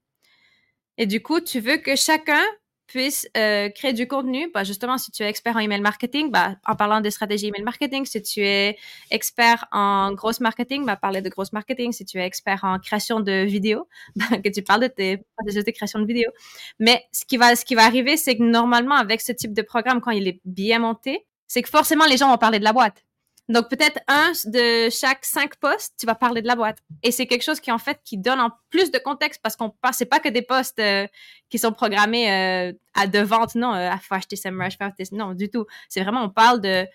Et 0.97 1.05
du 1.05 1.21
coup, 1.21 1.39
tu 1.41 1.59
veux 1.59 1.77
que 1.77 1.95
chacun 1.95 2.43
puisse 2.87 3.27
euh, 3.37 3.69
créer 3.69 3.93
du 3.93 4.07
contenu. 4.07 4.49
Bah, 4.53 4.63
justement, 4.63 4.97
si 4.97 5.11
tu 5.11 5.23
es 5.23 5.27
expert 5.27 5.55
en 5.55 5.59
email 5.59 5.81
marketing, 5.81 6.31
bah, 6.31 6.55
en 6.65 6.75
parlant 6.75 7.01
des 7.01 7.11
stratégies 7.11 7.47
email 7.47 7.63
marketing. 7.63 8.05
Si 8.05 8.21
tu 8.21 8.41
es 8.41 8.77
expert 9.11 9.65
en 9.71 10.13
grosse 10.13 10.39
marketing, 10.39 10.85
bah, 10.85 10.95
parler 10.95 11.21
de 11.21 11.29
grosse 11.29 11.53
marketing. 11.53 11.91
Si 11.91 12.05
tu 12.05 12.17
es 12.17 12.25
expert 12.25 12.63
en 12.63 12.79
création 12.79 13.19
de 13.19 13.43
vidéos, 13.43 13.87
bah, 14.15 14.25
que 14.43 14.49
tu 14.49 14.63
parles 14.63 14.81
de 14.81 14.87
tes 14.87 15.17
processus 15.35 15.65
de 15.65 15.71
création 15.71 15.99
de 15.99 16.05
vidéos. 16.05 16.31
Mais 16.79 17.03
ce 17.11 17.25
qui 17.25 17.37
va, 17.37 17.55
ce 17.55 17.65
qui 17.65 17.75
va 17.75 17.85
arriver, 17.85 18.17
c'est 18.17 18.37
que 18.37 18.43
normalement, 18.43 18.95
avec 18.95 19.21
ce 19.21 19.31
type 19.31 19.53
de 19.53 19.61
programme, 19.61 20.01
quand 20.01 20.11
il 20.11 20.27
est 20.27 20.41
bien 20.45 20.79
monté, 20.79 21.25
c'est 21.47 21.61
que 21.61 21.69
forcément, 21.69 22.05
les 22.05 22.17
gens 22.17 22.29
vont 22.29 22.37
parler 22.37 22.59
de 22.59 22.63
la 22.63 22.73
boîte. 22.73 23.03
Donc 23.49 23.69
peut-être 23.69 23.99
un 24.09 24.31
de 24.45 24.89
chaque 24.89 25.23
cinq 25.23 25.55
postes, 25.55 25.93
tu 25.97 26.05
vas 26.05 26.15
parler 26.15 26.41
de 26.41 26.47
la 26.47 26.55
boîte. 26.55 26.79
Et 27.01 27.11
c'est 27.11 27.27
quelque 27.27 27.43
chose 27.43 27.61
qui 27.61 27.71
en 27.71 27.77
fait 27.77 27.99
qui 28.03 28.17
donne 28.17 28.41
en 28.41 28.51
plus 28.69 28.91
de 28.91 28.97
contexte 28.99 29.41
parce 29.41 29.55
qu'on 29.55 29.73
c'est 29.93 30.05
pas 30.05 30.19
que 30.19 30.27
des 30.27 30.41
postes 30.41 30.79
euh, 30.79 31.07
qui 31.49 31.57
sont 31.57 31.71
programmés 31.71 32.29
euh, 32.29 32.73
à 32.93 33.07
de 33.07 33.19
vente, 33.19 33.55
non, 33.55 33.73
euh, 33.73 33.89
à 33.89 33.97
faut 33.99 34.15
acheter 34.15 34.35
SEMrush, 34.35 34.77
non 35.13 35.33
du 35.33 35.49
tout. 35.49 35.65
C'est 35.87 36.03
vraiment 36.03 36.23
on 36.23 36.29
parle 36.29 36.59
de 36.59 36.85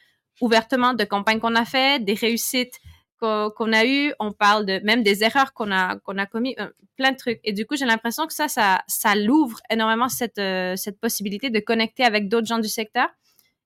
ouvertement 0.42 0.92
de 0.92 1.04
campagnes 1.04 1.40
qu'on 1.40 1.54
a 1.54 1.64
fait, 1.64 2.04
des 2.04 2.14
réussites 2.14 2.78
qu'on 3.18 3.72
a 3.72 3.86
eues, 3.86 4.12
on 4.18 4.32
parle 4.32 4.66
de 4.66 4.80
même 4.82 5.04
des 5.04 5.22
erreurs 5.22 5.54
qu'on 5.54 5.70
a 5.70 5.96
qu'on 6.00 6.18
a 6.18 6.26
commis, 6.26 6.56
plein 6.96 7.12
de 7.12 7.16
trucs. 7.16 7.40
Et 7.44 7.52
du 7.52 7.64
coup 7.66 7.76
j'ai 7.76 7.86
l'impression 7.86 8.26
que 8.26 8.32
ça 8.34 8.48
ça 8.48 8.82
ça 8.88 9.14
l'ouvre 9.14 9.60
énormément 9.70 10.08
cette 10.08 10.40
cette 10.76 11.00
possibilité 11.00 11.48
de 11.48 11.60
connecter 11.60 12.02
avec 12.04 12.28
d'autres 12.28 12.48
gens 12.48 12.58
du 12.58 12.68
secteur 12.68 13.08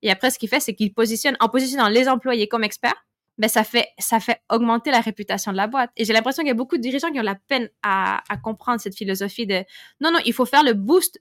et 0.02 0.10
après, 0.10 0.30
ce 0.30 0.38
qu'il 0.38 0.48
fait, 0.48 0.60
c'est 0.60 0.74
qu'il 0.74 0.92
positionne, 0.92 1.36
en 1.40 1.48
positionnant 1.48 1.88
les 1.88 2.08
employés 2.08 2.48
comme 2.48 2.64
experts, 2.64 3.06
ben, 3.38 3.48
ça 3.48 3.64
fait, 3.64 3.88
ça 3.98 4.20
fait 4.20 4.40
augmenter 4.50 4.90
la 4.90 5.00
réputation 5.00 5.52
de 5.52 5.56
la 5.56 5.66
boîte. 5.66 5.90
Et 5.96 6.04
j'ai 6.04 6.12
l'impression 6.12 6.42
qu'il 6.42 6.48
y 6.48 6.52
a 6.52 6.54
beaucoup 6.54 6.76
de 6.76 6.82
dirigeants 6.82 7.10
qui 7.10 7.20
ont 7.20 7.24
la 7.24 7.34
peine 7.34 7.68
à, 7.82 8.22
comprendre 8.42 8.80
cette 8.80 8.96
philosophie 8.96 9.46
de, 9.46 9.64
non, 10.00 10.10
non, 10.12 10.18
il 10.24 10.32
faut 10.32 10.46
faire 10.46 10.62
le 10.62 10.72
boost 10.72 11.20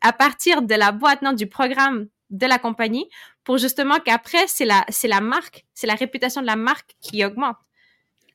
à 0.00 0.12
partir 0.12 0.62
de 0.62 0.74
la 0.74 0.92
boîte, 0.92 1.22
non, 1.22 1.32
du 1.32 1.46
programme 1.46 2.08
de 2.30 2.46
la 2.46 2.58
compagnie 2.58 3.08
pour 3.44 3.58
justement 3.58 3.96
qu'après, 4.04 4.46
c'est 4.46 4.64
la, 4.64 4.84
c'est 4.88 5.08
la 5.08 5.20
marque, 5.20 5.66
c'est 5.74 5.86
la 5.86 5.94
réputation 5.94 6.40
de 6.40 6.46
la 6.46 6.56
marque 6.56 6.94
qui 7.00 7.24
augmente. 7.24 7.56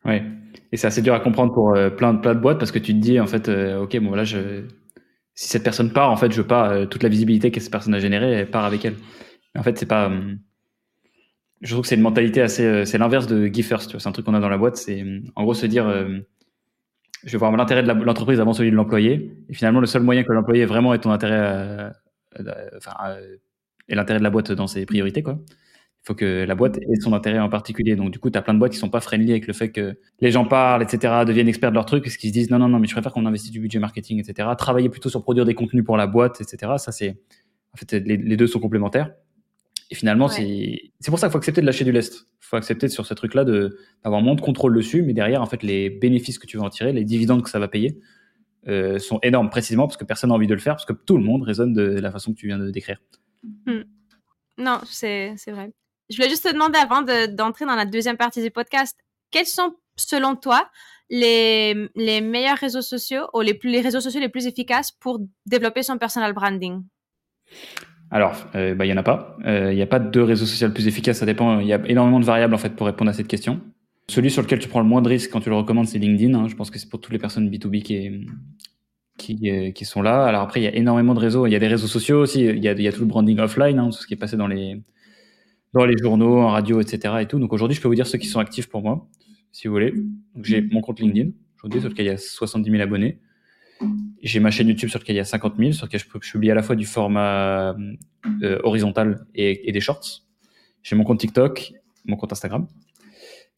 Ouais. 0.06 0.24
Et 0.72 0.78
c'est 0.78 0.88
assez 0.88 1.02
dur 1.02 1.14
à 1.14 1.20
comprendre 1.20 1.54
pour 1.54 1.76
euh, 1.76 1.90
plein, 1.90 2.14
de, 2.14 2.20
plein 2.20 2.36
de 2.36 2.40
boîtes 2.40 2.60
parce 2.60 2.72
que 2.72 2.80
tu 2.80 2.94
te 2.94 3.00
dis, 3.00 3.20
en 3.20 3.28
fait, 3.28 3.50
euh, 3.50 3.82
OK, 3.82 3.98
bon, 3.98 4.14
là, 4.14 4.24
je, 4.24 4.66
si 5.40 5.48
cette 5.48 5.64
personne 5.64 5.94
part, 5.94 6.12
en 6.12 6.18
fait, 6.18 6.34
je 6.34 6.42
pas 6.42 6.70
euh, 6.70 6.86
toute 6.86 7.02
la 7.02 7.08
visibilité 7.08 7.50
que 7.50 7.62
cette 7.62 7.72
personne 7.72 7.94
a 7.94 8.00
générée, 8.00 8.46
part 8.46 8.66
avec 8.66 8.84
elle. 8.84 8.96
En 9.58 9.64
fait, 9.64 9.78
c'est 9.78 9.86
pas. 9.86 10.08
Hum, 10.08 10.40
je 11.62 11.72
trouve 11.72 11.84
que 11.84 11.88
c'est 11.88 11.96
une 11.96 12.02
mentalité 12.02 12.42
assez. 12.42 12.66
Euh, 12.66 12.84
c'est 12.84 12.98
l'inverse 12.98 13.26
de 13.26 13.48
give 13.48 13.66
first. 13.66 13.98
C'est 13.98 14.10
un 14.10 14.12
truc 14.12 14.26
qu'on 14.26 14.34
a 14.34 14.42
dans 14.42 14.50
la 14.50 14.58
boîte. 14.58 14.76
C'est 14.76 15.02
hum, 15.02 15.22
en 15.38 15.44
gros 15.44 15.54
se 15.54 15.66
dire, 15.66 15.88
euh, 15.88 16.20
je 17.24 17.32
vais 17.32 17.38
voir 17.38 17.56
l'intérêt 17.56 17.84
de 17.84 17.88
l'entreprise 17.90 18.42
avant 18.42 18.52
celui 18.52 18.70
de 18.70 18.76
l'employé. 18.76 19.32
Et 19.48 19.54
finalement, 19.54 19.80
le 19.80 19.88
seul 19.88 20.04
moyen 20.04 20.24
que 20.24 20.34
l'employé 20.34 20.66
vraiment 20.66 20.94
ait 20.94 21.00
ton 21.00 21.12
intérêt, 21.12 21.90
enfin, 22.76 22.92
et 23.88 23.96
l'intérêt 23.96 24.20
de 24.20 24.26
la 24.26 24.30
boîte 24.32 24.52
dans 24.52 24.68
ses 24.68 24.86
priorités, 24.86 25.24
quoi. 25.24 25.40
Il 26.04 26.08
faut 26.08 26.16
que 26.16 26.46
la 26.46 26.56
boîte 26.56 26.78
ait 26.78 27.00
son 27.02 27.14
intérêt 27.14 27.40
en 27.40 27.50
particulier. 27.50 27.96
Donc, 27.96 28.12
du 28.12 28.20
coup, 28.20 28.30
tu 28.30 28.38
as 28.38 28.42
plein 28.42 28.54
de 28.54 28.60
boîtes 28.60 28.72
qui 28.72 28.78
sont 28.78 28.90
pas 28.90 29.02
friendly 29.02 29.32
avec 29.32 29.48
le 29.48 29.54
fait 29.54 29.70
que 29.70 29.98
les 30.22 30.32
gens 30.32 30.46
parlent, 30.46 30.82
etc., 30.82 31.24
deviennent 31.28 31.50
experts 31.50 31.72
de 31.72 31.76
leur 31.76 31.86
truc, 31.86 32.04
parce 32.04 32.16
qu'ils 32.16 32.30
se 32.30 32.34
disent 32.34 32.50
non, 32.50 32.58
non, 32.58 32.70
non, 32.70 32.80
mais 32.80 32.88
je 32.88 32.94
préfère 32.94 33.12
qu'on 33.12 33.26
investisse 33.26 33.52
du 33.52 33.60
budget 33.60 33.80
marketing, 33.80 34.20
etc. 34.20 34.50
Travailler 34.58 34.90
plutôt 34.90 35.10
sur 35.10 35.22
produire 35.22 35.46
des 35.46 35.56
contenus 35.56 35.84
pour 35.84 35.98
la 35.98 36.08
boîte, 36.08 36.42
etc. 36.42 36.74
Ça, 36.78 36.92
c'est, 36.92 37.20
en 37.74 37.78
fait, 37.78 37.92
les, 37.94 38.38
deux 38.38 38.48
sont 38.48 38.60
complémentaires. 38.60 39.12
Et 39.92 39.96
finalement, 39.96 40.28
c'est, 40.30 40.92
c'est 41.00 41.12
pour 41.12 41.20
ça 41.20 41.28
qu'il 41.28 41.34
faut 41.34 41.38
accepter 41.40 41.62
de 41.62 41.66
lâcher 41.66 41.84
du 41.84 41.92
lest. 41.92 42.28
Il 42.42 42.46
faut 42.46 42.56
accepter 42.56 42.88
sur 42.88 43.06
ce 43.06 43.14
truc-là 43.14 43.44
d'avoir 43.44 44.22
moins 44.22 44.36
de 44.36 44.42
contrôle 44.42 44.76
dessus, 44.76 45.02
mais 45.02 45.14
derrière, 45.14 45.42
en 45.42 45.48
fait, 45.48 45.64
les 45.64 45.90
bénéfices 45.90 46.40
que 46.40 46.48
tu 46.48 46.58
vas 46.58 46.64
en 46.64 46.70
tirer, 46.70 46.94
les 46.94 47.04
dividendes 47.04 47.44
que 47.44 47.50
ça 47.50 47.60
va 47.60 47.68
payer, 47.68 48.00
euh, 48.68 49.00
sont 49.00 49.20
énormes 49.24 49.50
précisément 49.50 49.88
parce 49.88 49.98
que 49.98 50.04
personne 50.04 50.30
n'a 50.30 50.36
envie 50.36 50.48
de 50.48 50.54
le 50.54 50.60
faire, 50.60 50.76
parce 50.76 50.86
que 50.86 50.94
tout 50.94 51.18
le 51.18 51.24
monde 51.24 51.44
raisonne 51.44 51.74
de 51.74 51.82
la 51.82 52.12
façon 52.12 52.34
que 52.34 52.38
tu 52.38 52.48
viens 52.48 52.60
de 52.60 52.70
décrire. 52.70 53.02
Hmm. 53.66 53.84
Non, 54.58 54.82
c'est 54.86 55.36
vrai. 55.48 55.72
Je 56.10 56.16
voulais 56.16 56.30
juste 56.30 56.44
te 56.44 56.52
demander 56.52 56.80
avant 56.80 57.04
d'entrer 57.04 57.66
dans 57.66 57.76
la 57.76 57.86
deuxième 57.86 58.18
partie 58.18 58.42
du 58.42 58.50
podcast, 58.50 58.98
quels 59.32 59.46
sont, 59.46 59.76
selon 59.96 60.36
toi, 60.36 60.68
les, 61.10 61.90
meilleurs 61.96 62.58
réseaux 62.58 62.82
sociaux 62.82 63.28
ou 63.34 63.42
les, 63.42 63.82
réseaux 63.82 64.02
sociaux 64.02 64.20
les 64.20 64.30
plus 64.30 64.48
efficaces 64.48 64.92
pour 64.92 65.20
développer 65.46 65.84
son 65.84 65.98
personal 65.98 66.34
branding? 66.34 66.84
Alors, 68.10 68.48
euh, 68.56 68.74
bah, 68.74 68.86
il 68.86 68.88
n'y 68.88 68.94
en 68.94 68.98
a 68.98 69.04
pas. 69.04 69.38
Euh, 69.46 69.72
il 69.72 69.76
n'y 69.76 69.84
a 69.84 69.88
pas 69.88 70.00
de 70.00 70.10
deux 70.10 70.24
réseaux 70.24 70.48
sociaux 70.48 70.72
plus 70.72 70.88
efficaces. 70.88 71.20
Ça 71.20 71.28
dépend. 71.28 71.60
Il 71.60 71.68
y 71.68 71.74
a 71.74 71.82
énormément 71.86 72.20
de 72.20 72.26
variables 72.26 72.56
en 72.56 72.58
fait 72.58 72.76
pour 72.76 72.88
répondre 72.88 73.12
à 73.12 73.14
cette 73.14 73.28
question. 73.28 73.62
Celui 74.08 74.32
sur 74.32 74.42
lequel 74.42 74.58
tu 74.58 74.68
prends 74.68 74.80
le 74.80 74.88
moins 74.88 75.04
de 75.04 75.10
risques 75.10 75.30
quand 75.32 75.42
tu 75.42 75.50
le 75.50 75.56
recommandes, 75.56 75.88
c'est 75.88 76.00
LinkedIn. 76.00 76.34
Hein. 76.34 76.48
Je 76.48 76.56
pense 76.56 76.72
que 76.72 76.80
c'est 76.80 76.90
pour 76.90 77.00
toutes 77.00 77.14
les 77.14 77.20
personnes 77.20 77.48
B2B 77.52 77.84
qui, 77.84 78.26
qui, 79.20 79.52
euh, 79.52 79.72
qui, 79.72 79.86
sont 79.86 80.02
là. 80.02 80.26
Alors 80.26 80.42
après, 80.42 80.60
il 80.60 80.64
y 80.64 80.68
a 80.68 80.76
énormément 80.76 81.14
de 81.14 81.20
réseaux. 81.20 81.46
Il 81.46 81.52
y 81.52 81.56
a 81.56 81.60
des 81.60 81.68
réseaux 81.68 81.86
sociaux 81.86 82.20
aussi. 82.22 82.46
Il 82.46 82.64
y 82.64 82.68
a, 82.68 82.72
il 82.72 82.82
y 82.82 82.88
a 82.88 82.92
tout 82.92 83.02
le 83.02 83.06
branding 83.06 83.38
offline, 83.38 83.78
hein, 83.78 83.90
tout 83.92 84.00
ce 84.00 84.08
qui 84.08 84.16
est 84.16 84.18
passé 84.18 84.38
dans 84.38 84.48
les, 84.48 84.82
dans 85.74 85.86
les 85.86 85.98
journaux, 85.98 86.40
en 86.40 86.50
radio, 86.50 86.82
etc. 86.82 87.16
Et 87.22 87.26
tout. 87.26 87.40
Donc 87.40 87.54
aujourd'hui, 87.54 87.76
je 87.76 87.82
peux 87.82 87.88
vous 87.88 87.96
dire 87.96 88.08
ceux 88.08 88.18
qui 88.18 88.28
sont 88.28 88.40
actifs 88.40 88.68
pour 88.68 88.82
moi, 88.82 89.08
si 89.52 89.68
vous 89.68 89.74
voulez. 89.74 89.94
J'ai 90.42 90.62
mon 90.62 90.82
compte 90.82 91.00
LinkedIn, 91.00 91.32
aujourd'hui, 91.58 91.82
sur 91.82 91.90
lequel 91.90 92.06
il 92.06 92.10
y 92.10 92.12
a 92.12 92.18
70 92.18 92.70
000 92.70 92.82
abonnés. 92.82 93.20
J'ai 94.22 94.40
ma 94.40 94.52
chaîne 94.52 94.68
YouTube 94.68 94.90
sur 94.90 95.00
laquelle 95.00 95.16
il 95.16 95.20
y 95.20 95.22
a 95.22 95.26
50 95.26 95.56
000, 95.58 95.72
sur 95.72 95.86
laquelle 95.86 96.02
je, 96.02 96.30
publie 96.32 96.52
à 96.52 96.56
la 96.56 96.64
fois 96.64 96.76
du 96.76 96.86
format 96.86 97.76
euh, 98.44 98.60
horizontal 98.64 99.26
et, 99.36 99.72
des 99.72 99.80
shorts. 99.80 100.24
J'ai 100.84 100.96
mon 100.96 101.04
compte 101.04 101.20
TikTok, 101.20 101.74
mon 102.06 102.18
compte 102.18 102.32
Instagram, 102.34 102.68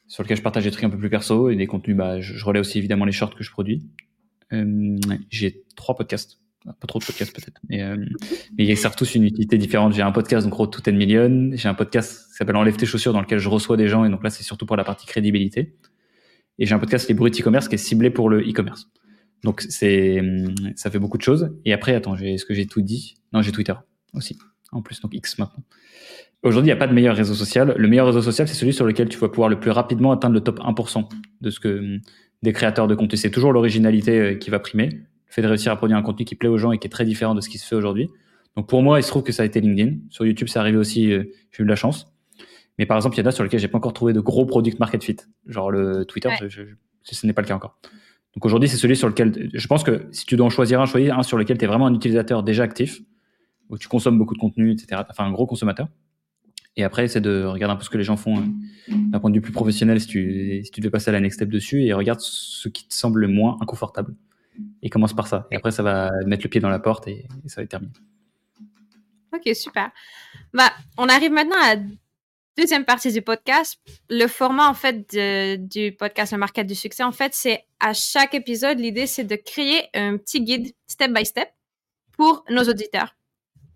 sur 0.07 0.21
lequel 0.21 0.37
je 0.37 0.43
partage 0.43 0.63
des 0.65 0.71
trucs 0.71 0.83
un 0.83 0.89
peu 0.89 0.97
plus 0.97 1.09
perso 1.09 1.49
et 1.49 1.55
des 1.55 1.65
contenus. 1.65 1.97
Bah, 1.97 2.21
je, 2.21 2.35
je 2.35 2.45
relais 2.45 2.59
aussi 2.59 2.77
évidemment 2.77 3.05
les 3.05 3.11
shorts 3.11 3.35
que 3.35 3.43
je 3.43 3.51
produis. 3.51 3.81
Euh, 4.53 4.97
j'ai 5.29 5.63
trois 5.75 5.95
podcasts 5.95 6.40
pas 6.65 6.87
trop 6.87 6.99
de 6.99 7.05
podcasts 7.05 7.33
peut-être, 7.35 7.59
mais, 7.69 7.81
euh, 7.81 7.97
mais 8.57 8.65
ils 8.65 8.77
servent 8.77 8.95
tous 8.95 9.15
une 9.15 9.23
utilité 9.23 9.57
différente. 9.57 9.93
J'ai 9.93 10.01
un 10.01 10.11
podcast, 10.11 10.45
donc 10.45 10.53
Road 10.53 10.71
to 10.71 10.81
10 10.81 10.97
Million. 10.97 11.51
J'ai 11.53 11.67
un 11.67 11.73
podcast 11.73 12.27
qui 12.29 12.35
s'appelle 12.35 12.55
Enlève 12.55 12.77
tes 12.77 12.85
chaussures, 12.85 13.13
dans 13.13 13.21
lequel 13.21 13.39
je 13.39 13.49
reçois 13.49 13.77
des 13.77 13.87
gens, 13.87 14.05
et 14.05 14.09
donc 14.09 14.23
là, 14.23 14.29
c'est 14.29 14.43
surtout 14.43 14.65
pour 14.65 14.75
la 14.75 14.83
partie 14.83 15.07
crédibilité. 15.07 15.75
Et 16.59 16.65
j'ai 16.65 16.75
un 16.75 16.79
podcast, 16.79 17.07
Les 17.07 17.15
Bruits 17.15 17.31
e-commerce, 17.31 17.67
qui 17.67 17.75
est 17.75 17.79
ciblé 17.79 18.09
pour 18.11 18.29
le 18.29 18.41
e-commerce. 18.41 18.89
Donc, 19.43 19.61
c'est, 19.61 20.21
ça 20.75 20.91
fait 20.91 20.99
beaucoup 20.99 21.17
de 21.17 21.23
choses. 21.23 21.51
Et 21.65 21.73
après, 21.73 21.95
attends, 21.95 22.15
est-ce 22.15 22.45
que 22.45 22.53
j'ai 22.53 22.67
tout 22.67 22.81
dit? 22.81 23.15
Non, 23.33 23.41
j'ai 23.41 23.51
Twitter 23.51 23.73
aussi. 24.13 24.37
En 24.71 24.81
plus, 24.81 25.01
donc 25.01 25.13
X 25.15 25.39
maintenant. 25.39 25.63
Aujourd'hui, 26.43 26.69
il 26.69 26.73
n'y 26.73 26.77
a 26.77 26.79
pas 26.79 26.87
de 26.87 26.93
meilleur 26.93 27.15
réseau 27.15 27.33
social. 27.33 27.73
Le 27.77 27.87
meilleur 27.87 28.07
réseau 28.07 28.21
social, 28.21 28.47
c'est 28.47 28.55
celui 28.55 28.73
sur 28.73 28.85
lequel 28.85 29.09
tu 29.09 29.17
vas 29.17 29.29
pouvoir 29.29 29.49
le 29.49 29.59
plus 29.59 29.71
rapidement 29.71 30.11
atteindre 30.11 30.35
le 30.35 30.41
top 30.41 30.59
1% 30.59 31.07
de 31.41 31.49
ce 31.49 31.59
que 31.59 31.99
des 32.41 32.53
créateurs 32.53 32.87
de 32.87 32.95
contenu. 32.95 33.17
C'est 33.17 33.31
toujours 33.31 33.53
l'originalité 33.53 34.19
euh, 34.19 34.35
qui 34.35 34.49
va 34.49 34.59
primer 34.59 35.01
le 35.31 35.33
fait 35.33 35.41
de 35.41 35.47
réussir 35.47 35.71
à 35.71 35.77
produire 35.77 35.97
un 35.97 36.01
contenu 36.01 36.25
qui 36.25 36.35
plaît 36.35 36.49
aux 36.49 36.57
gens 36.57 36.73
et 36.73 36.77
qui 36.77 36.87
est 36.87 36.89
très 36.89 37.05
différent 37.05 37.33
de 37.33 37.41
ce 37.41 37.49
qui 37.49 37.57
se 37.57 37.65
fait 37.65 37.75
aujourd'hui. 37.75 38.09
Donc 38.57 38.67
pour 38.67 38.83
moi, 38.83 38.99
il 38.99 39.03
se 39.03 39.07
trouve 39.07 39.23
que 39.23 39.31
ça 39.31 39.43
a 39.43 39.45
été 39.45 39.61
LinkedIn. 39.61 39.97
Sur 40.09 40.25
YouTube, 40.25 40.49
c'est 40.49 40.59
arrivé 40.59 40.77
aussi, 40.77 41.11
euh, 41.11 41.23
j'ai 41.51 41.63
eu 41.63 41.65
de 41.65 41.69
la 41.69 41.77
chance. 41.77 42.13
Mais 42.77 42.85
par 42.85 42.97
exemple, 42.97 43.15
il 43.15 43.21
y 43.21 43.23
en 43.23 43.25
a 43.27 43.31
sur 43.31 43.43
lesquels 43.43 43.59
j'ai 43.59 43.69
pas 43.69 43.77
encore 43.77 43.93
trouvé 43.93 44.11
de 44.11 44.19
gros 44.19 44.45
product 44.45 44.79
market 44.79 45.03
fit. 45.03 45.17
Genre 45.47 45.71
le 45.71 46.03
Twitter, 46.03 46.29
ce 47.03 47.25
n'est 47.25 47.33
pas 47.33 47.41
le 47.41 47.47
cas 47.47 47.55
encore. 47.55 47.77
Donc 48.35 48.45
aujourd'hui, 48.45 48.67
c'est 48.67 48.77
celui 48.77 48.95
sur 48.95 49.07
lequel 49.07 49.49
je 49.53 49.67
pense 49.67 49.83
que 49.83 50.07
si 50.11 50.25
tu 50.25 50.35
dois 50.35 50.45
en 50.47 50.49
choisir 50.49 50.81
un, 50.81 50.85
choisir 50.85 51.17
un 51.17 51.23
sur 51.23 51.37
lequel 51.37 51.57
tu 51.57 51.65
es 51.65 51.67
vraiment 51.67 51.87
un 51.87 51.93
utilisateur 51.93 52.43
déjà 52.43 52.63
actif, 52.63 53.01
où 53.69 53.77
tu 53.77 53.87
consommes 53.87 54.17
beaucoup 54.17 54.33
de 54.33 54.39
contenu, 54.39 54.71
etc. 54.71 55.01
Enfin, 55.09 55.25
un 55.25 55.31
gros 55.31 55.45
consommateur. 55.45 55.87
Et 56.75 56.83
après, 56.83 57.07
c'est 57.07 57.21
de 57.21 57.43
regarder 57.43 57.73
un 57.73 57.75
peu 57.77 57.83
ce 57.83 57.89
que 57.89 57.97
les 57.97 58.03
gens 58.03 58.17
font 58.17 58.37
hein, 58.37 58.45
d'un 58.89 59.19
point 59.19 59.29
de 59.29 59.35
vue 59.35 59.41
plus 59.41 59.51
professionnel 59.51 59.99
si 59.99 60.07
tu, 60.07 60.61
si 60.63 60.71
tu 60.71 60.79
devais 60.81 60.91
passer 60.91 61.09
à 61.09 61.13
la 61.13 61.19
next 61.19 61.37
step 61.37 61.49
dessus 61.49 61.83
et 61.83 61.93
regarde 61.93 62.19
ce 62.21 62.69
qui 62.69 62.87
te 62.87 62.93
semble 62.93 63.21
le 63.21 63.27
moins 63.27 63.57
inconfortable. 63.61 64.13
Et 64.83 64.89
commence 64.89 65.13
par 65.13 65.27
ça. 65.27 65.47
Et 65.51 65.55
après, 65.55 65.71
ça 65.71 65.83
va 65.83 66.11
mettre 66.25 66.43
le 66.43 66.49
pied 66.49 66.59
dans 66.61 66.69
la 66.69 66.79
porte 66.79 67.07
et, 67.07 67.27
ça 67.47 67.57
va 67.57 67.63
être 67.63 67.69
terminé. 67.69 67.93
Ok, 69.33 69.55
super. 69.55 69.91
Bah, 70.53 70.71
on 70.97 71.07
arrive 71.07 71.31
maintenant 71.31 71.57
à 71.61 71.75
la 71.75 71.81
deuxième 72.57 72.85
partie 72.85 73.11
du 73.11 73.21
podcast. 73.21 73.79
Le 74.09 74.27
format, 74.27 74.67
en 74.67 74.73
fait, 74.73 75.15
du 75.67 75.93
podcast 75.93 76.33
Le 76.33 76.39
Market 76.39 76.67
du 76.67 76.75
Succès, 76.75 77.03
en 77.03 77.11
fait, 77.11 77.33
c'est 77.33 77.65
à 77.79 77.93
chaque 77.93 78.33
épisode, 78.33 78.79
l'idée, 78.79 79.07
c'est 79.07 79.23
de 79.23 79.35
créer 79.35 79.89
un 79.93 80.17
petit 80.17 80.41
guide 80.41 80.73
step 80.87 81.11
by 81.13 81.25
step 81.25 81.49
pour 82.17 82.43
nos 82.49 82.63
auditeurs. 82.63 83.15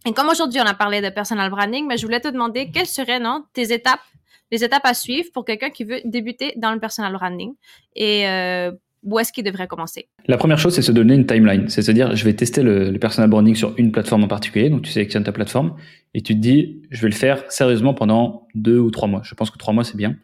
Et 0.06 0.14
comme 0.14 0.30
aujourd'hui, 0.30 0.62
on 0.62 0.66
a 0.66 0.76
parlé 0.76 1.02
de 1.02 1.10
personal 1.10 1.50
branding, 1.50 1.88
mais 1.88 1.98
je 1.98 2.06
voulais 2.06 2.20
te 2.20 2.28
demander 2.28 2.70
quelles 2.70 2.88
seraient 2.88 3.20
non, 3.20 3.44
tes 3.54 3.74
étapes, 3.74 4.04
les 4.52 4.64
étapes 4.64 4.86
à 4.86 4.94
suivre 4.94 5.30
pour 5.34 5.46
quelqu'un 5.46 5.72
qui 5.72 5.84
veut 5.84 6.02
débuter 6.06 6.54
dans 6.58 6.72
le 6.72 6.80
personal 6.80 7.12
branding? 7.14 7.56
Et 7.96 8.28
euh, 8.28 8.72
où 9.06 9.20
est-ce 9.20 9.32
qu'il 9.32 9.44
devrait 9.44 9.68
commencer? 9.68 10.08
La 10.28 10.38
première 10.38 10.58
chose, 10.58 10.74
c'est 10.74 10.82
se 10.82 10.92
donner 10.92 11.14
une 11.14 11.28
timeline. 11.28 11.70
C'est 11.70 11.88
à 11.88 11.94
dire, 11.94 12.16
je 12.16 12.26
vais 12.26 12.34
tester 12.34 12.64
le, 12.64 12.98
personal 12.98 13.30
branding 13.30 13.56
sur 13.56 13.74
une 13.78 13.92
plateforme 13.92 14.24
en 14.24 14.28
particulier. 14.28 14.70
Donc, 14.70 14.82
tu 14.82 14.92
sélectionnes 14.92 15.24
ta 15.24 15.32
plateforme 15.32 15.76
et 16.16 16.22
tu 16.22 16.34
te 16.34 16.40
dis, 16.40 16.82
je 16.90 17.02
vais 17.02 17.10
le 17.10 17.16
faire 17.16 17.44
sérieusement 17.50 17.94
pendant 17.94 18.48
deux 18.56 18.80
ou 18.80 18.90
trois 18.90 19.08
mois. 19.08 19.22
Je 19.24 19.36
pense 19.36 19.52
que 19.52 19.58
trois 19.58 19.74
mois, 19.74 19.84
c'est 19.84 19.96
bien. 19.96 20.18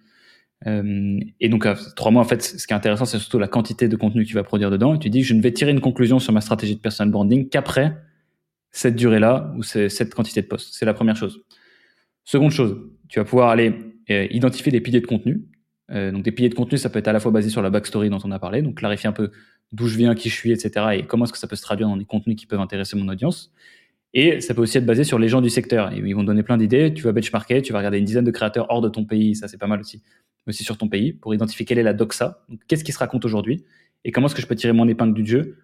Euh, 0.68 1.20
et 1.40 1.48
donc, 1.48 1.66
à 1.66 1.76
trois 1.96 2.12
mois, 2.12 2.24
en 2.24 2.26
fait, 2.26 2.42
ce 2.42 2.66
qui 2.66 2.74
est 2.74 2.76
intéressant, 2.76 3.06
c'est 3.06 3.20
surtout 3.20 3.40
la 3.40 3.48
quantité 3.48 3.88
de 3.88 3.96
contenu 3.96 4.24
que 4.24 4.30
tu 4.30 4.36
vas 4.36 4.44
produire 4.44 4.72
dedans. 4.72 4.96
Et 4.96 5.00
tu 5.00 5.12
dis, 5.12 5.22
je 5.22 5.36
ne 5.36 5.42
vais 5.42 5.52
tirer 5.52 5.72
une 5.72 5.82
conclusion 5.82 6.20
sur 6.20 6.34
ma 6.34 6.42
stratégie 6.42 6.76
de 6.76 6.82
personal 6.82 7.12
branding 7.12 7.50
qu'après 7.50 7.96
cette 8.72 8.96
durée-là 8.96 9.54
ou 9.58 9.64
cette 9.64 10.16
quantité 10.16 10.42
de 10.42 10.48
postes. 10.48 10.74
C'est 10.74 10.86
la 10.86 10.94
première 10.94 11.16
chose. 11.16 11.44
Seconde 12.24 12.52
chose, 12.52 12.78
tu 13.10 13.20
vas 13.20 13.26
pouvoir 13.26 13.50
aller 13.50 13.74
euh, 14.10 14.28
identifier 14.32 14.72
des 14.72 14.82
piliers 14.82 15.02
de 15.02 15.08
contenu. 15.08 15.42
Euh, 15.92 16.12
donc 16.12 16.24
des 16.24 16.32
piliers 16.32 16.50
de 16.50 16.56
contenu, 16.56 16.78
ça 16.78 16.90
peut 16.90 17.00
être 17.00 17.08
à 17.08 17.14
la 17.14 17.20
fois 17.20 17.32
basé 17.32 17.50
sur 17.50 17.62
la 17.62 17.70
backstory 17.70 18.10
dont 18.10 18.20
on 18.24 18.32
a 18.32 18.40
parlé, 18.40 18.62
donc 18.62 18.76
clarifier 18.76 19.10
un 19.10 19.14
peu 19.14 19.32
d'où 19.72 19.88
je 19.88 19.98
viens, 19.98 20.16
qui 20.16 20.30
je 20.30 20.36
suis, 20.36 20.52
etc. 20.52 20.88
et 20.94 21.04
comment 21.04 21.26
est-ce 21.26 21.34
que 21.34 21.40
ça 21.40 21.48
peut 21.48 21.56
se 21.56 21.62
traduire 21.62 21.88
dans 21.88 21.98
des 21.98 22.06
contenus 22.06 22.36
qui 22.36 22.46
peuvent 22.46 22.60
intéresser 22.60 22.98
mon 22.98 23.08
audience. 23.08 23.54
Et 24.14 24.42
ça 24.42 24.54
peut 24.54 24.62
aussi 24.62 24.78
être 24.78 24.86
basé 24.86 25.04
sur 25.04 25.20
les 25.20 25.30
gens 25.30 25.42
du 25.42 25.50
secteur. 25.50 25.94
Et 25.94 25.98
ils 25.98 26.14
vont 26.14 26.24
donner 26.24 26.44
plein 26.44 26.58
d'idées. 26.58 26.94
Tu 26.94 27.04
vas 27.04 27.14
benchmarker, 27.14 27.62
tu 27.62 27.72
vas 27.72 27.80
regarder 27.80 27.98
une 27.98 28.06
dizaine 28.06 28.26
de 28.26 28.32
créateurs 28.32 28.68
hors 28.70 28.82
de 28.82 28.90
ton 28.90 29.06
pays, 29.06 29.36
ça 29.36 29.48
c'est 29.48 29.58
pas 29.58 29.68
mal 29.68 29.80
aussi, 29.80 30.02
mais 30.46 30.52
aussi 30.52 30.64
sur 30.64 30.78
ton 30.78 30.90
pays, 30.90 31.14
pour 31.14 31.34
identifier 31.34 31.66
quelle 31.66 31.80
est 31.80 31.84
la 31.84 31.94
doxa. 31.94 32.46
Qu'est-ce 32.68 32.84
qui 32.84 32.92
se 32.92 33.00
raconte 33.00 33.24
aujourd'hui 33.26 33.64
et 34.04 34.12
comment 34.12 34.28
est-ce 34.28 34.36
que 34.36 34.42
je 34.42 34.48
peux 34.48 34.56
tirer 34.56 34.74
mon 34.74 34.88
épingle 34.88 35.14
du 35.14 35.26
jeu 35.26 35.58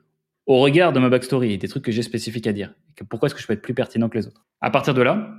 au 0.46 0.60
regard 0.60 0.94
de 0.94 1.00
ma 1.00 1.10
backstory 1.10 1.54
et 1.54 1.58
des 1.58 1.68
trucs 1.68 1.84
que 1.84 1.92
j'ai 1.92 2.04
spécifiques 2.04 2.48
à 2.48 2.54
dire? 2.54 2.74
Pourquoi 3.10 3.28
est-ce 3.28 3.36
que 3.36 3.42
je 3.42 3.48
peux 3.48 3.54
être 3.54 3.62
plus 3.62 3.74
pertinent 3.74 4.10
que 4.10 4.18
les 4.18 4.28
autres? 4.28 4.46
À 4.62 4.70
partir 4.70 4.94
de 4.94 5.02
là, 5.02 5.36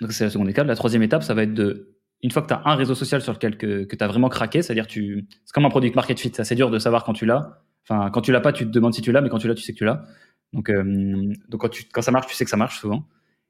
donc 0.00 0.12
c'est 0.12 0.24
la 0.24 0.30
seconde 0.30 0.48
étape. 0.48 0.66
La 0.66 0.76
troisième 0.76 1.02
étape, 1.02 1.22
ça 1.22 1.34
va 1.34 1.42
être 1.42 1.54
de, 1.54 1.97
une 2.22 2.30
fois 2.30 2.42
que 2.42 2.48
tu 2.48 2.54
as 2.54 2.62
un 2.64 2.74
réseau 2.74 2.94
social 2.94 3.22
sur 3.22 3.32
lequel 3.32 3.56
que, 3.56 3.84
que 3.84 3.96
tu 3.96 4.02
as 4.02 4.08
vraiment 4.08 4.28
craqué, 4.28 4.62
c'est-à-dire 4.62 4.86
tu, 4.86 5.26
c'est 5.44 5.52
comme 5.52 5.64
un 5.64 5.70
produit 5.70 5.92
market 5.94 6.18
fit, 6.18 6.30
c'est 6.32 6.40
assez 6.40 6.54
dur 6.54 6.70
de 6.70 6.78
savoir 6.78 7.04
quand 7.04 7.12
tu 7.12 7.26
l'as. 7.26 7.62
Enfin, 7.88 8.10
quand 8.10 8.20
tu 8.20 8.32
l'as 8.32 8.40
pas, 8.40 8.52
tu 8.52 8.64
te 8.64 8.70
demandes 8.70 8.94
si 8.94 9.02
tu 9.02 9.12
l'as, 9.12 9.20
mais 9.20 9.28
quand 9.28 9.38
tu 9.38 9.48
l'as, 9.48 9.54
tu 9.54 9.62
sais 9.62 9.72
que 9.72 9.78
tu 9.78 9.84
l'as. 9.84 10.04
Donc, 10.52 10.70
euh, 10.70 11.32
donc 11.48 11.60
quand, 11.60 11.68
tu, 11.68 11.84
quand 11.92 12.02
ça 12.02 12.10
marche, 12.10 12.26
tu 12.26 12.34
sais 12.34 12.44
que 12.44 12.50
ça 12.50 12.56
marche 12.56 12.80
souvent. 12.80 13.04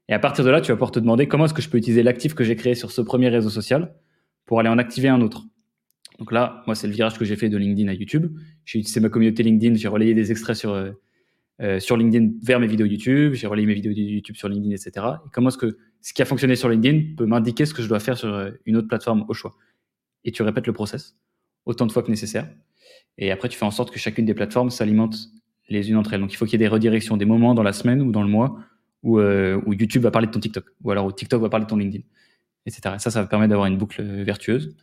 Et 0.07 0.13
à 0.13 0.19
partir 0.19 0.43
de 0.43 0.49
là, 0.49 0.61
tu 0.61 0.71
vas 0.71 0.75
pouvoir 0.75 0.91
te 0.91 0.99
demander 0.99 1.27
comment 1.27 1.45
est-ce 1.45 1.53
que 1.53 1.61
je 1.61 1.69
peux 1.69 1.77
utiliser 1.77 2.03
l'actif 2.03 2.33
que 2.35 2.43
j'ai 2.43 2.55
créé 2.55 2.75
sur 2.75 2.91
ce 2.91 3.01
premier 3.01 3.29
réseau 3.29 3.49
social 3.49 3.93
pour 4.45 4.59
aller 4.59 4.69
en 4.69 4.77
activer 4.77 5.07
un 5.07 5.21
autre. 5.21 5.43
Donc 6.17 6.31
là, 6.31 6.63
moi, 6.65 6.75
c'est 6.75 6.87
le 6.87 6.93
virage 6.93 7.17
que 7.17 7.25
j'ai 7.25 7.35
fait 7.35 7.49
de 7.49 7.57
LinkedIn 7.57 7.89
à 7.89 7.93
YouTube. 7.93 8.35
J'ai 8.65 8.79
utilisé 8.79 8.99
ma 8.99 9.09
communauté 9.09 9.43
LinkedIn, 9.43 9.75
j'ai 9.75 9.87
relayé 9.87 10.13
des 10.13 10.31
extraits 10.31 10.57
sur, 10.57 10.71
euh, 10.71 10.91
euh, 11.61 11.79
sur 11.79 11.95
LinkedIn 11.97 12.31
vers 12.41 12.59
mes 12.59 12.67
vidéos 12.67 12.87
YouTube, 12.87 13.33
j'ai 13.33 13.47
relayé 13.47 13.67
mes 13.67 13.73
vidéos 13.73 13.91
YouTube 13.91 14.35
sur 14.35 14.49
LinkedIn, 14.49 14.73
etc. 14.73 15.05
Et 15.25 15.29
comment 15.31 15.49
est-ce 15.49 15.57
que 15.57 15.77
ce 16.01 16.13
qui 16.13 16.21
a 16.21 16.25
fonctionné 16.25 16.55
sur 16.55 16.69
LinkedIn 16.69 17.15
peut 17.17 17.25
m'indiquer 17.25 17.65
ce 17.65 17.73
que 17.73 17.81
je 17.81 17.87
dois 17.87 17.99
faire 17.99 18.17
sur 18.17 18.33
euh, 18.33 18.51
une 18.65 18.77
autre 18.77 18.87
plateforme 18.87 19.25
au 19.27 19.33
choix. 19.33 19.55
Et 20.23 20.31
tu 20.31 20.43
répètes 20.43 20.67
le 20.67 20.73
process 20.73 21.15
autant 21.65 21.85
de 21.85 21.91
fois 21.91 22.03
que 22.03 22.09
nécessaire. 22.09 22.49
Et 23.17 23.31
après, 23.31 23.49
tu 23.49 23.57
fais 23.57 23.65
en 23.65 23.71
sorte 23.71 23.91
que 23.91 23.99
chacune 23.99 24.25
des 24.25 24.33
plateformes 24.33 24.69
s'alimente 24.69 25.15
les 25.67 25.89
unes 25.89 25.97
entre 25.97 26.13
elles. 26.13 26.21
Donc, 26.21 26.33
il 26.33 26.35
faut 26.35 26.45
qu'il 26.45 26.53
y 26.53 26.55
ait 26.63 26.65
des 26.65 26.67
redirections, 26.67 27.17
des 27.17 27.25
moments 27.25 27.53
dans 27.53 27.63
la 27.63 27.73
semaine 27.73 28.01
ou 28.01 28.11
dans 28.11 28.23
le 28.23 28.29
mois 28.29 28.59
où, 29.03 29.19
où 29.19 29.73
YouTube 29.73 30.01
va 30.01 30.11
parler 30.11 30.27
de 30.27 30.31
ton 30.31 30.39
TikTok, 30.39 30.65
ou 30.83 30.91
alors 30.91 31.05
où 31.05 31.11
TikTok 31.11 31.41
va 31.41 31.49
parler 31.49 31.65
de 31.65 31.69
ton 31.69 31.77
LinkedIn, 31.77 32.03
etc. 32.65 32.95
Et 32.95 32.99
ça, 32.99 33.11
ça 33.11 33.21
va 33.21 33.27
permettre 33.27 33.49
d'avoir 33.49 33.67
une 33.67 33.77
boucle 33.77 34.01
vertueuse. 34.01 34.75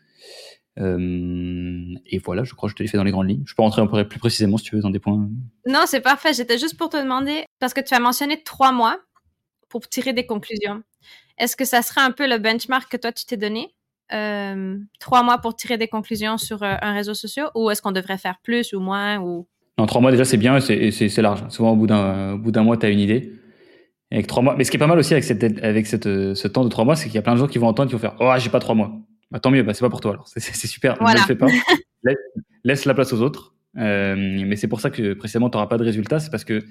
Euh, 0.79 1.94
et 2.07 2.18
voilà, 2.18 2.44
je 2.44 2.55
crois 2.55 2.68
que 2.68 2.72
je 2.72 2.76
te 2.76 2.83
l'ai 2.83 2.88
fait 2.88 2.98
dans 2.98 3.05
les 3.05 3.11
grandes 3.11 3.29
lignes. 3.29 3.42
Je 3.46 3.55
peux 3.55 3.62
rentrer 3.62 3.83
un 3.83 3.87
peu 3.87 4.07
plus 4.07 4.18
précisément 4.18 4.59
si 4.59 4.64
tu 4.64 4.76
veux 4.76 4.83
dans 4.83 4.90
des 4.90 4.98
points. 4.98 5.29
Non, 5.66 5.85
c'est 5.87 6.00
parfait. 6.00 6.35
J'étais 6.35 6.59
juste 6.59 6.76
pour 6.76 6.88
te 6.88 6.96
demander, 6.96 7.44
parce 7.59 7.74
que 7.74 7.81
tu 7.81 7.94
as 7.94 8.00
mentionné 8.00 8.42
trois 8.42 8.72
mois 8.72 9.00
pour 9.68 9.88
tirer 9.88 10.12
des 10.12 10.26
conclusions. 10.26 10.83
Est-ce 11.38 11.57
que 11.57 11.64
ça 11.64 11.83
serait 11.83 12.00
un 12.00 12.11
peu 12.11 12.29
le 12.29 12.38
benchmark 12.38 12.90
que 12.90 12.96
toi 12.96 13.12
tu 13.12 13.24
t'es 13.24 13.37
donné 13.37 13.74
euh, 14.12 14.79
Trois 15.00 15.22
mois 15.22 15.38
pour 15.38 15.55
tirer 15.55 15.79
des 15.79 15.88
conclusions 15.88 16.38
sur 16.38 16.62
euh, 16.62 16.74
un 16.81 16.92
réseau 16.92 17.14
social 17.14 17.50
ou 17.55 17.70
est-ce 17.70 17.83
qu'on 17.83 17.92
devrait 17.92 18.18
faire 18.18 18.38
plus 18.42 18.72
ou 18.72 18.81
moins 18.81 19.18
ou... 19.18 19.46
Non, 19.79 19.87
trois 19.87 20.00
mois 20.00 20.11
déjà 20.11 20.24
c'est 20.24 20.38
bien 20.38 20.57
et 20.57 20.90
c'est 20.90 21.22
large. 21.22 21.44
Souvent 21.50 21.72
au 21.72 21.76
bout 21.76 21.87
d'un 21.87 22.62
mois, 22.62 22.76
tu 22.76 22.87
as 22.87 22.88
une 22.88 23.00
idée. 23.00 23.33
Avec 24.11 24.26
trois 24.26 24.42
mois. 24.42 24.55
Mais 24.57 24.64
ce 24.64 24.70
qui 24.70 24.76
est 24.76 24.81
pas 24.81 24.87
mal 24.87 24.98
aussi 24.98 25.12
avec, 25.12 25.24
cette, 25.24 25.42
avec 25.62 25.87
cette, 25.87 26.05
ce 26.05 26.48
temps 26.48 26.64
de 26.64 26.70
trois 26.70 26.85
mois, 26.85 26.96
c'est 26.96 27.07
qu'il 27.07 27.16
y 27.16 27.18
a 27.18 27.22
plein 27.22 27.35
de 27.35 27.40
gens 27.40 27.46
qui 27.46 27.59
vont 27.59 27.66
entendre, 27.66 27.90
qui 27.90 27.94
vont 27.94 28.00
faire 28.00 28.16
Oh, 28.20 28.33
j'ai 28.38 28.48
pas 28.48 28.61
trois 28.61 28.74
mois. 28.74 28.92
Bah, 29.31 29.40
tant 29.40 29.50
mieux, 29.50 29.62
bah, 29.62 29.74
c'est 29.74 29.81
pas 29.81 29.90
pour 29.90 30.00
toi 30.00 30.12
alors. 30.12 30.29
C'est 30.29 30.40
super, 30.40 31.02
ne 31.02 31.12
le 31.12 31.18
fais 31.18 31.35
pas. 31.35 31.46
Laisse, 32.64 32.85
la 32.85 32.94
place 32.94 33.12
aux 33.12 33.20
autres. 33.20 33.55
Euh, 33.77 34.17
mais 34.17 34.57
c'est 34.57 34.69
pour 34.69 34.81
ça 34.81 34.91
que 34.91 35.12
précisément 35.15 35.51
tu 35.51 35.57
n'auras 35.57 35.67
pas 35.67 35.79
de 35.79 35.85
résultat, 35.85 36.19
c'est 36.19 36.31
parce 36.31 36.45
que 36.45 36.65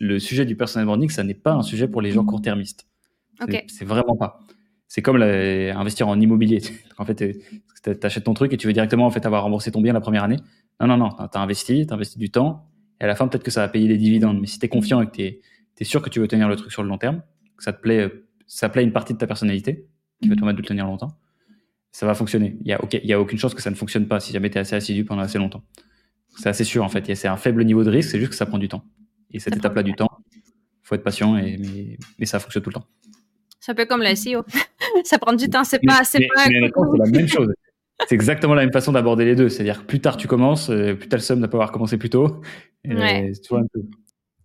le 0.00 0.18
sujet 0.18 0.44
du 0.44 0.56
personal 0.56 0.86
branding, 0.86 1.08
ça 1.08 1.24
n'est 1.24 1.34
pas 1.34 1.52
un 1.52 1.62
sujet 1.62 1.88
pour 1.88 2.02
les 2.02 2.10
gens 2.10 2.24
court-termistes. 2.24 2.86
C'est 3.68 3.84
vraiment 3.84 4.16
pas. 4.16 4.40
C'est 4.86 5.02
comme 5.02 5.20
investir 5.22 6.08
en 6.08 6.20
immobilier. 6.20 6.60
en 6.98 7.04
fait, 7.04 7.14
tu 7.14 7.96
achètes 8.02 8.24
ton 8.24 8.34
truc 8.34 8.52
et 8.52 8.56
tu 8.56 8.66
veux 8.66 8.72
directement 8.72 9.06
en 9.06 9.10
fait 9.10 9.24
avoir 9.24 9.42
remboursé 9.42 9.70
ton 9.70 9.80
bien 9.80 9.92
la 9.92 10.00
première 10.00 10.24
année. 10.24 10.36
Non, 10.80 10.86
non, 10.86 10.96
non, 10.96 11.10
tu 11.10 11.38
as 11.38 11.40
investi, 11.40 11.86
tu 11.86 11.92
as 11.92 11.96
investi 11.96 12.18
du 12.18 12.30
temps 12.30 12.68
et 13.02 13.04
à 13.04 13.08
la 13.08 13.16
fin, 13.16 13.26
peut-être 13.26 13.42
que 13.42 13.50
ça 13.50 13.62
va 13.62 13.68
payer 13.68 13.88
des 13.88 13.98
dividendes. 13.98 14.40
Mais 14.40 14.46
si 14.46 14.60
tu 14.60 14.66
es 14.66 14.68
confiant 14.68 15.02
et 15.02 15.06
que 15.06 15.10
tu 15.10 15.22
es, 15.22 15.84
sûr 15.84 16.00
que 16.00 16.08
tu 16.08 16.20
veux 16.20 16.28
tenir 16.28 16.48
le 16.48 16.54
truc 16.54 16.70
sur 16.70 16.84
le 16.84 16.88
long 16.88 16.98
terme, 16.98 17.20
que 17.56 17.64
ça 17.64 17.72
te 17.72 17.80
plaît, 17.80 18.08
ça 18.46 18.68
plaît 18.68 18.84
une 18.84 18.92
partie 18.92 19.12
de 19.12 19.18
ta 19.18 19.26
personnalité 19.26 19.88
qui 20.22 20.28
va 20.28 20.36
te 20.36 20.40
permettre 20.40 20.58
de 20.58 20.62
le 20.62 20.68
tenir 20.68 20.86
longtemps, 20.86 21.18
ça 21.90 22.06
va 22.06 22.14
fonctionner. 22.14 22.56
Il 22.60 22.66
n'y 22.66 23.12
a, 23.12 23.16
a 23.16 23.20
aucune 23.20 23.38
chance 23.38 23.54
que 23.54 23.60
ça 23.60 23.70
ne 23.70 23.74
fonctionne 23.74 24.06
pas 24.06 24.20
si 24.20 24.32
jamais 24.32 24.50
tu 24.50 24.56
es 24.56 24.60
assez 24.60 24.76
assidu 24.76 25.04
pendant 25.04 25.22
assez 25.22 25.38
longtemps. 25.38 25.64
C'est 26.36 26.48
assez 26.48 26.64
sûr 26.64 26.84
en 26.84 26.88
fait. 26.88 27.14
C'est 27.14 27.28
un 27.28 27.36
faible 27.36 27.64
niveau 27.64 27.84
de 27.84 27.90
risque, 27.90 28.10
c'est 28.10 28.18
juste 28.18 28.30
que 28.30 28.36
ça 28.36 28.46
prend 28.46 28.58
du 28.58 28.68
temps. 28.68 28.84
Et 29.32 29.40
cette 29.40 29.56
étape-là 29.56 29.82
du 29.82 29.94
temps, 29.94 30.10
il 30.34 30.40
faut 30.82 30.94
être 30.94 31.02
patient, 31.02 31.36
et, 31.36 31.58
mais, 32.18 32.26
ça 32.26 32.38
fonctionne 32.38 32.62
tout 32.62 32.70
le 32.70 32.74
temps. 32.74 32.86
C'est 33.60 33.72
un 33.72 33.74
peu 33.74 33.86
comme 33.86 34.02
le 34.02 34.14
SEO. 34.14 34.44
ça 35.04 35.18
prend 35.18 35.32
du 35.32 35.48
temps, 35.48 35.64
c'est 35.64 35.80
pas. 35.84 36.04
C'est 36.04 36.26
pas 36.34 36.44
c'est 36.44 36.50
la 36.50 37.10
même 37.10 37.28
chose. 37.28 37.52
C'est 38.08 38.16
exactement 38.16 38.54
la 38.54 38.62
même 38.62 38.72
façon 38.72 38.90
d'aborder 38.90 39.24
les 39.24 39.36
deux. 39.36 39.48
C'est-à-dire 39.48 39.86
plus 39.86 40.00
tard 40.00 40.16
tu 40.16 40.26
commences, 40.26 40.70
euh, 40.70 40.94
plus 40.94 41.08
tu 41.08 41.14
as 41.14 41.18
le 41.18 41.22
somme 41.22 41.40
de 41.40 41.46
pas 41.46 41.58
avoir 41.58 41.70
commencé 41.70 41.98
plus 41.98 42.10
tôt. 42.10 42.40
Ouais. 42.84 43.30
C'est 43.32 43.54
un 43.54 43.62
peu. 43.72 43.80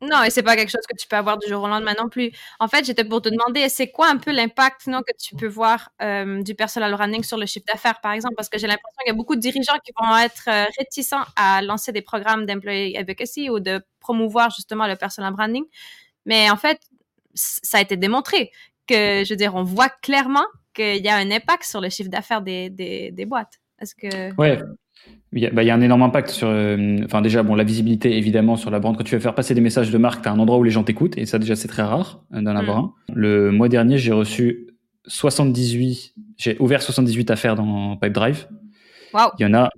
Non, 0.02 0.24
et 0.24 0.30
c'est 0.30 0.44
pas 0.44 0.56
quelque 0.56 0.70
chose 0.70 0.86
que 0.88 0.96
tu 0.96 1.08
peux 1.08 1.16
avoir 1.16 1.38
du 1.40 1.48
jour 1.48 1.64
au 1.64 1.68
lendemain 1.68 1.96
non 1.98 2.08
plus. 2.08 2.32
En 2.60 2.68
fait, 2.68 2.86
j'étais 2.86 3.04
pour 3.04 3.22
te 3.22 3.30
demander, 3.30 3.68
c'est 3.68 3.90
quoi 3.90 4.10
un 4.10 4.18
peu 4.18 4.32
l'impact 4.32 4.88
non, 4.88 5.02
que 5.02 5.12
tu 5.20 5.36
peux 5.36 5.48
voir 5.48 5.90
euh, 6.02 6.42
du 6.44 6.54
personal 6.54 6.94
running 6.94 7.24
sur 7.24 7.38
le 7.38 7.48
chiffre 7.48 7.66
d'affaires, 7.68 8.00
par 8.00 8.12
exemple, 8.12 8.36
parce 8.36 8.48
que 8.50 8.60
j'ai 8.60 8.68
l'impression 8.68 8.98
qu'il 9.04 9.12
y 9.12 9.16
a 9.16 9.18
beaucoup 9.18 9.36
de 9.36 9.42
dirigeants 9.42 9.78
qui 9.84 9.92
vont 10.00 10.16
être 10.18 10.44
euh, 10.48 10.66
réticents 10.78 11.24
à 11.36 11.62
lancer 11.64 11.92
des 11.92 12.04
programmes 12.04 12.46
d'employee 12.46 12.96
advocacy 12.96 13.50
ou 13.50 13.60
de 13.60 13.82
promouvoir 14.00 14.52
justement 14.52 14.86
le 14.86 14.96
personal 14.96 15.34
branding. 15.34 15.64
Mais 16.26 16.50
en 16.52 16.58
fait, 16.58 16.80
ça 17.34 17.80
a 17.80 17.82
été 17.82 17.98
démontré 17.98 18.52
que, 18.88 19.24
je 19.24 19.30
veux 19.30 19.38
dire, 19.38 19.56
on 19.56 19.64
voit 19.64 19.90
clairement 19.90 20.46
qu'il 20.74 21.04
y 21.04 21.10
a 21.10 21.16
un 21.16 21.32
impact 21.32 21.64
sur 21.64 21.82
le 21.82 21.90
chiffre 21.90 22.10
d'affaires 22.10 22.42
des, 22.42 22.70
des, 22.70 23.26
boîtes. 23.26 23.60
Est-ce 23.80 23.96
que... 23.96 24.34
Ouais, 24.36 24.62
il 25.34 25.42
y, 25.42 25.46
a, 25.46 25.52
bah, 25.52 25.64
il 25.64 25.68
y, 25.68 25.70
a, 25.70 25.76
un 25.76 25.82
énorme 25.82 26.04
impact 26.04 26.30
sur, 26.30 26.48
euh, 26.48 26.98
enfin 27.04 27.22
déjà 27.22 27.44
bon 27.44 27.56
la 27.56 27.66
visibilité 27.66 28.18
évidemment 28.18 28.56
sur 28.56 28.72
la 28.72 28.80
brand. 28.80 28.96
Quand 28.98 29.04
tu 29.04 29.14
veux 29.16 29.22
faire 29.22 29.36
passer 29.36 29.54
des 29.54 29.62
messages 29.62 29.92
de 29.92 29.98
marque, 29.98 30.22
tu 30.22 30.30
as 30.30 30.32
un 30.32 30.40
endroit 30.40 30.58
où 30.58 30.64
les 30.64 30.72
gens 30.72 30.84
t'écoutent 30.84 31.18
et 31.18 31.26
ça 31.26 31.38
déjà 31.38 31.56
c'est 31.56 31.68
très 31.68 31.84
rare 31.84 32.24
euh, 32.34 32.42
d'en 32.42 32.56
avoir 32.56 32.82
mm. 32.82 32.86
un. 32.86 32.94
Le 33.14 33.52
mois 33.52 33.68
dernier 33.68 33.98
j'ai 33.98 34.14
reçu 34.14 34.68
78, 35.06 36.14
j'ai 36.38 36.58
ouvert 36.60 36.82
78 36.82 37.30
affaires 37.32 37.56
dans 37.56 37.98
Pipedrive. 37.98 38.48
Wow. 39.14 39.32
Il 39.38 39.44
y 39.44 39.46
en 39.46 39.54
a 39.54 39.70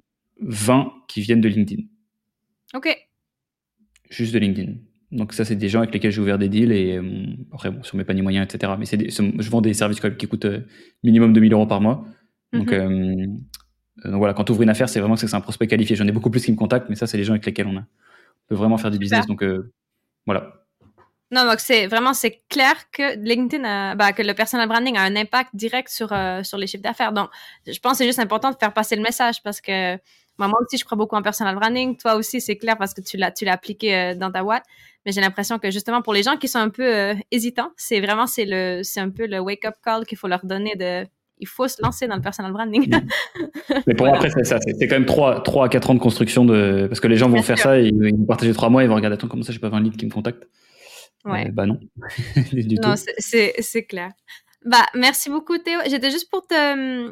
20 0.42 0.92
qui 1.08 1.22
viennent 1.22 1.42
de 1.42 1.50
LinkedIn. 1.50 1.84
Ok. 2.76 2.96
Juste 4.10 4.34
de 4.34 4.40
LinkedIn. 4.40 4.74
Donc 5.12 5.34
ça 5.34 5.46
c'est 5.46 5.56
des 5.56 5.70
gens 5.70 5.80
avec 5.80 5.94
lesquels 5.94 6.12
j'ai 6.12 6.22
ouvert 6.22 6.38
des 6.38 6.50
deals 6.50 6.72
et 6.72 6.96
euh, 6.96 7.26
après 7.52 7.72
bon 7.72 7.82
sur 7.82 7.98
mes 7.98 8.04
paniers 8.04 8.22
moyens 8.22 8.46
etc. 8.46 8.74
Mais 8.78 8.86
c'est 8.86 9.10
je 9.10 9.50
vends 9.50 9.62
des 9.62 9.74
services 9.74 10.00
quand 10.00 10.10
même 10.10 10.18
qui 10.18 10.28
coûtent 10.28 10.48
minimum 11.04 11.34
2000 11.34 11.54
euros 11.54 11.66
par 11.66 11.82
mois. 11.82 12.06
Donc 12.54 12.72
mm-hmm. 12.72 13.40
Euh, 14.06 14.12
donc 14.12 14.20
voilà, 14.20 14.34
quand 14.34 14.44
tu 14.44 14.52
ouvres 14.52 14.62
une 14.62 14.70
affaire, 14.70 14.90
c'est 14.90 15.00
vraiment 15.00 15.16
que 15.16 15.22
c'est 15.22 15.34
un 15.34 15.42
prospect 15.42 15.68
qualifié. 15.68 15.96
J'en 15.96 16.08
ai 16.08 16.12
beaucoup 16.12 16.30
plus 16.30 16.44
qui 16.44 16.52
me 16.52 16.58
contactent, 16.58 16.90
mais 16.90 16.96
ça, 16.96 17.08
c'est 17.08 17.18
les 17.18 17.24
gens 17.24 17.34
avec 17.34 17.46
lesquels 17.46 17.68
on, 17.68 17.78
a, 17.78 17.84
peut 18.48 18.56
vraiment 18.56 18.78
faire 18.78 18.92
du 18.92 18.98
business. 18.98 19.26
Donc, 19.26 19.44
euh, 19.44 19.72
voilà. 20.26 20.54
Non, 21.32 21.46
donc 21.46 21.60
c'est 21.60 21.86
vraiment 21.86 22.16
c'est 22.16 22.42
clair 22.50 22.74
que 22.92 23.16
LinkedIn, 23.18 23.96
bah, 23.96 24.14
que 24.14 24.24
le 24.24 24.34
personal 24.34 24.68
branding 24.68 24.98
a 24.98 25.04
un 25.04 25.16
impact 25.16 25.52
direct 25.54 25.90
sur 25.90 26.12
euh, 26.12 26.42
sur 26.42 26.58
les 26.58 26.66
chiffres 26.66 26.82
d'affaires. 26.82 27.14
Donc, 27.14 27.30
je 27.68 27.78
pense 27.80 27.94
que 27.94 27.98
c'est 28.00 28.06
juste 28.06 28.20
important 28.20 28.50
de 28.50 28.56
faire 28.60 28.74
passer 28.74 28.96
le 28.96 29.04
message 29.04 29.44
parce 29.44 29.62
que 29.62 29.98
moi 30.48 30.60
aussi, 30.62 30.78
je 30.78 30.86
crois 30.86 30.98
beaucoup 30.98 31.16
en 31.16 31.22
personal 31.22 31.56
branding. 31.56 31.98
Toi 31.98 32.16
aussi, 32.16 32.40
c'est 32.42 32.56
clair 32.56 32.78
parce 32.78 32.94
que 32.94 33.02
tu 33.02 33.18
l'as 33.18 33.32
tu 33.32 33.46
l'as 33.46 33.54
appliqué 33.54 33.96
euh, 33.96 34.16
dans 34.16 34.32
ta 34.32 34.42
boîte. 34.44 34.64
Mais 35.06 35.12
j'ai 35.12 35.22
l'impression 35.22 35.60
que 35.60 35.70
justement 35.72 36.02
pour 36.02 36.14
les 36.14 36.24
gens 36.24 36.38
qui 36.38 36.48
sont 36.48 36.60
un 36.60 36.70
peu 36.70 36.84
euh, 36.84 37.14
hésitants, 37.32 37.72
c'est 37.78 38.00
vraiment 38.00 38.26
c'est 38.26 38.46
le 38.46 38.82
c'est 38.84 39.00
un 39.00 39.10
peu 39.10 39.28
le 39.28 39.40
wake 39.40 39.66
up 39.66 39.76
call 39.84 40.06
qu'il 40.06 40.18
faut 40.18 40.28
leur 40.28 40.46
donner 40.46 40.76
de 40.76 41.06
il 41.40 41.48
faut 41.48 41.68
se 41.68 41.82
lancer 41.82 42.08
dans 42.08 42.16
le 42.16 42.22
personal 42.22 42.52
branding. 42.52 42.90
Mm. 42.90 43.74
Mais 43.88 43.94
pour 43.94 44.08
après, 44.08 44.30
c'est 44.30 44.44
ça. 44.44 44.60
C'est 44.60 44.88
quand 44.88 44.96
même 44.96 45.06
3, 45.06 45.44
3 45.44 45.66
à 45.66 45.70
4 45.70 45.90
ans 45.90 45.94
de 45.94 46.00
construction 46.00 46.46
de. 46.46 46.88
Parce 46.88 47.00
que 47.00 47.08
les 47.08 47.18
gens 47.18 47.30
vont 47.30 47.42
faire 47.42 47.58
ça, 47.58 47.80
ils, 47.80 47.94
vont 47.94 48.26
partager 48.26 48.54
3 48.54 48.70
mois, 48.70 48.84
ils 48.84 48.90
vont 48.90 48.96
regarder, 48.96 49.16
attends, 49.16 49.28
comment 49.28 49.44
ça, 49.44 49.54
j'ai 49.54 49.60
pas 49.60 49.70
20 49.70 49.82
leads 49.82 49.98
qui 49.98 50.06
me 50.06 50.12
contactent. 50.12 50.48
Ouais. 51.26 51.48
Euh, 51.48 51.52
bah 51.52 51.66
non. 51.66 51.80
non, 52.54 52.96
c'est 52.96 53.86
clair. 53.86 54.12
Bah, 54.66 54.86
merci 54.94 55.30
beaucoup, 55.30 55.58
Théo. 55.58 55.80
J'étais 55.90 56.12
juste 56.12 56.30
pour 56.30 56.46
te, 56.46 57.10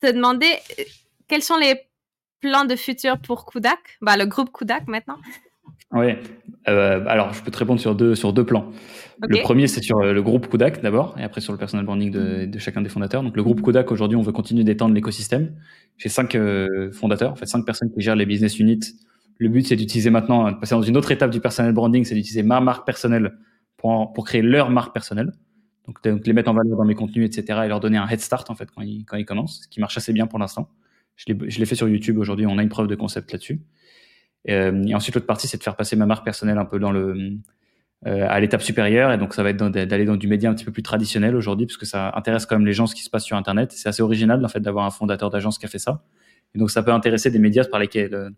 te 0.00 0.12
demander 0.12 0.46
euh, 0.78 0.82
quels 1.28 1.42
sont 1.42 1.56
les 1.56 1.74
plans 2.40 2.64
de 2.64 2.76
futur 2.76 3.18
pour 3.18 3.46
Kudak, 3.46 3.78
bah, 4.00 4.16
le 4.16 4.26
groupe 4.26 4.52
Kudak 4.52 4.86
maintenant. 4.86 5.18
Oui, 5.96 6.12
euh, 6.68 7.04
alors 7.06 7.32
je 7.32 7.42
peux 7.42 7.50
te 7.50 7.58
répondre 7.58 7.80
sur 7.80 7.94
deux, 7.94 8.14
sur 8.14 8.32
deux 8.32 8.44
plans. 8.44 8.70
Le 9.26 9.40
premier, 9.40 9.66
c'est 9.66 9.82
sur 9.82 10.00
le 10.00 10.22
groupe 10.22 10.48
Kudak 10.48 10.82
d'abord, 10.82 11.16
et 11.18 11.22
après 11.22 11.40
sur 11.40 11.52
le 11.52 11.58
personal 11.58 11.86
branding 11.86 12.10
de, 12.10 12.44
de, 12.44 12.58
chacun 12.58 12.82
des 12.82 12.90
fondateurs. 12.90 13.22
Donc 13.22 13.34
le 13.34 13.42
groupe 13.42 13.62
Kudak, 13.62 13.90
aujourd'hui, 13.90 14.16
on 14.16 14.22
veut 14.22 14.32
continuer 14.32 14.62
d'étendre 14.62 14.94
l'écosystème. 14.94 15.54
J'ai 15.96 16.10
cinq 16.10 16.36
fondateurs, 16.92 17.32
en 17.32 17.36
fait 17.36 17.46
cinq 17.46 17.64
personnes 17.64 17.90
qui 17.92 18.02
gèrent 18.02 18.16
les 18.16 18.26
business 18.26 18.58
units 18.58 18.96
le 19.38 19.48
but, 19.48 19.66
c'est 19.66 19.76
d'utiliser 19.76 20.10
maintenant, 20.10 20.50
de 20.50 20.56
passer 20.56 20.74
dans 20.74 20.82
une 20.82 20.96
autre 20.96 21.12
étape 21.12 21.30
du 21.30 21.40
personal 21.40 21.72
branding, 21.72 22.04
c'est 22.04 22.14
d'utiliser 22.14 22.42
ma 22.42 22.60
marque 22.60 22.86
personnelle 22.86 23.36
pour, 23.76 24.12
pour 24.12 24.24
créer 24.24 24.42
leur 24.42 24.70
marque 24.70 24.92
personnelle. 24.92 25.32
Donc, 25.86 26.04
les 26.04 26.32
mettre 26.32 26.50
en 26.50 26.54
valeur 26.54 26.76
dans 26.76 26.84
mes 26.84 26.94
contenus, 26.94 27.26
etc. 27.26 27.60
et 27.64 27.68
leur 27.68 27.80
donner 27.80 27.98
un 27.98 28.08
head 28.08 28.20
start, 28.20 28.50
en 28.50 28.54
fait, 28.54 28.68
quand 28.74 28.82
ils, 28.82 29.04
quand 29.04 29.16
ils 29.16 29.24
commencent, 29.24 29.62
ce 29.62 29.68
qui 29.68 29.80
marche 29.80 29.96
assez 29.96 30.12
bien 30.12 30.26
pour 30.26 30.38
l'instant. 30.38 30.68
Je 31.16 31.32
l'ai 31.32 31.66
fait 31.66 31.76
sur 31.76 31.88
YouTube 31.88 32.18
aujourd'hui, 32.18 32.46
on 32.46 32.58
a 32.58 32.62
une 32.62 32.68
preuve 32.68 32.88
de 32.88 32.94
concept 32.94 33.32
là-dessus. 33.32 33.60
Et, 34.46 34.54
euh, 34.54 34.82
et, 34.86 34.94
ensuite, 34.94 35.14
l'autre 35.14 35.26
partie, 35.26 35.48
c'est 35.48 35.58
de 35.58 35.62
faire 35.62 35.76
passer 35.76 35.96
ma 35.96 36.06
marque 36.06 36.24
personnelle 36.24 36.58
un 36.58 36.64
peu 36.64 36.78
dans 36.78 36.92
le, 36.92 37.36
euh, 38.06 38.26
à 38.28 38.40
l'étape 38.40 38.62
supérieure. 38.62 39.12
Et 39.12 39.18
donc, 39.18 39.34
ça 39.34 39.42
va 39.42 39.50
être 39.50 39.68
d'aller 39.68 40.04
dans 40.04 40.16
du 40.16 40.28
média 40.28 40.48
un 40.50 40.54
petit 40.54 40.64
peu 40.64 40.72
plus 40.72 40.82
traditionnel 40.82 41.36
aujourd'hui, 41.36 41.66
parce 41.66 41.76
que 41.76 41.86
ça 41.86 42.12
intéresse 42.14 42.46
quand 42.46 42.56
même 42.56 42.66
les 42.66 42.72
gens 42.72 42.86
ce 42.86 42.94
qui 42.94 43.02
se 43.02 43.10
passe 43.10 43.24
sur 43.24 43.36
Internet. 43.36 43.72
C'est 43.72 43.88
assez 43.88 44.02
original, 44.02 44.44
en 44.44 44.48
fait, 44.48 44.60
d'avoir 44.60 44.86
un 44.86 44.90
fondateur 44.90 45.30
d'agence 45.30 45.58
qui 45.58 45.66
a 45.66 45.68
fait 45.68 45.78
ça. 45.78 46.04
Et 46.54 46.58
donc, 46.58 46.70
ça 46.70 46.82
peut 46.82 46.92
intéresser 46.92 47.30
des 47.30 47.38
médias 47.38 47.64
par 47.64 47.80
lesquels, 47.80 48.14
euh, 48.14 48.30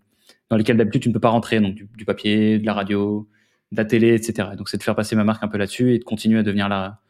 dans 0.50 0.56
lesquels 0.56 0.76
d'habitude 0.76 1.02
tu 1.02 1.08
ne 1.08 1.14
peux 1.14 1.20
pas 1.20 1.28
rentrer, 1.28 1.60
donc 1.60 1.74
du, 1.74 2.04
papier, 2.04 2.58
de 2.58 2.66
la 2.66 2.72
radio, 2.72 3.28
de 3.72 3.76
la 3.76 3.84
télé, 3.84 4.14
etc. 4.14 4.50
Donc 4.56 4.68
c'est 4.68 4.78
de 4.78 4.82
faire 4.82 4.96
passer 4.96 5.14
ma 5.14 5.24
marque 5.24 5.44
un 5.44 5.48
peu 5.48 5.58
là-dessus 5.58 5.94
et 5.94 5.98
de 5.98 6.04
continuer 6.04 6.38
à 6.38 6.42
devenir 6.42 6.68
là, 6.68 7.00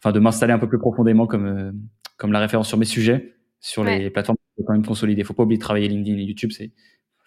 enfin 0.00 0.12
de 0.12 0.18
m'installer 0.18 0.52
un 0.52 0.58
peu 0.58 0.68
plus 0.68 0.78
profondément 0.78 1.26
comme 1.28 1.46
euh, 1.46 1.72
comme 2.16 2.32
la 2.32 2.40
référence 2.40 2.66
sur 2.66 2.76
mes 2.76 2.84
sujets 2.84 3.36
sur 3.60 3.84
les 3.84 4.10
plateformes 4.10 4.36
faut 4.56 4.64
quand 4.64 4.72
même 4.72 4.84
consolider. 4.84 5.24
Faut 5.24 5.34
pas 5.34 5.42
oublier 5.42 5.58
de 5.58 5.62
travailler 5.62 5.88
LinkedIn 5.88 6.18
et 6.18 6.22
YouTube. 6.22 6.50
C'est, 6.52 6.72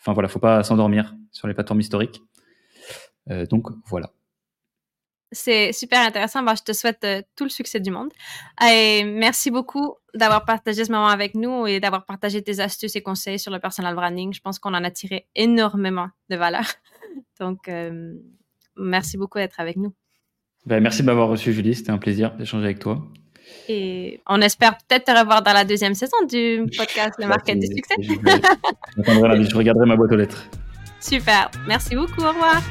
enfin 0.01 0.13
voilà, 0.13 0.27
faut 0.27 0.39
pas 0.39 0.63
s'endormir 0.63 1.15
sur 1.31 1.47
les 1.47 1.53
plateformes 1.53 1.79
historiques. 1.79 2.21
Euh, 3.29 3.45
donc 3.45 3.67
voilà. 3.85 4.11
C'est 5.33 5.71
super 5.71 6.01
intéressant. 6.05 6.43
Bah, 6.43 6.55
je 6.57 6.63
te 6.63 6.73
souhaite 6.73 7.03
euh, 7.05 7.21
tout 7.37 7.45
le 7.45 7.49
succès 7.49 7.79
du 7.79 7.89
monde. 7.89 8.09
Et 8.61 9.05
merci 9.05 9.49
beaucoup 9.49 9.95
d'avoir 10.13 10.43
partagé 10.43 10.83
ce 10.83 10.91
moment 10.91 11.07
avec 11.07 11.35
nous 11.35 11.67
et 11.67 11.79
d'avoir 11.79 12.05
partagé 12.05 12.41
tes 12.41 12.59
astuces 12.59 12.97
et 12.97 13.01
conseils 13.01 13.39
sur 13.39 13.51
le 13.51 13.59
personal 13.59 13.95
branding. 13.95 14.33
Je 14.33 14.41
pense 14.41 14.59
qu'on 14.59 14.73
en 14.73 14.83
a 14.83 14.91
tiré 14.91 15.27
énormément 15.35 16.09
de 16.29 16.35
valeur. 16.35 16.65
Donc, 17.39 17.69
euh, 17.69 18.13
merci 18.75 19.17
beaucoup 19.17 19.37
d'être 19.37 19.59
avec 19.59 19.77
nous. 19.77 19.93
Ben, 20.65 20.81
merci 20.81 21.01
de 21.01 21.07
m'avoir 21.07 21.29
reçu, 21.29 21.53
Julie. 21.53 21.75
C'était 21.75 21.91
un 21.91 21.97
plaisir 21.97 22.35
d'échanger 22.35 22.65
avec 22.65 22.79
toi. 22.79 23.01
Et 23.69 24.19
on 24.27 24.41
espère 24.41 24.77
peut-être 24.77 25.05
te 25.05 25.17
revoir 25.17 25.41
dans 25.41 25.53
la 25.53 25.63
deuxième 25.63 25.93
saison 25.93 26.17
du 26.29 26.63
podcast 26.77 27.13
Le 27.19 27.27
Market 27.27 27.59
du 27.59 27.67
Succès. 27.67 27.95
je 28.97 29.55
regarderai 29.55 29.85
ma 29.85 29.95
boîte 29.95 30.11
aux 30.11 30.17
lettres. 30.17 30.45
Super. 30.99 31.49
Merci 31.67 31.95
beaucoup. 31.95 32.21
Au 32.21 32.29
revoir. 32.29 32.61